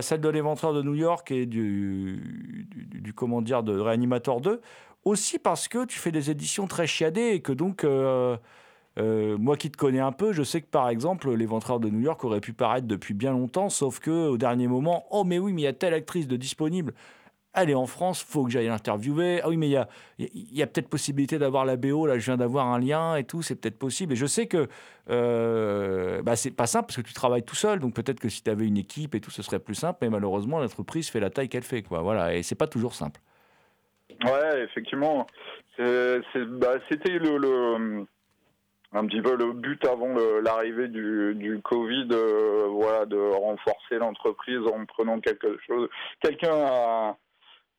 celle 0.00 0.20
de 0.20 0.28
L'Éventreur 0.28 0.72
de 0.72 0.82
New 0.82 0.94
York 0.94 1.30
et 1.30 1.46
du, 1.46 2.18
comment 3.14 3.42
dire, 3.42 3.62
de 3.62 3.78
Réanimator 3.78 4.40
2. 4.40 4.60
Aussi 5.04 5.38
parce 5.38 5.68
que 5.68 5.84
tu 5.86 5.98
fais 5.98 6.12
des 6.12 6.30
éditions 6.30 6.66
très 6.66 6.86
chiadées 6.86 7.30
et 7.34 7.40
que 7.40 7.52
donc... 7.52 7.84
moi 8.96 9.56
qui 9.56 9.70
te 9.70 9.76
connais 9.76 10.00
un 10.00 10.12
peu, 10.12 10.32
je 10.32 10.42
sais 10.42 10.60
que 10.60 10.66
par 10.66 10.88
exemple, 10.88 11.32
L'Éventreur 11.34 11.80
de 11.80 11.88
New 11.90 12.00
York 12.00 12.24
aurait 12.24 12.40
pu 12.40 12.52
paraître 12.52 12.86
depuis 12.86 13.14
bien 13.14 13.32
longtemps, 13.32 13.68
sauf 13.68 14.00
que 14.00 14.28
au 14.28 14.38
dernier 14.38 14.68
moment, 14.68 15.04
oh 15.10 15.24
mais 15.24 15.38
oui, 15.38 15.52
mais 15.52 15.62
il 15.62 15.64
y 15.64 15.68
a 15.68 15.72
telle 15.72 15.94
actrice 15.94 16.26
de 16.26 16.36
disponible 16.36 16.94
est 17.54 17.74
en 17.74 17.86
France, 17.86 18.22
faut 18.22 18.44
que 18.44 18.50
j'aille 18.50 18.68
l'interviewer. 18.68 19.40
Ah 19.42 19.48
oui, 19.48 19.56
mais 19.56 19.68
il 19.68 20.54
y 20.54 20.62
a, 20.62 20.66
peut-être 20.66 20.88
possibilité 20.88 21.38
d'avoir 21.38 21.64
la 21.64 21.76
BO. 21.76 22.06
Là, 22.06 22.18
je 22.18 22.24
viens 22.24 22.36
d'avoir 22.36 22.68
un 22.68 22.78
lien 22.78 23.16
et 23.16 23.24
tout, 23.24 23.42
c'est 23.42 23.60
peut-être 23.60 23.78
possible. 23.78 24.12
Et 24.12 24.16
je 24.16 24.26
sais 24.26 24.46
que 24.46 24.68
euh, 25.10 26.22
bah, 26.22 26.36
c'est 26.36 26.52
pas 26.52 26.66
simple 26.66 26.86
parce 26.86 26.96
que 26.96 27.02
tu 27.02 27.12
travailles 27.12 27.42
tout 27.42 27.56
seul. 27.56 27.80
Donc 27.80 27.94
peut-être 27.94 28.20
que 28.20 28.28
si 28.28 28.42
tu 28.42 28.50
avais 28.50 28.66
une 28.66 28.76
équipe 28.76 29.14
et 29.14 29.20
tout, 29.20 29.30
ce 29.30 29.42
serait 29.42 29.58
plus 29.58 29.74
simple. 29.74 29.98
Mais 30.02 30.10
malheureusement, 30.10 30.60
l'entreprise 30.60 31.10
fait 31.10 31.20
la 31.20 31.30
taille 31.30 31.48
qu'elle 31.48 31.64
fait. 31.64 31.82
Quoi. 31.82 32.02
Voilà, 32.02 32.34
et 32.34 32.42
c'est 32.42 32.54
pas 32.54 32.68
toujours 32.68 32.94
simple. 32.94 33.20
Ouais, 34.24 34.62
effectivement. 34.62 35.26
Bah, 35.78 36.74
c'était 36.88 37.18
le, 37.18 38.06
un 38.92 39.06
petit 39.06 39.22
peu 39.22 39.36
le 39.36 39.52
but 39.52 39.84
avant 39.86 40.14
l'arrivée 40.42 40.88
du, 40.88 41.34
du, 41.34 41.60
Covid, 41.62 42.08
euh, 42.12 42.66
voilà, 42.68 43.06
de 43.06 43.16
renforcer 43.16 43.96
l'entreprise 43.96 44.60
en 44.72 44.84
prenant 44.84 45.20
quelque 45.20 45.58
chose, 45.66 45.88
quelqu'un 46.20 46.54
à 46.54 47.16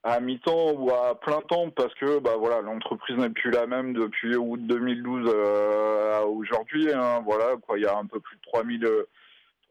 à 0.03 0.19
mi-temps 0.19 0.73
ou 0.73 0.89
à 0.91 1.19
plein 1.19 1.41
temps 1.41 1.69
parce 1.69 1.93
que 1.95 2.19
bah 2.19 2.35
voilà 2.37 2.61
l'entreprise 2.61 3.17
n'est 3.17 3.29
plus 3.29 3.51
la 3.51 3.67
même 3.67 3.93
depuis 3.93 4.35
août 4.35 4.59
2012 4.61 5.31
euh, 5.31 6.19
à 6.19 6.25
aujourd'hui 6.25 6.91
hein, 6.91 7.21
voilà 7.23 7.55
quoi 7.61 7.77
il 7.77 7.83
y 7.83 7.87
a 7.87 7.95
un 7.95 8.05
peu 8.05 8.19
plus 8.19 8.35
de 8.37 8.41
3000 8.51 8.87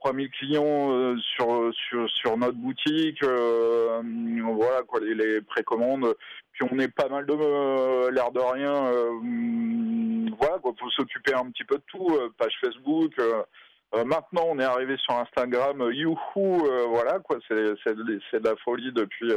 3000 0.01 0.31
clients 0.31 0.93
euh, 0.93 1.17
sur 1.35 1.73
sur 1.75 2.09
sur 2.09 2.37
notre 2.37 2.57
boutique 2.57 3.23
euh, 3.25 4.03
voilà 4.55 4.83
quoi 4.83 5.01
les, 5.01 5.41
précommandes. 5.43 6.15
Puis 6.53 6.69
on 6.71 6.79
est 6.79 6.95
pas 6.95 7.09
mal 7.09 7.27
de 7.27 8.11
l'air 8.11 8.31
de 8.31 8.41
rien 8.41 8.93
voilà 10.39 10.59
quoi 10.59 10.73
faut 10.79 10.91
s'occuper 10.91 11.35
un 11.35 11.51
petit 11.51 11.65
peu 11.65 11.77
de 11.77 11.83
tout 11.89 12.09
page 12.39 12.55
Facebook 12.61 13.13
maintenant, 14.07 14.45
on 14.49 14.59
est 14.61 14.65
arrivé 14.65 14.97
sur 14.99 15.15
Instagram, 15.17 15.91
youhou, 15.93 16.59
voilà 16.89 17.19
quoi, 17.19 17.39
c'est 17.49 17.75
c'est 17.85 17.97
de 17.97 18.49
la 18.49 18.57
folie 18.57 18.93
depuis 18.93 19.33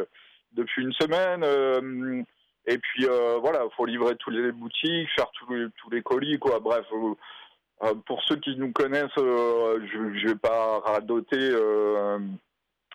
depuis 0.54 0.84
une 0.84 0.94
semaine. 0.94 1.44
Euh, 1.44 2.22
et 2.66 2.78
puis 2.78 3.06
euh, 3.06 3.38
voilà, 3.42 3.66
faut 3.76 3.86
livrer 3.86 4.16
tous 4.18 4.30
les 4.30 4.52
boutiques, 4.52 5.10
faire 5.16 5.32
tous 5.34 5.92
les, 5.92 6.02
colis, 6.02 6.40
quoi. 6.40 6.60
Bref, 6.60 6.86
euh, 6.94 7.94
pour 8.06 8.24
ceux 8.24 8.38
qui 8.38 8.56
nous 8.58 8.72
connaissent, 8.72 9.12
je, 9.18 9.98
ne 9.98 10.28
vais 10.28 10.36
pas 10.36 10.80
radoter. 10.80 11.52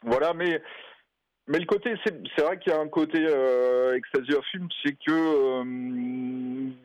voilà, 0.03 0.33
mais 0.35 0.63
mais 1.49 1.59
le 1.59 1.65
côté, 1.65 1.95
c'est 2.05 2.43
vrai 2.43 2.59
qu'il 2.59 2.73
y 2.73 2.77
a 2.77 2.81
un 2.81 2.89
côté 2.89 3.27
euh, 3.27 3.95
Extasy 3.95 4.33
Film, 4.51 4.69
c'est 4.85 4.93
que, 4.93 5.63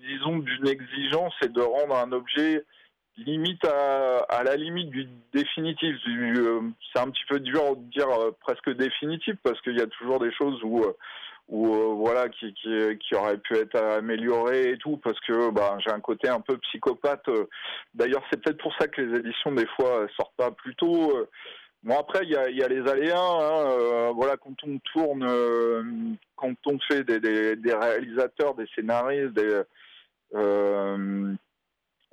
disons, 0.07 0.37
d'une 0.37 0.67
exigence, 0.69 1.33
c'est 1.41 1.51
de 1.51 1.61
rendre 1.61 1.97
un 1.97 2.13
objet 2.13 2.63
limite 3.17 3.65
à, 3.65 4.19
à, 4.29 4.43
la 4.43 4.55
limite 4.55 4.89
du 4.89 5.07
définitif. 5.33 5.95
Euh, 6.07 6.61
c'est 6.91 7.01
un 7.01 7.09
petit 7.09 7.25
peu 7.29 7.39
dur 7.39 7.75
de 7.75 7.83
dire 7.91 8.09
euh, 8.09 8.31
presque 8.41 8.69
définitif 8.71 9.35
parce 9.43 9.59
qu'il 9.61 9.77
y 9.77 9.81
a 9.81 9.87
toujours 9.87 10.19
des 10.19 10.31
choses 10.33 10.59
où, 10.63 10.83
euh, 10.83 10.93
où 11.49 11.95
voilà 11.97 12.29
qui, 12.29 12.53
qui, 12.53 12.97
qui 12.99 13.15
auraient 13.15 13.37
pu 13.37 13.55
être 13.55 13.75
améliorées 13.75 14.71
et 14.71 14.77
tout 14.77 14.97
parce 14.97 15.19
que 15.21 15.51
bah, 15.51 15.77
j'ai 15.79 15.91
un 15.91 15.99
côté 15.99 16.29
un 16.29 16.41
peu 16.41 16.57
psychopathe. 16.57 17.29
D'ailleurs, 17.93 18.23
c'est 18.31 18.41
peut-être 18.41 18.61
pour 18.61 18.73
ça 18.79 18.87
que 18.87 19.01
les 19.01 19.19
éditions 19.19 19.51
des 19.51 19.67
fois 19.75 20.07
sortent 20.17 20.35
pas 20.37 20.51
plus 20.51 20.75
tôt. 20.75 21.27
Bon 21.83 21.99
après 21.99 22.23
il 22.23 22.29
y 22.29 22.37
a, 22.37 22.49
y 22.49 22.63
a 22.63 22.67
les 22.69 22.89
aléas. 22.89 23.19
hein, 23.19 23.71
euh, 23.71 24.11
voilà 24.15 24.37
quand 24.37 24.55
on 24.65 24.79
tourne, 24.93 25.25
euh, 25.27 25.83
quand 26.37 26.55
on 26.65 26.79
fait 26.87 27.03
des, 27.03 27.19
des, 27.19 27.57
des 27.57 27.73
réalisateurs, 27.73 28.55
des 28.55 28.67
scénaristes, 28.73 29.33
des 29.33 29.63
euh, 30.33 31.33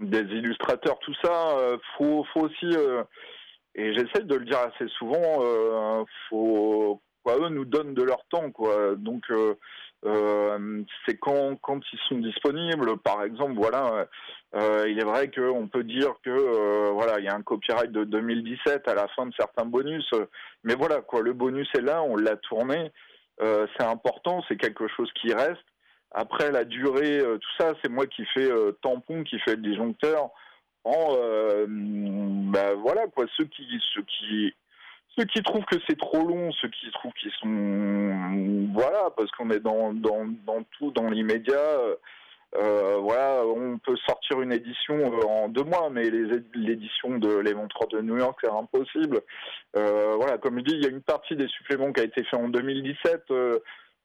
des 0.00 0.22
illustrateurs, 0.22 0.98
tout 1.00 1.14
ça, 1.22 1.58
euh, 1.58 1.76
faut 1.96 2.24
faut 2.32 2.40
aussi 2.40 2.66
euh, 2.74 3.04
et 3.74 3.94
j'essaie 3.94 4.24
de 4.24 4.34
le 4.34 4.44
dire 4.44 4.58
assez 4.58 4.88
souvent, 4.98 5.42
euh, 5.42 6.04
faut 6.28 7.00
quoi, 7.22 7.36
eux 7.38 7.50
nous 7.50 7.66
donnent 7.66 7.94
de 7.94 8.02
leur 8.02 8.24
temps 8.30 8.50
quoi. 8.50 8.96
Donc 8.96 9.24
euh, 9.30 9.54
c'est 11.06 11.18
quand 11.18 11.56
quand 11.60 11.80
ils 11.92 11.98
sont 12.08 12.18
disponibles. 12.18 12.96
Par 12.98 13.22
exemple, 13.22 13.54
voilà, 13.56 14.08
il 14.54 14.98
est 14.98 15.04
vrai 15.04 15.30
qu'on 15.30 15.68
peut 15.68 15.84
dire 15.84 16.14
que 16.24 16.90
voilà, 16.92 17.18
il 17.18 17.26
y 17.26 17.28
a 17.28 17.34
un 17.34 17.42
copyright 17.42 17.92
de 17.92 18.04
2017 18.04 18.88
à 18.88 18.94
la 18.94 19.06
fin 19.08 19.26
de 19.26 19.34
certains 19.38 19.66
bonus, 19.66 20.08
mais 20.64 20.74
voilà 20.74 21.02
quoi, 21.02 21.20
le 21.20 21.34
bonus 21.34 21.68
est 21.74 21.82
là, 21.82 22.02
on 22.02 22.16
l'a 22.16 22.36
tourné, 22.36 22.90
c'est 23.38 23.84
important, 23.84 24.42
c'est 24.48 24.56
quelque 24.56 24.88
chose 24.88 25.10
qui 25.20 25.34
reste. 25.34 25.64
Après 26.12 26.50
la 26.50 26.64
durée, 26.64 27.18
euh, 27.18 27.38
tout 27.38 27.50
ça, 27.58 27.74
c'est 27.82 27.90
moi 27.90 28.06
qui 28.06 28.24
fais 28.34 28.50
euh, 28.50 28.72
tampon, 28.82 29.22
qui 29.22 29.38
fait 29.40 29.56
le 29.56 29.62
disjoncteur. 29.62 30.30
En 30.82 31.14
euh, 31.14 31.66
bah 31.68 32.74
voilà 32.74 33.06
quoi, 33.08 33.26
ceux 33.36 33.44
qui 33.44 33.66
ceux 33.94 34.02
qui 34.02 34.54
ceux 35.16 35.24
qui 35.26 35.42
trouvent 35.42 35.64
que 35.66 35.76
c'est 35.86 35.98
trop 35.98 36.26
long, 36.26 36.50
ceux 36.52 36.68
qui 36.68 36.90
trouvent 36.92 37.12
qu'ils 37.12 37.32
sont 37.32 38.70
voilà 38.72 39.10
parce 39.16 39.30
qu'on 39.32 39.50
est 39.50 39.60
dans 39.60 39.92
dans 39.92 40.26
dans 40.46 40.62
tout 40.78 40.90
dans 40.92 41.08
l'immédiat. 41.08 41.78
voilà, 42.54 43.44
on 43.44 43.78
peut 43.78 43.96
sortir 44.08 44.40
une 44.40 44.52
édition 44.52 45.04
en 45.28 45.48
deux 45.48 45.64
mois, 45.64 45.90
mais 45.90 46.08
l'édition 46.10 47.18
de 47.18 47.36
l'Éventreur 47.36 47.86
de 47.88 48.00
New 48.00 48.16
York, 48.16 48.38
c'est 48.42 48.50
impossible. 48.50 49.20
Voilà, 49.74 50.38
comme 50.38 50.58
je 50.60 50.64
dis, 50.64 50.74
il 50.76 50.82
y 50.82 50.86
a 50.86 50.90
une 50.90 51.02
partie 51.02 51.36
des 51.36 51.48
suppléments 51.48 51.92
qui 51.92 52.00
a 52.00 52.04
été 52.04 52.24
fait 52.24 52.36
en 52.36 52.48
2017. 52.48 53.24
euh, 53.30 53.58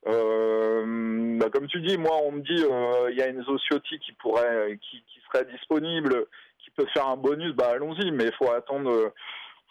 euh, 0.08 1.38
bah, 1.40 1.50
comme 1.52 1.68
tu 1.68 1.82
dis, 1.82 1.98
moi, 1.98 2.18
on 2.26 2.32
me 2.34 2.42
dit, 2.42 2.64
euh, 2.64 3.10
il 3.12 3.18
y 3.18 3.22
a 3.22 3.28
Enzo 3.28 3.58
Ciotti 3.58 4.00
qui 4.00 4.12
pourrait, 4.14 4.78
qui, 4.82 5.04
serait 5.32 5.46
disponible, 5.46 6.26
qui 6.60 6.70
peut 6.72 6.86
faire 6.94 7.08
un 7.08 7.18
bonus. 7.18 7.54
Bah, 7.54 7.70
allons-y, 7.74 8.12
mais 8.12 8.32
faut 8.34 8.52
attendre. 8.52 8.92
euh, 8.92 9.10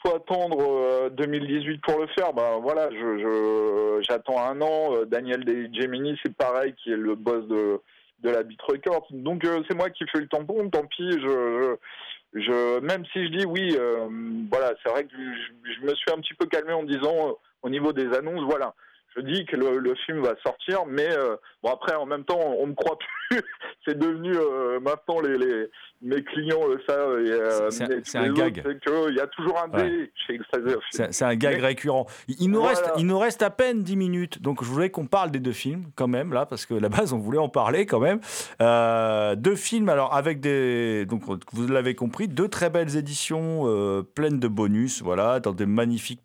faut 0.05 0.15
attendre 0.17 0.59
euh, 0.61 1.09
2018 1.11 1.81
pour 1.81 1.99
le 1.99 2.07
faire. 2.09 2.35
Bah 2.35 2.59
voilà, 2.61 2.91
je 2.91 4.01
j'attends 4.07 4.39
un 4.39 4.61
an. 4.61 4.95
Euh, 4.97 5.05
Daniel 5.07 5.45
De 5.47 5.69
Gemini, 5.73 6.19
c'est 6.23 6.35
pareil, 6.37 6.75
qui 6.75 6.93
est 6.93 6.97
le 6.97 7.15
boss 7.15 7.47
de 7.49 7.81
de 8.23 8.31
la 8.31 8.43
Beat 8.43 8.61
Records. 8.63 9.07
Donc 9.11 9.45
euh, 9.47 9.63
c'est 9.67 9.75
moi 9.77 9.89
qui 9.91 10.05
fais 10.13 10.21
le 10.21 10.29
tampon. 10.29 10.69
Tant 10.69 10.85
pis, 10.87 11.11
je 11.11 11.77
je, 12.35 12.41
je- 12.41 12.81
même 12.81 13.05
si 13.13 13.25
je 13.25 13.31
dis 13.39 13.47
oui, 13.47 13.75
euh, 13.79 14.07
voilà, 14.51 14.75
c'est 14.83 14.91
vrai 14.91 15.05
que 15.05 15.11
je, 15.17 15.81
me 15.87 15.95
suis 15.95 16.11
un 16.13 16.21
petit 16.21 16.35
peu 16.35 16.47
calmé 16.47 16.73
en 16.75 16.83
disant 16.83 17.29
euh, 17.29 17.33
au 17.63 17.71
niveau 17.71 17.93
des 17.95 18.13
annonces, 18.15 18.45
voilà. 18.45 18.75
Je 19.17 19.23
dis 19.23 19.45
que 19.47 19.57
le, 19.57 19.79
le 19.79 19.95
film 20.07 20.21
va 20.21 20.35
sortir, 20.45 20.81
mais 20.87 21.09
euh, 21.17 21.37
bon 21.63 21.71
après 21.71 21.95
en 21.95 22.05
même 22.07 22.25
temps 22.25 22.41
on 22.59 22.67
me 22.67 22.75
croit 22.75 22.99
plus. 22.99 23.41
c'est 23.87 23.99
devenu 23.99 24.33
euh, 24.37 24.81
maintenant 24.81 25.21
les, 25.21 25.39
les 25.39 25.67
mes 26.03 26.23
clients 26.23 26.61
ça 26.87 26.95
et 26.95 27.31
euh, 27.31 27.71
C'est- 27.71 27.89
mais 27.89 28.01
c'est 28.05 28.19
un 28.19 28.33
gag. 28.33 28.63
il 29.09 29.15
y 29.15 29.21
a 29.21 29.27
toujours 29.29 29.59
un 29.59 29.79
chez 29.79 30.35
Extasier. 30.35 30.77
C'est 30.91 31.25
un 31.25 31.35
gag 31.37 31.57
Mais- 31.61 31.67
récurrent. 31.69 32.07
Il, 32.29 32.51
nous 32.51 32.61
Voilà. 32.61 32.79
reste, 32.79 32.93
il 32.99 33.07
nous 33.07 33.19
reste 33.19 33.43
à 33.43 33.51
peine 33.51 33.83
10 33.83 33.97
minutes. 33.97 34.43
Donc, 34.43 34.63
je 34.63 34.69
voulais 34.69 34.91
qu'on 34.91 35.07
parle 35.07 35.31
des 35.31 35.39
deux 35.41 35.53
films, 35.53 35.85
quand 35.97 36.09
même, 36.09 36.33
là, 36.33 36.45
parce 36.45 36.67
que 36.67 36.75
à 36.75 36.81
la 36.81 36.89
base, 36.91 37.13
on 37.13 37.19
voulait 37.19 37.39
en 37.39 37.49
parler, 37.49 37.87
quand 37.87 38.01
même. 38.01 38.21
Deux 39.39 39.57
films, 39.57 39.89
alors, 39.89 40.15
avec 40.15 40.41
des. 40.41 41.07
Donc, 41.07 41.23
vous 41.53 41.67
l'avez 41.69 41.95
compris, 41.95 42.29
deux 42.29 42.49
très 42.49 42.69
belles 42.71 42.97
éditions 42.97 44.05
pleines 44.15 44.41
de 44.41 44.49
bonus, 44.49 45.03
voilà, 45.03 45.41
dans 45.41 45.53
des 45.53 45.67
magnifiques, 45.67 46.21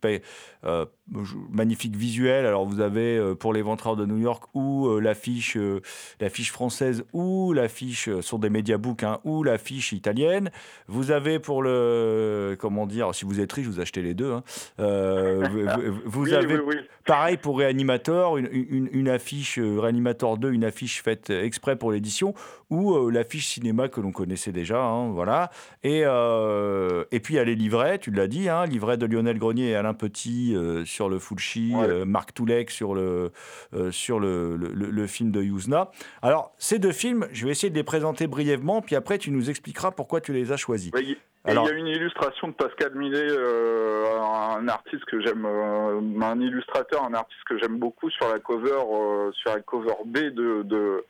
magnifiques 1.51 1.95
visuels. 1.95 2.45
Alors, 2.45 2.65
vous 2.65 2.79
avez 2.81 3.17
euh, 3.17 3.35
pour 3.35 3.53
les 3.53 3.61
Ventreurs 3.61 3.95
de 3.95 4.05
New 4.05 4.17
York 4.17 4.43
ou 4.53 4.87
euh, 4.87 4.99
l'affiche 4.99 5.57
euh, 5.57 5.81
l'affiche 6.19 6.51
française 6.51 7.03
ou 7.13 7.53
l'affiche 7.53 8.09
sur 8.21 8.39
des 8.39 8.49
médiabooks 8.49 9.03
hein, 9.03 9.19
ou 9.23 9.43
l'affiche 9.43 9.91
italienne. 9.91 10.51
Vous 10.87 11.11
avez 11.11 11.39
pour 11.39 11.63
le. 11.63 12.55
Comment 12.59 12.85
dire 12.85 13.13
Si 13.15 13.25
vous 13.25 13.39
êtes 13.39 13.51
riche, 13.51 13.67
vous 13.67 13.79
achetez 13.79 14.01
les 14.01 14.13
deux. 14.13 14.31
hein. 14.33 14.43
Vous, 14.77 14.83
vous- 15.49 15.99
vous 16.05 16.23
Oui, 16.23 16.33
avez 16.33 16.55
oui, 16.57 16.61
oui. 16.67 16.75
pareil 17.05 17.37
pour 17.37 17.57
Reanimator, 17.59 18.37
une, 18.37 18.49
une- 18.51 18.89
une 18.91 19.09
affiche 19.09 19.59
Reanimator 19.59 20.37
2, 20.37 20.51
une 20.51 20.63
affiche 20.63 21.01
faite 21.01 21.29
exprès 21.29 21.75
pour 21.75 21.91
l'édition, 21.91 22.33
ou 22.69 23.09
l'affiche 23.09 23.47
cinéma 23.47 23.87
que 23.87 24.01
l'on 24.01 24.11
connaissait 24.11 24.51
déjà. 24.51 24.81
hein, 24.83 25.09
voilà. 25.11 25.49
Et, 25.83 26.01
et 26.01 27.19
puis 27.19 27.33
il 27.33 27.37
y 27.37 27.39
a 27.39 27.43
les 27.43 27.55
livrets, 27.55 27.97
tu 27.99 28.11
l'as 28.11 28.27
dit, 28.27 28.49
hein, 28.49 28.65
livret 28.65 28.97
de 28.97 29.05
Lionel 29.05 29.37
Grenier 29.39 29.69
et 29.69 29.75
Alain 29.75 29.93
Petit 29.93 30.55
sur 30.99 31.07
le 31.07 31.17
Fulci, 31.17 31.71
Ouais. 31.73 31.87
euh, 31.87 32.03
Marc 32.05 32.33
Toulek 32.33 32.69
sur 32.71 32.93
le, 32.93 33.31
euh, 33.73 33.89
sur 33.89 34.19
le, 34.19 34.57
le- 34.57 35.07
film 35.07 35.31
de 35.31 35.41
Yuzna. 35.41 35.91
Alors, 36.21 36.51
ces 36.57 36.77
deux 36.77 36.91
films, 36.91 37.25
je 37.31 37.45
vais 37.45 37.51
essayer 37.51 37.69
de 37.69 37.75
les 37.75 37.85
présenter 37.85 38.27
brièvement, 38.27 38.81
puis 38.81 38.97
après 38.97 39.17
tu 39.17 39.31
nous 39.31 39.49
expliqueras 39.49 39.91
pourquoi 39.91 40.19
tu 40.19 40.33
les 40.33 40.51
as 40.51 40.57
choisis. 40.57 40.91
Oui, 40.93 41.17
et 41.47 41.51
Alors- 41.51 41.65
il 41.67 41.71
y 41.71 41.73
a 41.73 41.77
une 41.79 41.87
illustration 41.87 42.49
de 42.49 42.53
Pascal 42.53 42.93
Millet, 42.95 43.15
euh, 43.29 44.19
un 44.59 44.67
artiste 44.67 45.05
que 45.05 45.21
j'aime, 45.21 45.45
euh, 45.45 46.01
un 46.21 46.39
illustrateur, 46.41 47.01
un 47.05 47.13
artiste 47.13 47.39
que 47.47 47.57
j'aime 47.59 47.79
beaucoup 47.79 48.09
sur 48.09 48.27
la 48.27 48.39
cover, 48.39 48.71
euh, 48.93 49.31
sur 49.31 49.51
la 49.55 49.61
cover 49.61 49.93
B 50.05 50.17
de 50.17 50.63
de, 50.63 51.05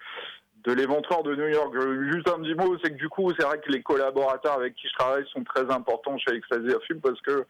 de 0.65 0.73
l'éventreur 0.73 1.23
de 1.23 1.35
New 1.35 1.47
York. 1.47 1.73
Euh, 1.75 2.11
Juste 2.11 2.29
un 2.29 2.39
petit 2.41 2.55
mot, 2.55 2.75
c'est 2.83 2.91
que 2.91 2.97
du 2.97 3.09
coup, 3.09 3.31
c'est 3.37 3.45
vrai 3.45 3.59
que 3.59 3.71
les 3.71 3.81
collaborateurs 3.81 4.53
avec 4.53 4.75
qui 4.75 4.87
je 4.87 4.93
travaille 4.97 5.25
sont 5.33 5.43
très 5.43 5.69
importants 5.71 6.17
chez 6.17 6.35
Ecstasy 6.35 6.73
Film 6.87 7.01
parce 7.01 7.19
que 7.21 7.45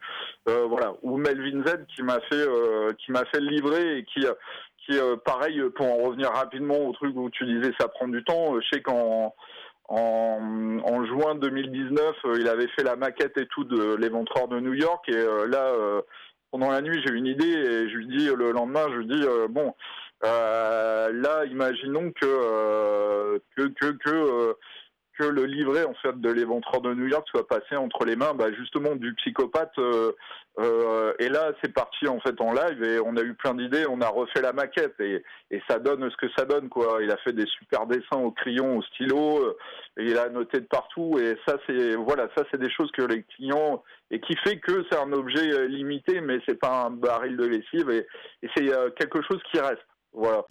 euh, 0.48 0.64
voilà, 0.66 0.94
ou 1.02 1.16
Melvin 1.16 1.62
Z 1.66 1.86
qui 1.94 2.02
m'a 2.02 2.20
fait 2.20 2.34
euh, 2.34 2.92
qui 2.98 3.12
m'a 3.12 3.24
fait 3.26 3.40
le 3.40 3.48
livret 3.48 3.98
et 3.98 4.04
qui 4.04 4.20
qui 4.86 4.98
euh, 4.98 5.16
pareil 5.16 5.60
pour 5.76 5.86
en 5.86 5.96
revenir 6.04 6.30
rapidement 6.30 6.78
au 6.78 6.92
truc 6.92 7.16
où 7.16 7.30
tu 7.30 7.44
disais 7.46 7.72
ça 7.78 7.88
prend 7.88 8.08
du 8.08 8.22
temps. 8.24 8.54
euh, 8.56 8.60
Je 8.60 8.68
sais 8.76 8.82
qu'en 8.82 9.34
en, 9.88 10.78
en 10.84 11.04
juin 11.06 11.34
2019, 11.34 12.14
euh, 12.24 12.36
il 12.38 12.48
avait 12.48 12.68
fait 12.68 12.84
la 12.84 12.94
maquette 12.96 13.36
et 13.38 13.46
tout 13.46 13.64
de 13.64 13.96
l'éventreur 13.96 14.46
de 14.46 14.60
New 14.60 14.74
York. 14.74 15.08
Et 15.08 15.16
euh, 15.16 15.48
là, 15.48 15.64
euh, 15.74 16.00
pendant 16.52 16.70
la 16.70 16.80
nuit, 16.80 17.02
j'ai 17.04 17.12
une 17.12 17.26
idée 17.26 17.44
et 17.48 17.88
je 17.88 17.96
lui 17.96 18.06
dis 18.06 18.26
le 18.26 18.52
lendemain, 18.52 18.86
je 18.90 18.98
lui 18.98 19.06
dis 19.06 19.22
euh, 19.24 19.48
bon, 19.48 19.66
euh, 19.68 19.72
là, 20.22 21.44
imaginons 21.46 22.12
que 22.12 22.26
euh, 22.26 23.38
que 23.56 23.68
que 23.68 23.92
que, 23.92 24.10
euh, 24.10 24.54
que 25.18 25.24
le 25.24 25.44
livret 25.44 25.84
en 25.84 25.94
fait 25.94 26.18
de 26.20 26.30
l'éventreur 26.30 26.80
de 26.80 26.94
New 26.94 27.06
York 27.06 27.26
soit 27.28 27.46
passé 27.46 27.76
entre 27.76 28.04
les 28.04 28.16
mains, 28.16 28.34
bah, 28.34 28.52
justement 28.52 28.96
du 28.96 29.14
psychopathe. 29.14 29.78
euh, 29.78 30.12
euh, 30.58 31.14
et 31.18 31.28
là, 31.28 31.52
c'est 31.62 31.72
parti 31.72 32.08
en 32.08 32.20
fait 32.20 32.38
en 32.40 32.52
live 32.52 32.82
et 32.82 32.98
on 33.00 33.16
a 33.16 33.22
eu 33.22 33.34
plein 33.34 33.54
d'idées. 33.54 33.84
On 33.88 34.00
a 34.00 34.08
refait 34.08 34.42
la 34.42 34.52
maquette 34.52 34.98
et, 35.00 35.22
et 35.50 35.62
ça 35.68 35.78
donne 35.78 36.10
ce 36.10 36.16
que 36.16 36.30
ça 36.36 36.44
donne 36.44 36.68
quoi. 36.68 36.98
Il 37.02 37.10
a 37.10 37.16
fait 37.18 37.32
des 37.32 37.46
super 37.46 37.86
dessins 37.86 38.18
au 38.18 38.30
crayon, 38.32 38.78
au 38.78 38.82
stylo. 38.82 39.38
euh, 39.44 39.56
et 39.96 40.04
il 40.04 40.18
a 40.18 40.28
noté 40.28 40.60
de 40.60 40.66
partout 40.66 41.18
et 41.18 41.36
ça 41.46 41.56
c'est 41.66 41.94
voilà 41.96 42.28
ça 42.36 42.44
c'est 42.50 42.60
des 42.60 42.70
choses 42.70 42.90
que 42.92 43.02
les 43.02 43.24
clients 43.24 43.82
et 44.10 44.20
qui 44.20 44.36
fait 44.44 44.58
que 44.58 44.84
c'est 44.90 44.98
un 44.98 45.12
objet 45.12 45.52
euh, 45.52 45.66
limité 45.66 46.20
mais 46.20 46.38
c'est 46.48 46.58
pas 46.58 46.84
un 46.86 46.90
baril 46.90 47.36
de 47.36 47.44
lessive 47.46 47.90
et, 47.90 48.06
et 48.42 48.48
c'est 48.54 48.72
euh, 48.72 48.90
quelque 48.90 49.20
chose 49.22 49.40
qui 49.52 49.58
reste 49.60 49.82
voilà 50.12 50.44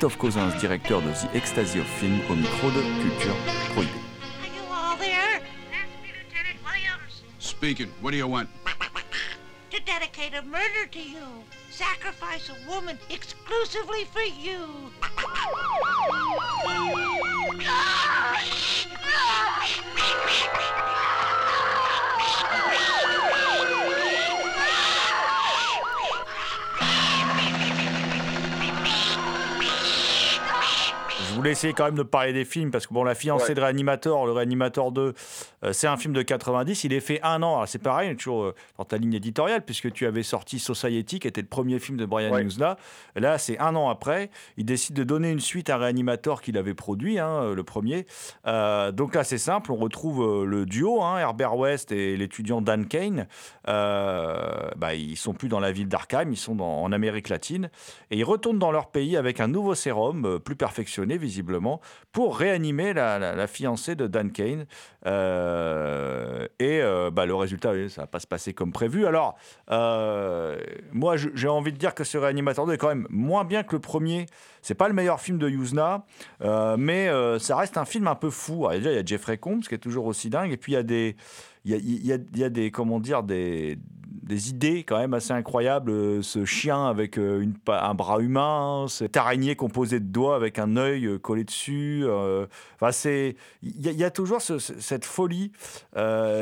Christophe 0.00 0.18
Cosins, 0.18 0.58
directeur 0.58 1.02
de 1.02 1.10
The 1.10 1.36
Ecstasy 1.36 1.78
of 1.78 1.86
Film, 1.86 2.22
au 2.30 2.34
micro 2.34 2.70
de 2.70 2.80
Culture 3.02 3.36
Prohibée. 3.74 3.90
Are 4.40 4.46
you 4.46 4.62
all 4.72 4.96
there? 4.96 5.42
That's 5.70 5.92
me, 6.00 6.08
Lieutenant 6.16 6.56
Williams. 6.64 7.22
Speaking. 7.38 7.88
What 8.00 8.12
do 8.12 8.16
you 8.16 8.26
want? 8.26 8.48
To 9.72 9.80
dedicate 9.84 10.32
a 10.32 10.40
murder 10.40 10.86
to 10.92 10.98
you. 10.98 11.44
Sacrifice 11.70 12.48
a 12.48 12.56
woman 12.66 12.98
exclusively 13.10 14.06
for 14.06 14.22
you. 14.22 14.90
Voulais 31.40 31.52
essayer 31.52 31.72
quand 31.72 31.84
même 31.86 31.94
de 31.96 32.02
parler 32.02 32.32
des 32.32 32.44
films 32.44 32.70
parce 32.70 32.86
que 32.86 32.94
bon, 32.94 33.02
la 33.04 33.14
fiancée 33.14 33.48
Ouais. 33.48 33.54
de 33.54 33.60
Réanimator, 33.60 34.26
le 34.26 34.32
Réanimator 34.32 34.92
2, 34.92 35.00
Euh, 35.00 35.12
c'est 35.72 35.86
un 35.86 35.96
film 35.96 36.14
de 36.14 36.22
90, 36.22 36.84
il 36.84 36.92
est 36.92 37.00
fait 37.00 37.20
un 37.22 37.42
an. 37.42 37.64
C'est 37.66 37.78
pareil, 37.82 38.16
toujours 38.16 38.44
euh, 38.44 38.54
dans 38.78 38.84
ta 38.84 38.96
ligne 38.96 39.14
éditoriale, 39.14 39.62
puisque 39.64 39.92
tu 39.92 40.06
avais 40.06 40.22
sorti 40.22 40.58
Society, 40.58 41.18
qui 41.18 41.28
était 41.28 41.42
le 41.42 41.46
premier 41.46 41.78
film 41.78 41.98
de 41.98 42.06
Brian 42.06 42.30
Ouais. 42.32 42.46
Là. 42.58 42.76
Là, 43.16 43.38
c'est 43.38 43.58
un 43.58 43.74
an 43.76 43.88
après. 43.90 44.30
Il 44.56 44.64
décide 44.64 44.94
de 44.96 45.04
donner 45.04 45.30
une 45.30 45.40
suite 45.40 45.68
à 45.70 45.76
Reanimator 45.76 46.40
qu'il 46.42 46.56
avait 46.58 46.74
produit, 46.74 47.18
hein, 47.18 47.28
euh, 47.42 47.54
le 47.54 47.62
premier. 47.64 48.06
Euh, 48.46 48.90
donc 48.92 49.14
là, 49.14 49.24
c'est 49.24 49.38
simple, 49.38 49.72
on 49.72 49.76
retrouve 49.76 50.22
euh, 50.22 50.44
le 50.46 50.64
duo, 50.66 51.02
hein, 51.02 51.18
Herbert 51.18 51.56
West 51.56 51.92
et 51.92 52.16
l'étudiant 52.16 52.60
Dan 52.62 52.86
Kane. 52.86 53.26
Euh, 53.68 54.70
bah, 54.76 54.94
ils 54.94 55.16
sont 55.16 55.32
plus 55.34 55.48
dans 55.48 55.60
la 55.60 55.72
ville 55.72 55.88
d'Arkham, 55.88 56.32
ils 56.32 56.36
sont 56.36 56.54
dans- 56.54 56.82
en 56.82 56.92
Amérique 56.92 57.28
latine. 57.28 57.70
Et 58.10 58.18
ils 58.18 58.24
retournent 58.24 58.58
dans 58.58 58.72
leur 58.72 58.90
pays 58.90 59.16
avec 59.16 59.40
un 59.40 59.48
nouveau 59.48 59.74
sérum, 59.74 60.24
euh, 60.26 60.38
plus 60.38 60.56
perfectionné 60.56 61.18
visiblement, 61.18 61.80
pour 62.12 62.36
réanimer 62.38 62.92
la, 62.92 63.18
la- 63.18 63.34
la 63.34 63.46
fiancée 63.46 63.94
de 63.94 64.06
Dan 64.06 64.32
Kane. 64.32 64.66
Euh, 65.06 65.49
et 66.60 66.82
euh, 66.82 67.10
bah, 67.10 67.24
le 67.24 67.34
résultat, 67.34 67.72
ça 67.88 68.02
va 68.02 68.06
pas 68.06 68.20
se 68.20 68.26
passer 68.26 68.52
comme 68.52 68.70
prévu. 68.70 69.06
Alors, 69.06 69.36
euh, 69.70 70.58
moi, 70.92 71.16
j'ai 71.16 71.48
envie 71.48 71.72
de 71.72 71.78
dire 71.78 71.94
que 71.94 72.04
ce 72.04 72.18
réanimateur 72.18 72.66
2 72.66 72.74
est 72.74 72.78
quand 72.78 72.88
même 72.88 73.06
moins 73.08 73.44
bien 73.44 73.62
que 73.62 73.74
le 73.74 73.80
premier. 73.80 74.26
C'est 74.60 74.74
pas 74.74 74.88
le 74.88 74.94
meilleur 74.94 75.20
film 75.20 75.38
de 75.38 75.48
Yuzna, 75.48 76.04
euh, 76.42 76.76
mais 76.78 77.08
euh, 77.08 77.38
ça 77.38 77.56
reste 77.56 77.78
un 77.78 77.86
film 77.86 78.06
un 78.08 78.14
peu 78.14 78.28
fou. 78.28 78.68
Déjà, 78.70 78.90
il 78.90 78.96
y 78.96 78.98
a 78.98 79.04
Jeffrey 79.04 79.38
Combs 79.38 79.60
qui 79.60 79.74
est 79.74 79.78
toujours 79.78 80.04
aussi 80.04 80.28
dingue, 80.28 80.52
et 80.52 80.58
puis 80.58 80.72
il 80.72 80.74
y 80.74 80.78
a 80.78 80.82
des, 80.82 81.16
il 81.64 82.06
y 82.06 82.42
a, 82.42 82.48
des, 82.48 82.70
comment 82.70 83.00
dire, 83.00 83.22
des, 83.22 83.78
idées 84.48 84.84
quand 84.84 84.98
même 84.98 85.12
assez 85.14 85.32
incroyables. 85.32 85.90
Euh, 85.90 86.22
Ce 86.22 86.44
chien 86.44 86.86
avec 86.86 87.18
euh, 87.18 87.44
un 87.66 87.94
bras 87.94 88.20
humain, 88.20 88.86
cette 88.88 89.16
araignée 89.16 89.56
composée 89.56 89.98
de 90.00 90.04
doigts 90.06 90.36
avec 90.36 90.58
un 90.58 90.76
œil 90.76 91.06
euh, 91.06 91.18
collé 91.18 91.42
dessus. 91.44 92.04
Enfin, 92.80 92.90
il 93.62 93.80
y, 93.80 94.04
a- 94.04 94.10
toujours 94.10 94.40
ce- 94.40 94.58
ce- 94.58 94.78
cette 94.80 95.04
folie, 95.04 95.52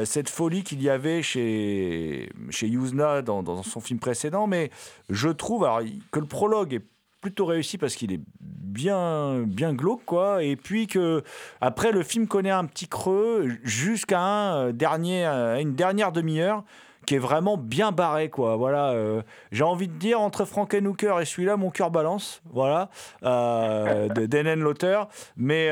cette 0.04 0.28
folie 0.28 0.62
qu'il 0.62 0.82
y 0.82 0.90
avait 0.90 1.22
chez 1.22 2.30
chez 2.50 2.66
Yuzna 2.68 3.22
dans, 3.22 3.62
son 3.62 3.80
film 3.80 3.98
précédent. 3.98 4.46
Mais 4.46 4.70
je 5.08 5.28
trouve 5.30 5.66
que 6.10 6.20
le 6.20 6.26
prologue 6.26 6.74
est 6.74 6.84
plutôt 7.20 7.46
réussi 7.46 7.78
parce 7.78 7.94
qu'il 7.94 8.12
est 8.12 8.20
bien 8.40 9.40
bien 9.40 9.74
glauque 9.74 10.04
quoi. 10.04 10.42
Et 10.42 10.56
puis 10.56 10.86
que 10.86 11.22
après 11.60 11.92
le 11.92 12.02
film 12.02 12.26
connaît 12.26 12.50
un 12.50 12.64
petit 12.64 12.88
creux 12.88 13.48
jusqu'à 13.64 14.20
un 14.20 14.68
euh, 14.68 14.72
dernier 14.72 15.26
euh, 15.26 15.60
une 15.60 15.74
dernière 15.74 16.12
demi-heure 16.12 16.64
qui 17.06 17.14
est 17.14 17.18
vraiment 17.18 17.56
bien 17.56 17.90
barré 17.90 18.28
quoi. 18.28 18.56
Voilà 18.56 18.90
euh, 18.90 19.22
j'ai 19.50 19.64
envie 19.64 19.88
de 19.88 19.94
dire 19.94 20.20
entre 20.20 20.44
Frankenhooker 20.44 21.20
et 21.20 21.24
celui-là 21.24 21.56
mon 21.56 21.70
cœur 21.70 21.90
balance 21.90 22.42
voilà 22.52 22.90
euh, 23.24 24.08
Denen 24.08 24.60
l'auteur 24.60 25.08
mais 25.36 25.68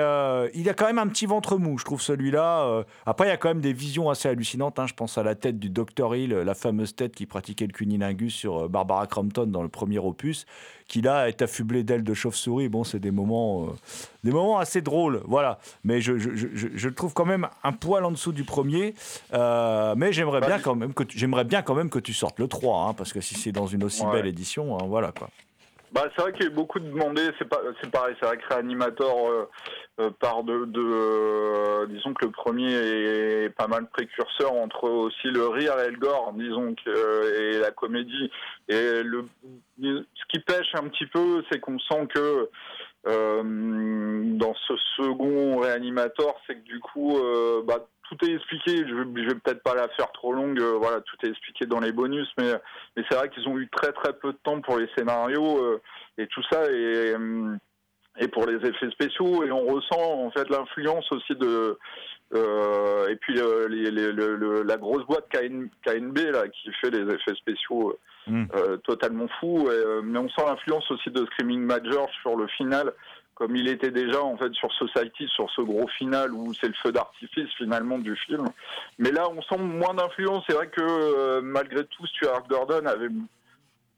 il 0.55 0.69
a 0.69 0.75
quand 0.75 0.87
même 0.87 0.99
un 0.99 1.09
petit 1.09 1.27
ventre 1.27 1.59
mou 1.59 1.77
je 1.79 1.85
trouve 1.85 2.01
celui-là 2.01 2.85
après 3.05 3.27
il 3.27 3.31
y 3.31 3.33
a 3.33 3.37
quand 3.37 3.49
même 3.49 3.61
des 3.61 3.75
visions 3.75 4.09
assez 4.09 4.29
hallucinantes 4.29 4.79
hein. 4.79 4.87
je 4.87 4.95
pense 4.95 5.19
à 5.19 5.23
la 5.23 5.35
tête 5.35 5.59
du 5.59 5.69
Dr 5.69 6.17
Hill 6.17 6.31
la 6.31 6.55
fameuse 6.55 6.97
tête 6.97 7.15
qui 7.15 7.27
pratiquait 7.27 7.67
le 7.67 7.73
cunilingus 7.73 8.35
sur 8.35 8.71
Barbara 8.71 9.07
Crampton 9.07 9.47
dans 9.47 9.63
le 9.63 9.69
premier 9.69 9.99
opus 9.99 10.47
qui 10.89 11.03
là 11.03 11.29
est 11.29 11.43
affublé 11.43 11.83
d'ailes 11.83 12.05
de 12.05 12.15
chauve-souris. 12.15 12.69
Bon 12.69 12.85
c'est 12.85 12.99
des 13.01 13.11
moments 13.11 13.65
euh, 13.65 13.71
des 14.25 14.31
moments 14.33 14.59
assez 14.59 14.81
drôles 14.83 15.23
voilà. 15.27 15.59
Mais 15.85 16.01
je, 16.01 16.19
je, 16.19 16.31
je, 16.35 16.47
je- 16.55 16.69
je 16.75 16.89
le 16.89 16.95
trouve 16.95 17.13
quand 17.13 17.25
même 17.25 17.49
un 17.65 17.73
poil 17.73 18.05
en 18.05 18.11
dessous 18.11 18.33
du 18.33 18.45
premier. 18.45 18.95
Euh, 19.33 19.95
mais 19.97 20.13
j'aimerais 20.13 20.41
bien 20.41 20.59
quand 20.59 20.75
même 20.75 20.95
que 20.95 21.03
tu, 21.03 21.19
j'aimerais 21.19 21.45
bien 21.45 21.63
quand 21.63 21.75
même 21.75 21.91
que 21.91 21.99
tu 21.99 22.13
sortes 22.15 22.39
le 22.39 22.47
3 22.49 22.89
hein, 22.89 22.95
parce 22.95 23.13
que 23.13 23.21
si 23.21 23.35
c'est 23.35 23.53
dans 23.53 23.67
une 23.67 23.83
aussi 23.85 24.05
Ouais. 24.05 24.13
belle 24.13 24.27
édition 24.27 24.77
hein, 24.79 24.85
voilà 24.87 25.13
quoi 25.13 25.29
Bah, 25.93 26.09
c'est 26.15 26.23
vrai 26.23 26.33
qu'il 26.33 26.45
y 26.45 26.49
a 26.49 26.51
beaucoup 26.51 26.79
de 26.79 26.89
demandé. 26.89 27.23
C'est 27.39 27.49
pas, 27.49 27.61
c'est 27.81 27.91
pareil. 27.91 28.15
C'est 28.21 28.27
vrai 28.27 28.37
que 28.39 28.55
Reanimator 28.55 29.31
euh, 29.31 29.49
euh, 30.01 30.11
part 30.11 30.43
de, 30.43 30.65
de 30.67 30.83
euh, 30.83 31.87
disons 31.87 32.13
que 32.13 32.25
le 32.25 32.31
premier 32.31 32.73
est 32.73 33.51
pas 33.51 33.67
mal 33.67 33.87
précurseur 33.89 34.53
entre 34.53 34.85
aussi 34.85 35.29
le 35.29 35.47
rire 35.49 35.79
et 35.81 35.91
le 35.91 35.99
gore, 35.99 36.33
disons 36.35 36.75
que 36.75 36.91
euh, 36.91 37.53
et 37.55 37.59
la 37.59 37.71
comédie. 37.71 38.31
Et 38.69 39.03
le, 39.03 39.27
ce 39.81 40.25
qui 40.29 40.41
pêche 40.41 40.75
un 40.75 40.89
petit 40.89 41.07
peu, 41.07 41.43
c'est 41.51 41.61
qu'on 41.61 41.79
sent 41.79 42.09
que 42.15 42.51
euh, 43.07 43.43
dans 43.45 44.55
ce 44.67 44.75
second 44.97 45.59
Reanimator, 45.59 46.41
c'est 46.47 46.57
que 46.57 46.65
du 46.65 46.81
coup, 46.81 47.19
euh, 47.19 47.63
bah, 47.65 47.87
tout 48.09 48.25
est 48.25 48.33
expliqué. 48.35 48.77
Je 48.89 48.95
vais, 48.95 49.23
je 49.23 49.29
vais 49.29 49.35
peut-être 49.35 49.63
pas 49.63 49.75
la 49.75 49.89
faire 49.89 50.11
trop 50.13 50.33
longue. 50.33 50.61
euh, 50.61 50.79
voilà, 50.81 51.01
tout 51.01 51.17
est 51.25 51.29
expliqué 51.31 51.67
dans 51.67 51.81
les 51.81 51.93
bonus, 51.93 52.29
mais 52.39 52.53
mais 52.97 53.05
c'est 53.09 53.17
vrai 53.17 53.29
qu'ils 53.31 53.49
ont 53.49 53.59
eu 53.59 53.69
très 53.69 53.93
très 53.93 54.13
peu 54.13 54.33
de 54.33 54.39
temps 54.43 54.61
pour 54.61 54.79
les 54.79 54.89
scénarios 54.97 55.59
euh, 55.65 55.81
et 56.19 56.27
tout 56.29 56.43
ça 56.51 56.65
et 56.71 57.15
euh, 57.17 57.57
et 58.19 58.29
pour 58.29 58.47
les 58.47 58.57
effets 58.67 58.91
spéciaux 58.91 59.45
et 59.45 59.51
on 59.53 59.67
ressent 59.67 60.01
en 60.01 60.31
fait 60.31 60.49
l'influence 60.49 61.11
aussi 61.13 61.35
de 61.35 61.79
euh, 62.35 63.09
et 63.09 63.17
puis 63.17 63.35
les- 63.35 63.91
les- 63.91 64.13
le- 64.13 64.37
le- 64.37 64.63
la 64.63 64.77
grosse 64.79 65.05
boîte 65.07 65.29
KN, 65.31 65.69
KNB 65.85 66.19
là 66.33 66.49
qui 66.49 66.71
fait 66.81 66.91
les 66.91 67.13
effets 67.15 67.35
spéciaux 67.35 67.97
Mm. 68.29 68.47
totalement 68.83 69.29
fous 69.39 69.69
et, 69.71 70.03
mais 70.03 70.19
on 70.19 70.29
sent 70.31 70.43
l'influence 70.45 70.91
aussi 70.91 71.11
de 71.11 71.25
Screaming 71.27 71.61
Major 71.61 72.09
sur 72.23 72.35
le 72.35 72.49
final 72.49 72.93
comme 73.37 73.55
il 73.55 73.69
était 73.69 73.91
déjà 73.91 74.23
en 74.23 74.37
fait 74.37 74.53
sur 74.55 74.73
Society 74.73 75.29
sur 75.29 75.49
ce 75.51 75.61
gros 75.61 75.87
final 75.87 76.33
où 76.33 76.53
c'est 76.55 76.69
le 76.69 76.75
feu 76.83 76.91
d'artifice 76.91 77.53
finalement 77.57 77.99
du 77.99 78.17
film. 78.17 78.47
Mais 78.99 79.13
là 79.13 79.29
on 79.31 79.43
sent 79.43 79.59
moins 79.59 79.95
d'influence. 79.95 80.43
C'est 80.49 80.55
vrai 80.55 80.69
que 80.69 80.81
euh, 80.81 81.41
malgré 81.43 81.85
tout 81.85 82.07
Stuart 82.07 82.49
Gordon 82.49 82.87
avait 82.87 83.11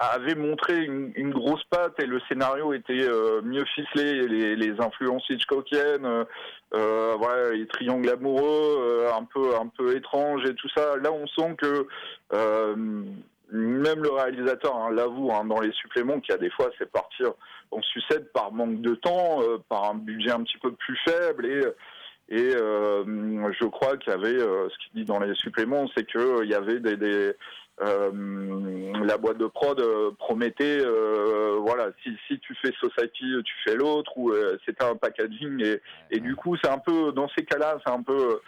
avait 0.00 0.36
montré 0.36 0.84
une, 0.84 1.30
grosse 1.30 1.64
patte 1.64 1.98
et 2.00 2.06
le 2.06 2.20
scénario 2.28 2.72
était 2.72 3.00
euh, 3.00 3.42
mieux 3.42 3.64
ficelé, 3.64 4.28
les, 4.28 4.80
influences 4.80 5.28
Hitchcockiennes, 5.28 6.24
euh, 6.74 7.52
les 7.52 7.66
triangles 7.66 8.08
amoureux, 8.08 9.06
un 9.12 9.24
peu 9.24 9.56
un 9.56 9.66
peu 9.66 9.96
étranges 9.96 10.44
et 10.48 10.54
tout 10.54 10.68
ça. 10.68 10.96
Là, 10.98 11.10
on 11.10 11.26
sent 11.26 11.56
que 11.58 11.88
même 13.50 14.02
le 14.02 14.10
réalisateur 14.10 14.76
hein, 14.76 14.90
l'avoue 14.90 15.32
hein, 15.32 15.44
dans 15.44 15.60
les 15.60 15.72
suppléments 15.72 16.20
qu'il 16.20 16.32
y 16.32 16.34
a 16.34 16.38
des 16.38 16.50
fois, 16.50 16.70
c'est 16.78 16.90
partir 16.90 17.32
en 17.70 17.82
sucette 17.82 18.32
par 18.32 18.52
manque 18.52 18.80
de 18.80 18.94
temps, 18.94 19.42
euh, 19.42 19.58
par 19.68 19.90
un 19.90 19.94
budget 19.94 20.30
un 20.30 20.42
petit 20.42 20.58
peu 20.58 20.72
plus 20.72 20.98
faible 21.04 21.46
et 21.46 21.62
et 22.30 22.54
euh, 22.54 23.04
je 23.58 23.64
crois 23.64 23.96
qu'il 23.96 24.12
y 24.12 24.14
avait, 24.14 24.38
euh, 24.38 24.68
ce 24.68 24.76
qu'il 24.78 25.00
dit 25.00 25.04
dans 25.06 25.18
les 25.18 25.34
suppléments, 25.34 25.88
c'est 25.96 26.06
qu'il 26.06 26.46
y 26.46 26.54
avait 26.54 26.78
des, 26.78 26.96
des 26.98 27.32
euh, 27.80 28.92
la 29.04 29.16
boîte 29.16 29.38
de 29.38 29.46
prod 29.46 29.80
euh, 29.80 30.10
promettait, 30.18 30.80
euh, 30.84 31.56
voilà, 31.60 31.90
si, 32.02 32.10
si 32.26 32.38
tu 32.40 32.54
fais 32.56 32.72
Society, 32.80 33.32
tu 33.44 33.54
fais 33.64 33.76
l'autre, 33.76 34.12
ou 34.16 34.30
euh, 34.30 34.58
c'était 34.66 34.84
un 34.84 34.96
packaging, 34.96 35.64
et, 35.64 35.80
et 36.10 36.20
du 36.20 36.34
coup, 36.36 36.56
c'est 36.62 36.70
un 36.70 36.78
peu, 36.78 37.12
dans 37.12 37.28
ces 37.30 37.44
cas-là, 37.44 37.78
c'est 37.86 37.92
un 37.92 38.02
peu, 38.02 38.40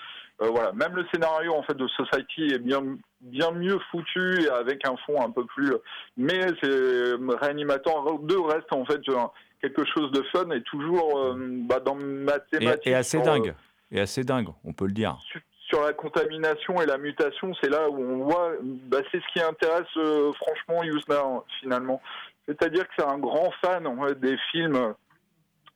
euh, 0.43 0.49
voilà, 0.49 0.73
même 0.73 0.97
le 0.97 1.07
scénario 1.13 1.55
en 1.55 1.63
fait 1.63 1.77
de 1.77 1.87
Society 1.89 2.53
est 2.53 2.59
bien, 2.59 2.83
bien 3.21 3.51
mieux 3.51 3.79
foutu 3.91 4.43
et 4.43 4.49
avec 4.49 4.87
un 4.87 4.97
fond 5.05 5.21
un 5.21 5.31
peu 5.31 5.45
plus, 5.45 5.73
mais 6.16 6.41
c'est 6.62 7.12
Reanimator 7.41 8.18
2 8.21 8.41
reste 8.41 8.73
en 8.73 8.85
fait 8.85 9.01
quelque 9.61 9.85
chose 9.85 10.11
de 10.12 10.23
fun 10.33 10.51
et 10.51 10.62
toujours 10.62 11.18
euh, 11.18 11.35
bah, 11.39 11.81
dans 11.81 11.95
ma 11.95 12.37
et, 12.37 12.59
thématique. 12.59 12.87
et 12.87 12.95
assez 12.95 13.21
dingue 13.21 13.55
et 13.91 14.01
assez 14.01 14.25
dingue 14.25 14.49
on 14.64 14.73
peut 14.73 14.87
le 14.87 14.93
dire 14.93 15.18
sur- 15.68 15.83
la 15.83 15.93
contamination 15.93 16.83
et 16.83 16.87
la 16.87 16.99
mutation, 16.99 17.55
c'est 17.62 17.71
là 17.71 17.89
où 17.89 17.97
on 17.97 18.25
voit, 18.25 18.55
bah, 18.61 18.99
c'est 19.12 19.21
ce 19.21 19.33
qui 19.33 19.41
intéresse 19.41 19.87
euh, 19.99 20.33
franchement 20.33 20.83
Yusna 20.83 21.23
finalement. 21.61 22.03
C'est-à-dire 22.49 22.89
que 22.89 22.95
c'est 22.99 23.07
un 23.07 23.18
grand 23.18 23.53
fan 23.62 23.87
en 23.87 24.05
fait, 24.05 24.18
des 24.18 24.37
films 24.51 24.95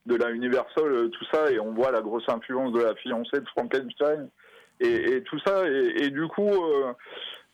de 0.07 0.17
la 0.17 0.31
Universal, 0.31 0.85
euh, 0.85 1.09
tout 1.09 1.25
ça, 1.33 1.49
et 1.51 1.61
on 1.61 1.73
voit 1.73 1.93
la 1.93 2.01
grosse 2.01 2.29
influence 2.29 2.73
de 2.73 2.83
la 2.83 2.97
fiancée 2.97 3.39
de 3.39 3.49
Frankenstein 3.51 4.29
et, 4.81 5.17
et 5.17 5.23
tout 5.23 5.39
ça, 5.41 5.69
et, 5.69 6.05
et 6.05 6.11
du 6.11 6.27
coup. 6.29 6.53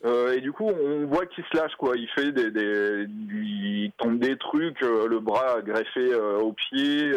Euh, 0.05 0.33
et 0.35 0.41
du 0.41 0.51
coup, 0.53 0.65
on 0.67 1.07
voit 1.07 1.27
qu'il 1.27 1.45
se 1.45 1.57
lâche, 1.57 1.75
quoi. 1.79 1.95
Il 1.97 2.09
fait 2.09 2.33
des, 2.33 2.51
des 2.51 3.07
il 3.33 3.93
tombe 3.99 4.19
des 4.19 4.37
trucs, 4.39 4.83
euh, 4.83 5.07
le 5.07 5.21
bras 5.21 5.61
greffé 5.63 6.13
euh, 6.13 6.39
au 6.39 6.53
pied, 6.53 7.13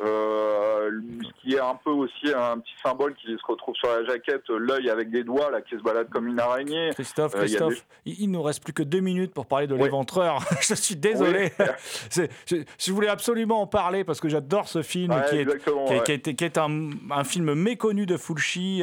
ce 0.00 1.32
qui 1.42 1.54
est 1.54 1.60
un 1.60 1.74
peu 1.84 1.90
aussi 1.90 2.32
un 2.34 2.58
petit 2.58 2.72
symbole 2.82 3.14
qui 3.14 3.26
se 3.28 3.46
retrouve 3.46 3.74
sur 3.74 3.88
la 3.88 4.04
jaquette, 4.04 4.42
l'œil 4.48 4.90
avec 4.90 5.10
des 5.10 5.24
doigts 5.24 5.50
là 5.50 5.60
qui 5.60 5.76
se 5.76 5.82
balade 5.82 6.08
comme 6.10 6.28
une 6.28 6.40
araignée. 6.40 6.90
Christophe, 6.94 7.34
Christophe, 7.34 7.84
il, 8.04 8.20
il 8.22 8.30
nous 8.30 8.42
reste 8.42 8.62
plus 8.62 8.72
que 8.72 8.82
deux 8.82 9.00
minutes 9.00 9.34
pour 9.34 9.46
parler 9.46 9.66
de 9.66 9.74
l'éventreur. 9.74 10.38
je 10.60 10.74
suis 10.74 10.96
désolé. 10.96 11.52
Oui. 11.58 11.66
C'est- 12.10 12.30
je, 12.46 12.56
je 12.78 12.92
voulais 12.92 13.08
absolument 13.08 13.62
en 13.62 13.66
parler 13.66 14.04
parce 14.04 14.20
que 14.20 14.28
j'adore 14.28 14.68
ce 14.68 14.82
film 14.82 15.12
Ouais, 15.12 15.22
qui, 15.28 15.36
est, 15.38 15.44
qui, 15.46 15.68
est, 15.68 15.72
ouais. 15.72 16.02
qui 16.04 16.12
est- 16.12 16.34
qui 16.34 16.44
est 16.44 16.58
un, 16.58 16.90
un 17.10 17.24
film 17.24 17.54
méconnu 17.54 18.06
de 18.06 18.16
Fulci, 18.16 18.82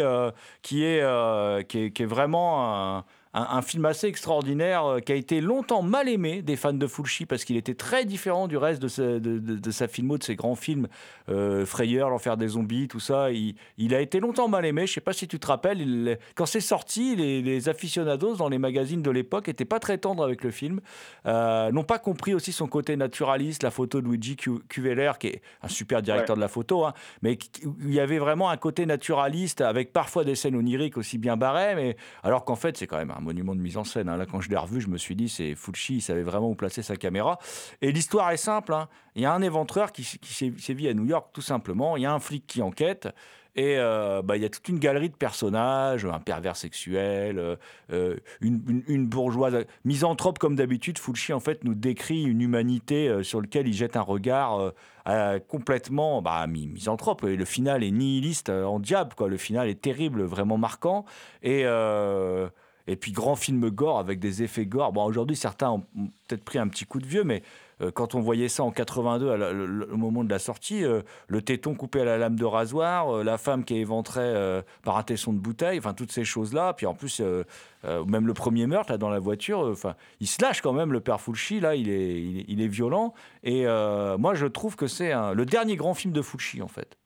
qui, 0.61 0.84
est, 0.84 1.65
qui, 1.67 1.84
est, 1.86 1.91
qui 1.91 2.03
est 2.03 2.05
vraiment 2.05 2.97
un, 2.97 3.05
un, 3.36 3.61
film 3.61 3.86
assez 3.86 4.07
extraordinaire 4.07 4.86
euh, 4.86 4.99
qui 4.99 5.11
a 5.11 5.15
été 5.15 5.41
longtemps 5.41 5.81
mal 5.81 6.07
aimé 6.07 6.41
des 6.41 6.55
fans 6.55 6.71
de 6.71 6.88
Fulci 6.88 7.25
parce 7.25 7.43
qu'il 7.43 7.57
était 7.57 7.73
très 7.73 8.05
différent 8.05 8.47
du 8.47 8.55
reste 8.55 8.81
de, 8.81 8.88
sa, 8.88 9.19
de, 9.19 9.71
sa 9.71 9.88
filmo, 9.89 10.17
de 10.17 10.23
ses 10.23 10.36
grands 10.36 10.55
films, 10.55 10.88
euh, 11.27 11.65
Frayeur, 11.65 12.09
L'Enfer 12.09 12.38
des 12.38 12.49
zombies, 12.49 12.88
tout 12.88 13.01
ça. 13.01 13.31
Il, 13.31 13.93
a 13.93 13.99
été 13.99 14.21
longtemps 14.21 14.47
mal 14.47 14.65
aimé. 14.65 14.88
Je 14.88 14.93
sais 14.93 15.01
pas 15.01 15.11
si 15.11 15.27
tu 15.27 15.38
te 15.38 15.47
rappelles, 15.47 16.17
quand 16.36 16.45
c'est 16.45 16.61
sorti, 16.61 17.15
les, 17.15 17.65
aficionados 17.67 18.36
dans 18.36 18.47
les 18.47 18.59
magazines 18.59 19.01
de 19.01 19.09
l'époque 19.11 19.49
étaient 19.49 19.65
pas 19.65 19.79
très 19.79 19.97
tendres 19.97 20.23
avec 20.23 20.43
le 20.43 20.51
film, 20.51 20.81
euh, 21.25 21.71
n'ont 21.71 21.83
pas 21.83 21.99
compris 21.99 22.33
aussi 22.33 22.51
son 22.51 22.67
côté 22.67 22.95
naturaliste, 22.95 23.63
la 23.63 23.71
photo 23.71 24.01
de 24.01 24.07
Luigi 24.07 24.36
Cuveller, 24.36 25.13
qui 25.19 25.27
est 25.27 25.41
un 25.63 25.67
super 25.67 26.01
directeur 26.01 26.36
de 26.36 26.41
la 26.41 26.47
photo, 26.47 26.86
hein, 26.86 26.93
mais 27.21 27.39
il 27.81 27.93
y 27.93 27.99
avait 27.99 28.19
vraiment 28.19 28.49
un 28.49 28.57
côté 28.57 28.86
naturaliste 28.86 29.61
avec 29.61 29.93
parfois 29.93 30.23
des 30.23 30.36
scènes 30.36 30.55
oniriques 30.55 30.97
aussi 30.97 31.17
bien 31.17 31.38
barrées, 31.38 31.75
mais 31.75 31.97
alors 32.23 32.45
qu'en 32.45 32.55
fait 32.55 32.77
c'est 32.77 32.88
quand 32.88 32.97
même 32.97 33.11
un 33.17 33.24
monument 33.26 33.55
de 33.55 33.59
mise 33.59 33.78
en 33.78 33.84
scène. 33.84 34.07
Hein. 34.07 34.17
Là, 34.17 34.26
quand 34.26 34.39
je 34.39 34.49
l'ai 34.49 34.57
revu, 34.57 34.80
je 34.80 34.88
me 34.88 34.97
suis 34.97 35.15
dit, 35.15 35.28
c'est 35.28 35.55
Fulci, 35.55 35.95
il 35.95 36.01
savait 36.01 36.23
vraiment 36.23 36.49
où 36.49 36.55
placer 36.55 36.82
sa 36.82 36.95
caméra. 36.95 37.39
Et 37.82 37.91
l'histoire 37.91 38.32
est 38.32 38.38
simple. 38.38 38.73
Hein. 38.73 38.88
Il 39.15 39.21
y 39.21 39.26
a 39.26 39.34
un 39.34 39.41
éventreur 39.41 39.91
qui, 39.91 40.03
qui 40.03 40.34
sévit 40.34 40.88
à 40.88 40.93
New 40.93 41.05
York, 41.05 41.30
tout 41.34 41.41
simplement. 41.41 41.97
Il 41.97 42.03
y 42.03 42.05
a 42.05 42.13
un 42.13 42.19
flic 42.19 42.47
qui 42.47 42.61
enquête. 42.61 43.09
Et 43.55 43.78
euh, 43.78 44.21
bah, 44.21 44.36
il 44.36 44.43
y 44.43 44.45
a 44.45 44.49
toute 44.49 44.67
une 44.67 44.80
galerie 44.80 45.09
de 45.09 45.15
personnages, 45.15 46.05
un 46.05 46.19
pervers 46.19 46.57
sexuel, 46.57 47.39
euh, 47.39 47.55
euh, 47.91 48.17
une, 48.41 49.07
bourgeoise 49.07 49.65
misanthrope 49.86 50.39
comme 50.39 50.57
d'habitude. 50.57 50.99
Fulci 50.99 51.32
en 51.32 51.39
fait 51.39 51.63
nous 51.63 51.73
décrit 51.73 52.23
une 52.23 52.41
humanité 52.41 53.23
sur 53.23 53.39
laquelle 53.39 53.67
il 53.67 53.73
jette 53.73 53.95
un 53.95 54.01
regard 54.01 54.73
complètement 55.47 56.21
bah, 56.21 56.45
misanthrope. 56.47 57.23
Et 57.23 57.38
le 57.38 57.45
final 57.45 57.84
est 57.84 57.91
nihiliste 57.91 58.49
en 58.49 58.80
diable. 58.80 59.13
Quoi. 59.15 59.30
Le 59.30 59.38
final 59.38 59.69
est 59.69 59.82
terrible, 59.82 60.23
vraiment 60.23 60.57
marquant. 60.57 61.05
Et 61.41 61.63
et 62.88 62.95
puis 62.95 63.11
grand 63.11 63.36
film 63.36 63.69
gore 63.69 63.99
avec 63.99 64.19
des 64.19 64.43
effets 64.43 64.65
gore. 64.65 64.93
Bon, 64.93 65.03
aujourd'hui, 65.05 65.36
certains 65.36 65.69
ont 65.71 65.83
peut-être 66.27 66.43
pris 66.43 66.59
un 66.59 66.67
petit 66.67 66.86
coup 66.86 66.99
de 66.99 67.05
vieux, 67.05 67.23
mais 67.23 67.41
euh, 67.81 67.91
quand 67.91 68.15
on 68.15 68.21
voyait 68.21 68.47
ça 68.47 68.63
en 68.63 68.71
82, 68.71 69.88
au 69.91 69.97
moment 69.97 70.23
de 70.23 70.29
la 70.29 70.39
sortie, 70.39 70.83
euh, 70.83 71.01
le 71.27 71.41
téton 71.41 71.75
coupé 71.75 72.01
à 72.01 72.05
la 72.05 72.17
lame 72.17 72.38
de 72.38 72.45
rasoir, 72.45 73.09
euh, 73.09 73.23
la 73.23 73.38
femme 73.38 73.65
qui 73.65 73.75
est 73.75 73.79
éventrée 73.79 74.33
par 74.83 74.97
un 74.97 75.03
tesson 75.03 75.33
de 75.33 75.39
bouteille, 75.39 75.79
enfin 75.79 75.93
toutes 75.93 76.11
ces 76.11 76.23
choses-là. 76.23 76.73
Puis 76.73 76.86
en 76.86 76.93
plus, 76.93 77.21
même 77.83 78.27
le 78.27 78.33
premier 78.33 78.67
meurtre 78.67 78.91
là, 78.91 78.97
dans 78.97 79.09
la 79.09 79.19
voiture, 79.19 79.59
enfin, 79.59 79.95
il 80.19 80.27
se 80.27 80.41
lâche 80.41 80.61
quand 80.61 80.73
même, 80.73 80.91
le 80.91 80.99
père 80.99 81.21
Fulci, 81.21 81.59
là, 81.59 81.75
il 81.75 81.89
est, 81.89 82.21
il 82.47 82.61
est, 82.61 82.67
violent. 82.67 83.13
Et 83.43 83.65
moi, 83.65 84.33
je 84.33 84.45
trouve 84.45 84.75
que 84.75 84.88
c'est 84.88 85.13
le 85.33 85.45
dernier 85.45 85.75
grand 85.75 85.93
film 85.93 86.13
de 86.13 86.21
Fulci, 86.21 86.61
en 86.61 86.67
fait. 86.67 86.97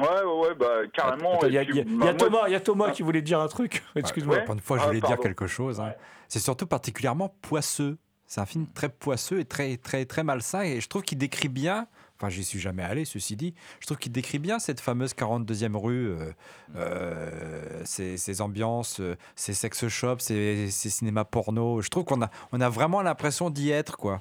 Ouais, 0.00 0.24
ouais, 0.24 0.48
ouais, 0.48 0.54
bah, 0.54 0.66
carrément. 0.92 1.38
Il 1.42 1.52
y, 1.52 1.58
a, 1.58 2.14
Thomas, 2.14 2.48
y 2.48 2.54
a 2.54 2.60
Thomas 2.60 2.90
qui 2.90 3.02
voulait 3.02 3.22
dire 3.22 3.40
un 3.40 3.48
truc. 3.48 3.82
Excuse-moi. 3.94 4.38
Une 4.48 4.60
fois, 4.60 4.78
je 4.78 4.84
voulais 4.84 5.00
dire 5.00 5.18
quelque 5.18 5.46
chose. 5.46 5.80
Hein. 5.80 5.92
C'est 6.28 6.40
surtout 6.40 6.66
particulièrement 6.66 7.34
poisseux. 7.42 7.98
C'est 8.26 8.40
un 8.42 8.46
film 8.46 8.66
très 8.74 8.90
poisseux 8.90 9.40
et 9.40 9.44
très, 9.46 9.76
très, 9.78 10.04
très 10.04 10.22
malsain. 10.22 10.62
Et 10.62 10.80
je 10.80 10.88
trouve 10.88 11.02
qu'il 11.02 11.18
décrit 11.18 11.48
bien. 11.48 11.86
Enfin, 12.20 12.30
j'y 12.30 12.42
suis 12.42 12.58
jamais 12.58 12.82
allé, 12.82 13.04
ceci 13.04 13.36
dit. 13.36 13.54
Je 13.78 13.86
trouve 13.86 13.96
qu'il 13.96 14.10
décrit 14.10 14.40
bien 14.40 14.58
cette 14.58 14.80
fameuse 14.80 15.12
42e 15.12 15.76
rue, 15.76 16.08
euh, 16.08 16.32
euh, 16.74 17.82
ces, 17.84 18.40
ambiances, 18.40 18.98
euh, 19.00 19.16
ces 19.36 19.54
sex 19.54 19.86
shops, 19.86 20.18
ces, 20.18 20.68
cinémas 20.68 21.24
porno. 21.24 21.80
Je 21.80 21.88
trouve 21.88 22.04
qu'on 22.04 22.20
a, 22.20 22.30
on 22.50 22.60
a 22.60 22.68
vraiment 22.68 23.02
l'impression 23.02 23.50
d'y 23.50 23.70
être, 23.70 23.96
quoi. 23.96 24.20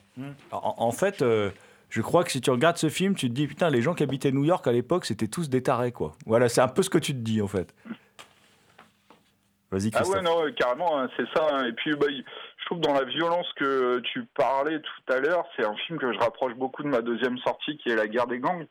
En, 0.52 0.92
fait, 0.92 1.24
je 1.90 2.02
crois 2.02 2.24
que 2.24 2.32
si 2.32 2.42
tu 2.42 2.50
regardes 2.52 2.78
ce 2.78 2.90
film, 2.90 3.16
tu 3.16 3.30
te 3.30 3.34
dis, 3.34 3.48
putain, 3.48 3.70
les 3.70 3.82
gens 3.82 3.94
qui 3.94 4.04
habitaient 4.04 4.32
New 4.32 4.44
York 4.44 4.68
à 4.68 4.72
l'époque, 4.72 5.06
c'était 5.06 5.28
tous 5.28 5.50
des 5.50 5.64
tarés, 5.64 5.92
quoi. 5.92 6.14
Voilà, 6.26 6.50
c'est 6.50 6.62
un 6.62 6.68
peu 6.68 6.84
ce 6.84 6.90
que 6.90 6.98
tu 6.98 7.14
te 7.14 7.20
dis, 7.20 7.42
en 7.42 7.48
fait. 7.48 7.74
Vas-y, 9.72 9.92
Ah 9.94 10.04
ouais, 10.08 10.22
non, 10.22 10.52
carrément, 10.54 11.00
hein, 11.00 11.10
c'est 11.18 11.28
ça. 11.36 11.48
Hein. 11.52 11.66
Et 11.66 11.74
puis, 11.74 11.92
bah, 11.96 12.08
je 12.10 12.66
trouve 12.66 12.80
dans 12.80 12.94
la 12.94 13.04
violence 13.04 13.48
que 13.56 14.00
tu 14.00 14.26
parlais 14.36 14.80
tout 14.80 15.14
à 15.14 15.20
l'heure, 15.20 15.46
c'est 15.56 15.66
un 15.66 15.76
film 15.76 16.00
que 16.00 16.12
je 16.14 16.20
rapproche 16.20 16.54
beaucoup 16.54 16.84
de 16.84 16.88
ma 16.88 17.02
deuxième 17.02 17.38
sortie, 17.40 17.78
qui 17.78 17.90
est 17.90 17.96
La 17.96 18.08
guerre 18.08 18.28
des 18.28 18.40
gangs. 18.40 18.66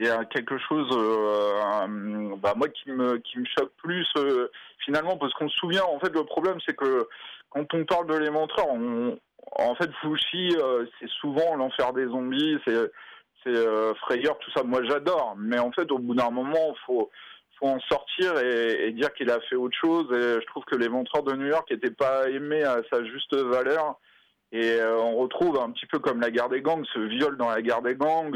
C'est 0.00 0.28
quelque 0.28 0.56
chose, 0.58 0.88
euh, 0.92 2.36
bah, 2.36 2.54
moi, 2.56 2.68
qui 2.68 2.92
me, 2.92 3.18
qui 3.18 3.40
me 3.40 3.44
choque 3.58 3.72
plus, 3.78 4.06
euh, 4.16 4.48
finalement, 4.84 5.16
parce 5.16 5.32
qu'on 5.34 5.48
se 5.48 5.56
souvient, 5.56 5.82
en 5.84 5.98
fait, 5.98 6.14
le 6.14 6.24
problème, 6.24 6.58
c'est 6.64 6.76
que 6.76 7.08
quand 7.50 7.74
on 7.74 7.84
parle 7.84 8.06
de 8.06 8.16
l'éventreur, 8.16 8.66
on, 8.68 9.18
en 9.52 9.74
fait, 9.74 9.90
Fushi, 10.00 10.56
euh, 10.56 10.86
c'est 10.98 11.08
souvent 11.08 11.56
l'enfer 11.56 11.92
des 11.92 12.06
zombies, 12.06 12.58
c'est 12.66 13.48
euh, 13.48 13.94
frayeur, 13.94 14.38
tout 14.38 14.50
ça. 14.52 14.62
Moi, 14.62 14.82
j'adore, 14.84 15.34
mais 15.38 15.58
en 15.58 15.72
fait, 15.72 15.90
au 15.90 15.98
bout 15.98 16.14
d'un 16.14 16.30
moment, 16.30 16.74
faut 16.86 17.10
faut 17.58 17.66
en 17.66 17.80
sortir 17.80 18.38
et, 18.38 18.92
dire 18.92 19.12
qu'il 19.14 19.30
a 19.32 19.40
fait 19.40 19.56
autre 19.56 19.76
chose. 19.76 20.06
Et 20.12 20.40
je 20.40 20.46
trouve 20.46 20.62
que 20.64 20.76
l'éventreur 20.76 21.24
de 21.24 21.32
New 21.34 21.46
York 21.46 21.68
n'était 21.68 21.90
pas 21.90 22.28
aimé 22.30 22.62
à 22.62 22.82
sa 22.88 23.04
juste 23.04 23.34
valeur. 23.34 23.98
Et 24.52 24.74
euh, 24.74 24.96
on 24.96 25.16
retrouve 25.16 25.58
un 25.58 25.72
petit 25.72 25.86
peu 25.86 25.98
comme 25.98 26.20
la 26.20 26.30
guerre 26.30 26.48
des 26.48 26.62
gangs, 26.62 26.84
ce 26.94 27.00
viol 27.00 27.36
dans 27.36 27.50
la 27.50 27.60
guerre 27.60 27.82
des 27.82 27.96
gangs, 27.96 28.32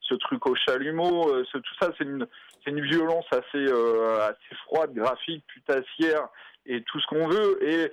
ce 0.00 0.14
truc 0.14 0.44
au 0.48 0.56
chalumeau, 0.56 1.32
tout 1.44 1.74
ça, 1.80 1.92
c'est 1.96 2.04
une, 2.04 2.26
violence 2.66 3.26
assez, 3.30 3.66
froide, 4.64 4.92
graphique, 4.94 5.44
putassière 5.46 6.28
et 6.66 6.82
tout 6.82 6.98
ce 6.98 7.06
qu'on 7.06 7.28
veut. 7.28 7.92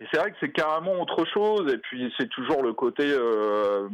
Et 0.00 0.06
c'est 0.10 0.18
vrai 0.18 0.30
que 0.30 0.36
c'est 0.40 0.52
carrément 0.52 1.00
autre 1.00 1.24
chose. 1.32 1.72
Et 1.72 1.78
puis 1.78 2.12
c'est 2.18 2.28
toujours 2.28 2.62
le 2.62 2.72
côté. 2.72 3.04
Euh, 3.06 3.88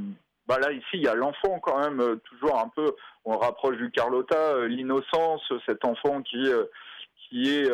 bah 0.49 0.59
là 0.59 0.73
ici 0.73 0.95
il 0.95 1.03
y 1.03 1.09
a 1.09 1.15
l'enfant 1.15 1.61
quand 1.61 1.79
même 1.79 2.01
euh, 2.01 2.17
toujours 2.25 2.59
un 2.59 2.69
peu. 2.69 2.95
On 3.25 3.39
rapproche 3.39 3.77
du 3.77 3.91
Carlotta, 3.91 4.37
euh, 4.37 4.67
l'innocence, 4.67 5.43
cet 5.67 5.85
enfant 5.85 6.23
qui 6.23 6.51
qui 7.29 7.51
est 7.51 7.71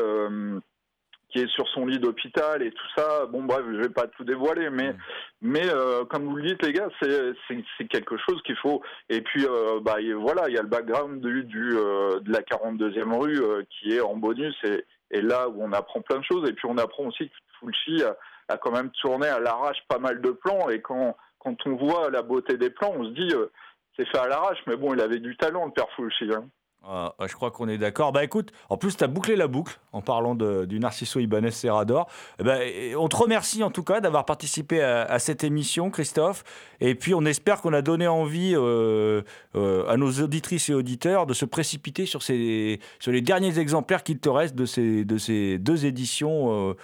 qui 1.31 1.41
est 1.41 1.49
sur 1.49 1.69
son 1.69 1.85
lit 1.85 1.99
d'hôpital 1.99 2.63
et 2.63 2.71
tout 2.71 2.87
ça. 2.97 3.27
Bon 3.27 3.43
bref, 3.45 3.63
je 3.71 3.77
vais 3.77 3.91
pas 3.91 4.07
tout 4.07 4.25
dévoiler, 4.25 4.71
mais 4.71 4.95
mais 5.41 5.67
comme 6.11 6.25
vous 6.25 6.37
le 6.37 6.49
dites 6.49 6.63
les 6.63 6.73
gars, 6.75 6.89
c'est 7.01 7.33
c'est 7.49 7.89
quelque 7.89 8.17
chose 8.19 8.41
qu'il 8.45 8.57
faut. 8.57 8.83
Et 9.09 9.23
puis 9.23 9.47
bah 9.83 9.97
voilà, 10.17 10.49
il 10.49 10.55
y 10.55 10.59
a 10.59 10.63
le 10.63 10.69
background 10.69 11.21
du, 11.21 11.45
du 11.45 11.71
de 11.71 12.33
la 12.33 12.41
42e 12.41 13.19
rue 13.19 13.67
qui 13.71 13.95
est 13.95 14.01
en 14.01 14.17
bonus 14.17 14.55
et 14.65 14.85
et 15.11 15.21
là 15.21 15.49
où 15.49 15.63
on 15.63 15.73
apprend 15.73 16.01
plein 16.01 16.19
de 16.19 16.25
choses. 16.25 16.49
Et 16.49 16.53
puis 16.53 16.67
on 16.69 16.79
apprend 16.79 17.05
aussi 17.05 17.29
que 17.29 17.35
Fulci 17.61 18.03
a, 18.49 18.57
quand 18.59 18.73
même 18.73 18.91
tourné 19.03 19.27
à 19.27 19.41
l'arrache 19.41 19.79
pas 19.89 19.99
mal 19.99 20.21
de 20.21 20.31
plans. 20.31 20.69
Et 20.69 20.81
quand, 20.81 21.17
quand 21.39 21.57
on 21.67 21.77
voit 21.77 22.11
la 22.11 22.23
beauté 22.23 22.57
des 22.57 22.71
plans, 22.71 22.93
on 22.97 23.05
se 23.05 23.11
dit, 23.11 23.35
euh, 23.35 23.51
c'est 23.97 24.07
fait 24.09 24.19
à 24.19 24.29
l'arrache. 24.29 24.59
Mais 24.67 24.77
bon, 24.77 24.95
il 24.95 25.01
avait 25.01 25.19
du 25.19 25.37
talent, 25.37 25.67
le 25.67 25.73
père 25.73 25.91
Fulci. 25.97 26.31
Hein. 26.33 26.49
Ah, 26.91 27.13
je 27.27 27.35
crois 27.35 27.51
qu'on 27.51 27.69
est 27.69 27.77
d'accord. 27.77 28.13
Bah 28.13 28.25
écoute, 28.25 28.51
en 28.71 28.79
plus, 28.79 28.97
tu 28.97 29.05
as 29.05 29.09
bouclé 29.09 29.37
la 29.37 29.47
boucle 29.47 29.79
en 29.93 30.01
parlant 30.01 30.35
du 30.35 30.79
Narciso 30.79 31.21
Ibanez 31.21 31.51
Serrador. 31.51 32.09
Eh 32.39 32.45
ben, 32.45 32.61
on 32.97 33.09
te 33.09 33.17
remercie 33.17 33.63
en 33.63 33.71
tout 33.71 33.83
cas 33.83 34.01
d'avoir 34.01 34.25
participé 34.25 34.83
à, 34.83 35.19
cette 35.19 35.45
émission, 35.45 35.91
Christophe. 35.91 36.45
Et 36.81 36.95
puis, 36.95 37.15
on 37.15 37.25
espère 37.27 37.61
qu'on 37.61 37.75
a 37.75 37.83
donné 37.83 38.07
envie 38.07 38.55
euh, 38.55 39.23
euh, 39.55 39.87
à 39.89 39.97
nos 39.97 40.11
auditrices 40.13 40.71
et 40.71 40.75
auditeurs 40.75 41.27
de 41.27 41.35
se 41.35 41.45
précipiter 41.45 42.07
sur, 42.07 42.23
ces, 42.23 42.81
sur 43.01 43.13
les 43.13 43.21
derniers 43.21 43.59
exemplaires 43.59 44.03
qu'il 44.03 44.19
te 44.19 44.29
reste 44.29 44.55
de 44.55 44.65
ces, 44.65 45.05
de 45.05 45.19
ces 45.19 45.59
deux 45.59 45.85
éditions 45.85 46.71
euh, 46.71 46.75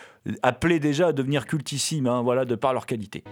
appelées 0.43 0.81
déjà 0.81 1.09
à 1.09 1.13
devenir 1.13 1.47
cultissimes, 1.47 2.09
hein, 2.09 2.23
voilà, 2.23 2.45
de 2.45 2.57
par 2.57 2.75
leur 2.75 2.85
qualité. 2.85 3.25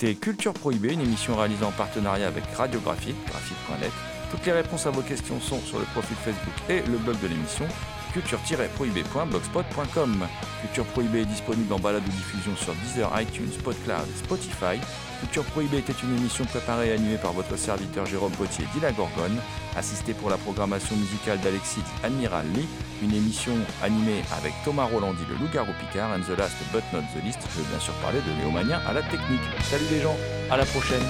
C'était 0.00 0.14
Culture 0.14 0.52
Prohibée, 0.52 0.92
une 0.92 1.00
émission 1.00 1.34
réalisée 1.34 1.64
en 1.64 1.72
partenariat 1.72 2.28
avec 2.28 2.44
Radiographique, 2.56 3.16
graphite.net. 3.26 3.90
Toutes 4.30 4.46
les 4.46 4.52
réponses 4.52 4.86
à 4.86 4.90
vos 4.90 5.02
questions 5.02 5.40
sont 5.40 5.58
sur 5.58 5.80
le 5.80 5.86
profil 5.86 6.16
Facebook 6.18 6.54
et 6.68 6.82
le 6.88 6.98
blog 6.98 7.18
de 7.20 7.26
l'émission. 7.26 7.66
culture-prohibé.blogspot.com. 8.12 10.28
Culture 10.60 10.84
Prohibée 10.84 11.22
est 11.22 11.24
disponible 11.24 11.72
en 11.72 11.80
balade 11.80 12.04
ou 12.06 12.10
diffusion 12.10 12.54
sur 12.54 12.74
Deezer, 12.74 13.10
iTunes, 13.20 13.50
PodCloud 13.64 14.06
et 14.08 14.18
Spotify. 14.18 14.78
Culture 15.18 15.42
Prohibée 15.46 15.78
était 15.78 15.96
une 16.04 16.16
émission 16.16 16.44
préparée 16.44 16.90
et 16.90 16.92
animée 16.92 17.18
par 17.18 17.32
votre 17.32 17.56
serviteur 17.56 18.06
Jérôme 18.06 18.30
Potier 18.30 18.66
d'Ila 18.74 18.92
Gorgone, 18.92 19.40
assisté 19.74 20.14
pour 20.14 20.30
la 20.30 20.36
programmation 20.36 20.94
musicale 20.94 21.40
d'Alexis 21.40 21.82
Admiral 22.04 22.46
Lee, 22.54 22.68
une 23.02 23.14
émission 23.14 23.52
animée 23.82 24.22
avec 24.36 24.52
Thomas 24.64 24.84
Rolandi, 24.84 25.22
le 25.28 25.36
loup-garou 25.36 25.72
Picard, 25.80 26.10
and 26.12 26.22
the 26.22 26.36
last 26.38 26.56
but 26.72 26.82
not 26.92 27.02
the 27.14 27.24
least, 27.24 27.40
je 27.54 27.60
veux 27.60 27.68
bien 27.68 27.80
sûr 27.80 27.94
parler 27.94 28.20
de 28.20 28.42
Léomania 28.42 28.80
à 28.88 28.92
la 28.92 29.02
technique. 29.02 29.40
Salut 29.62 29.84
les 29.90 30.00
gens, 30.00 30.16
à 30.50 30.56
la 30.56 30.64
prochaine 30.64 31.02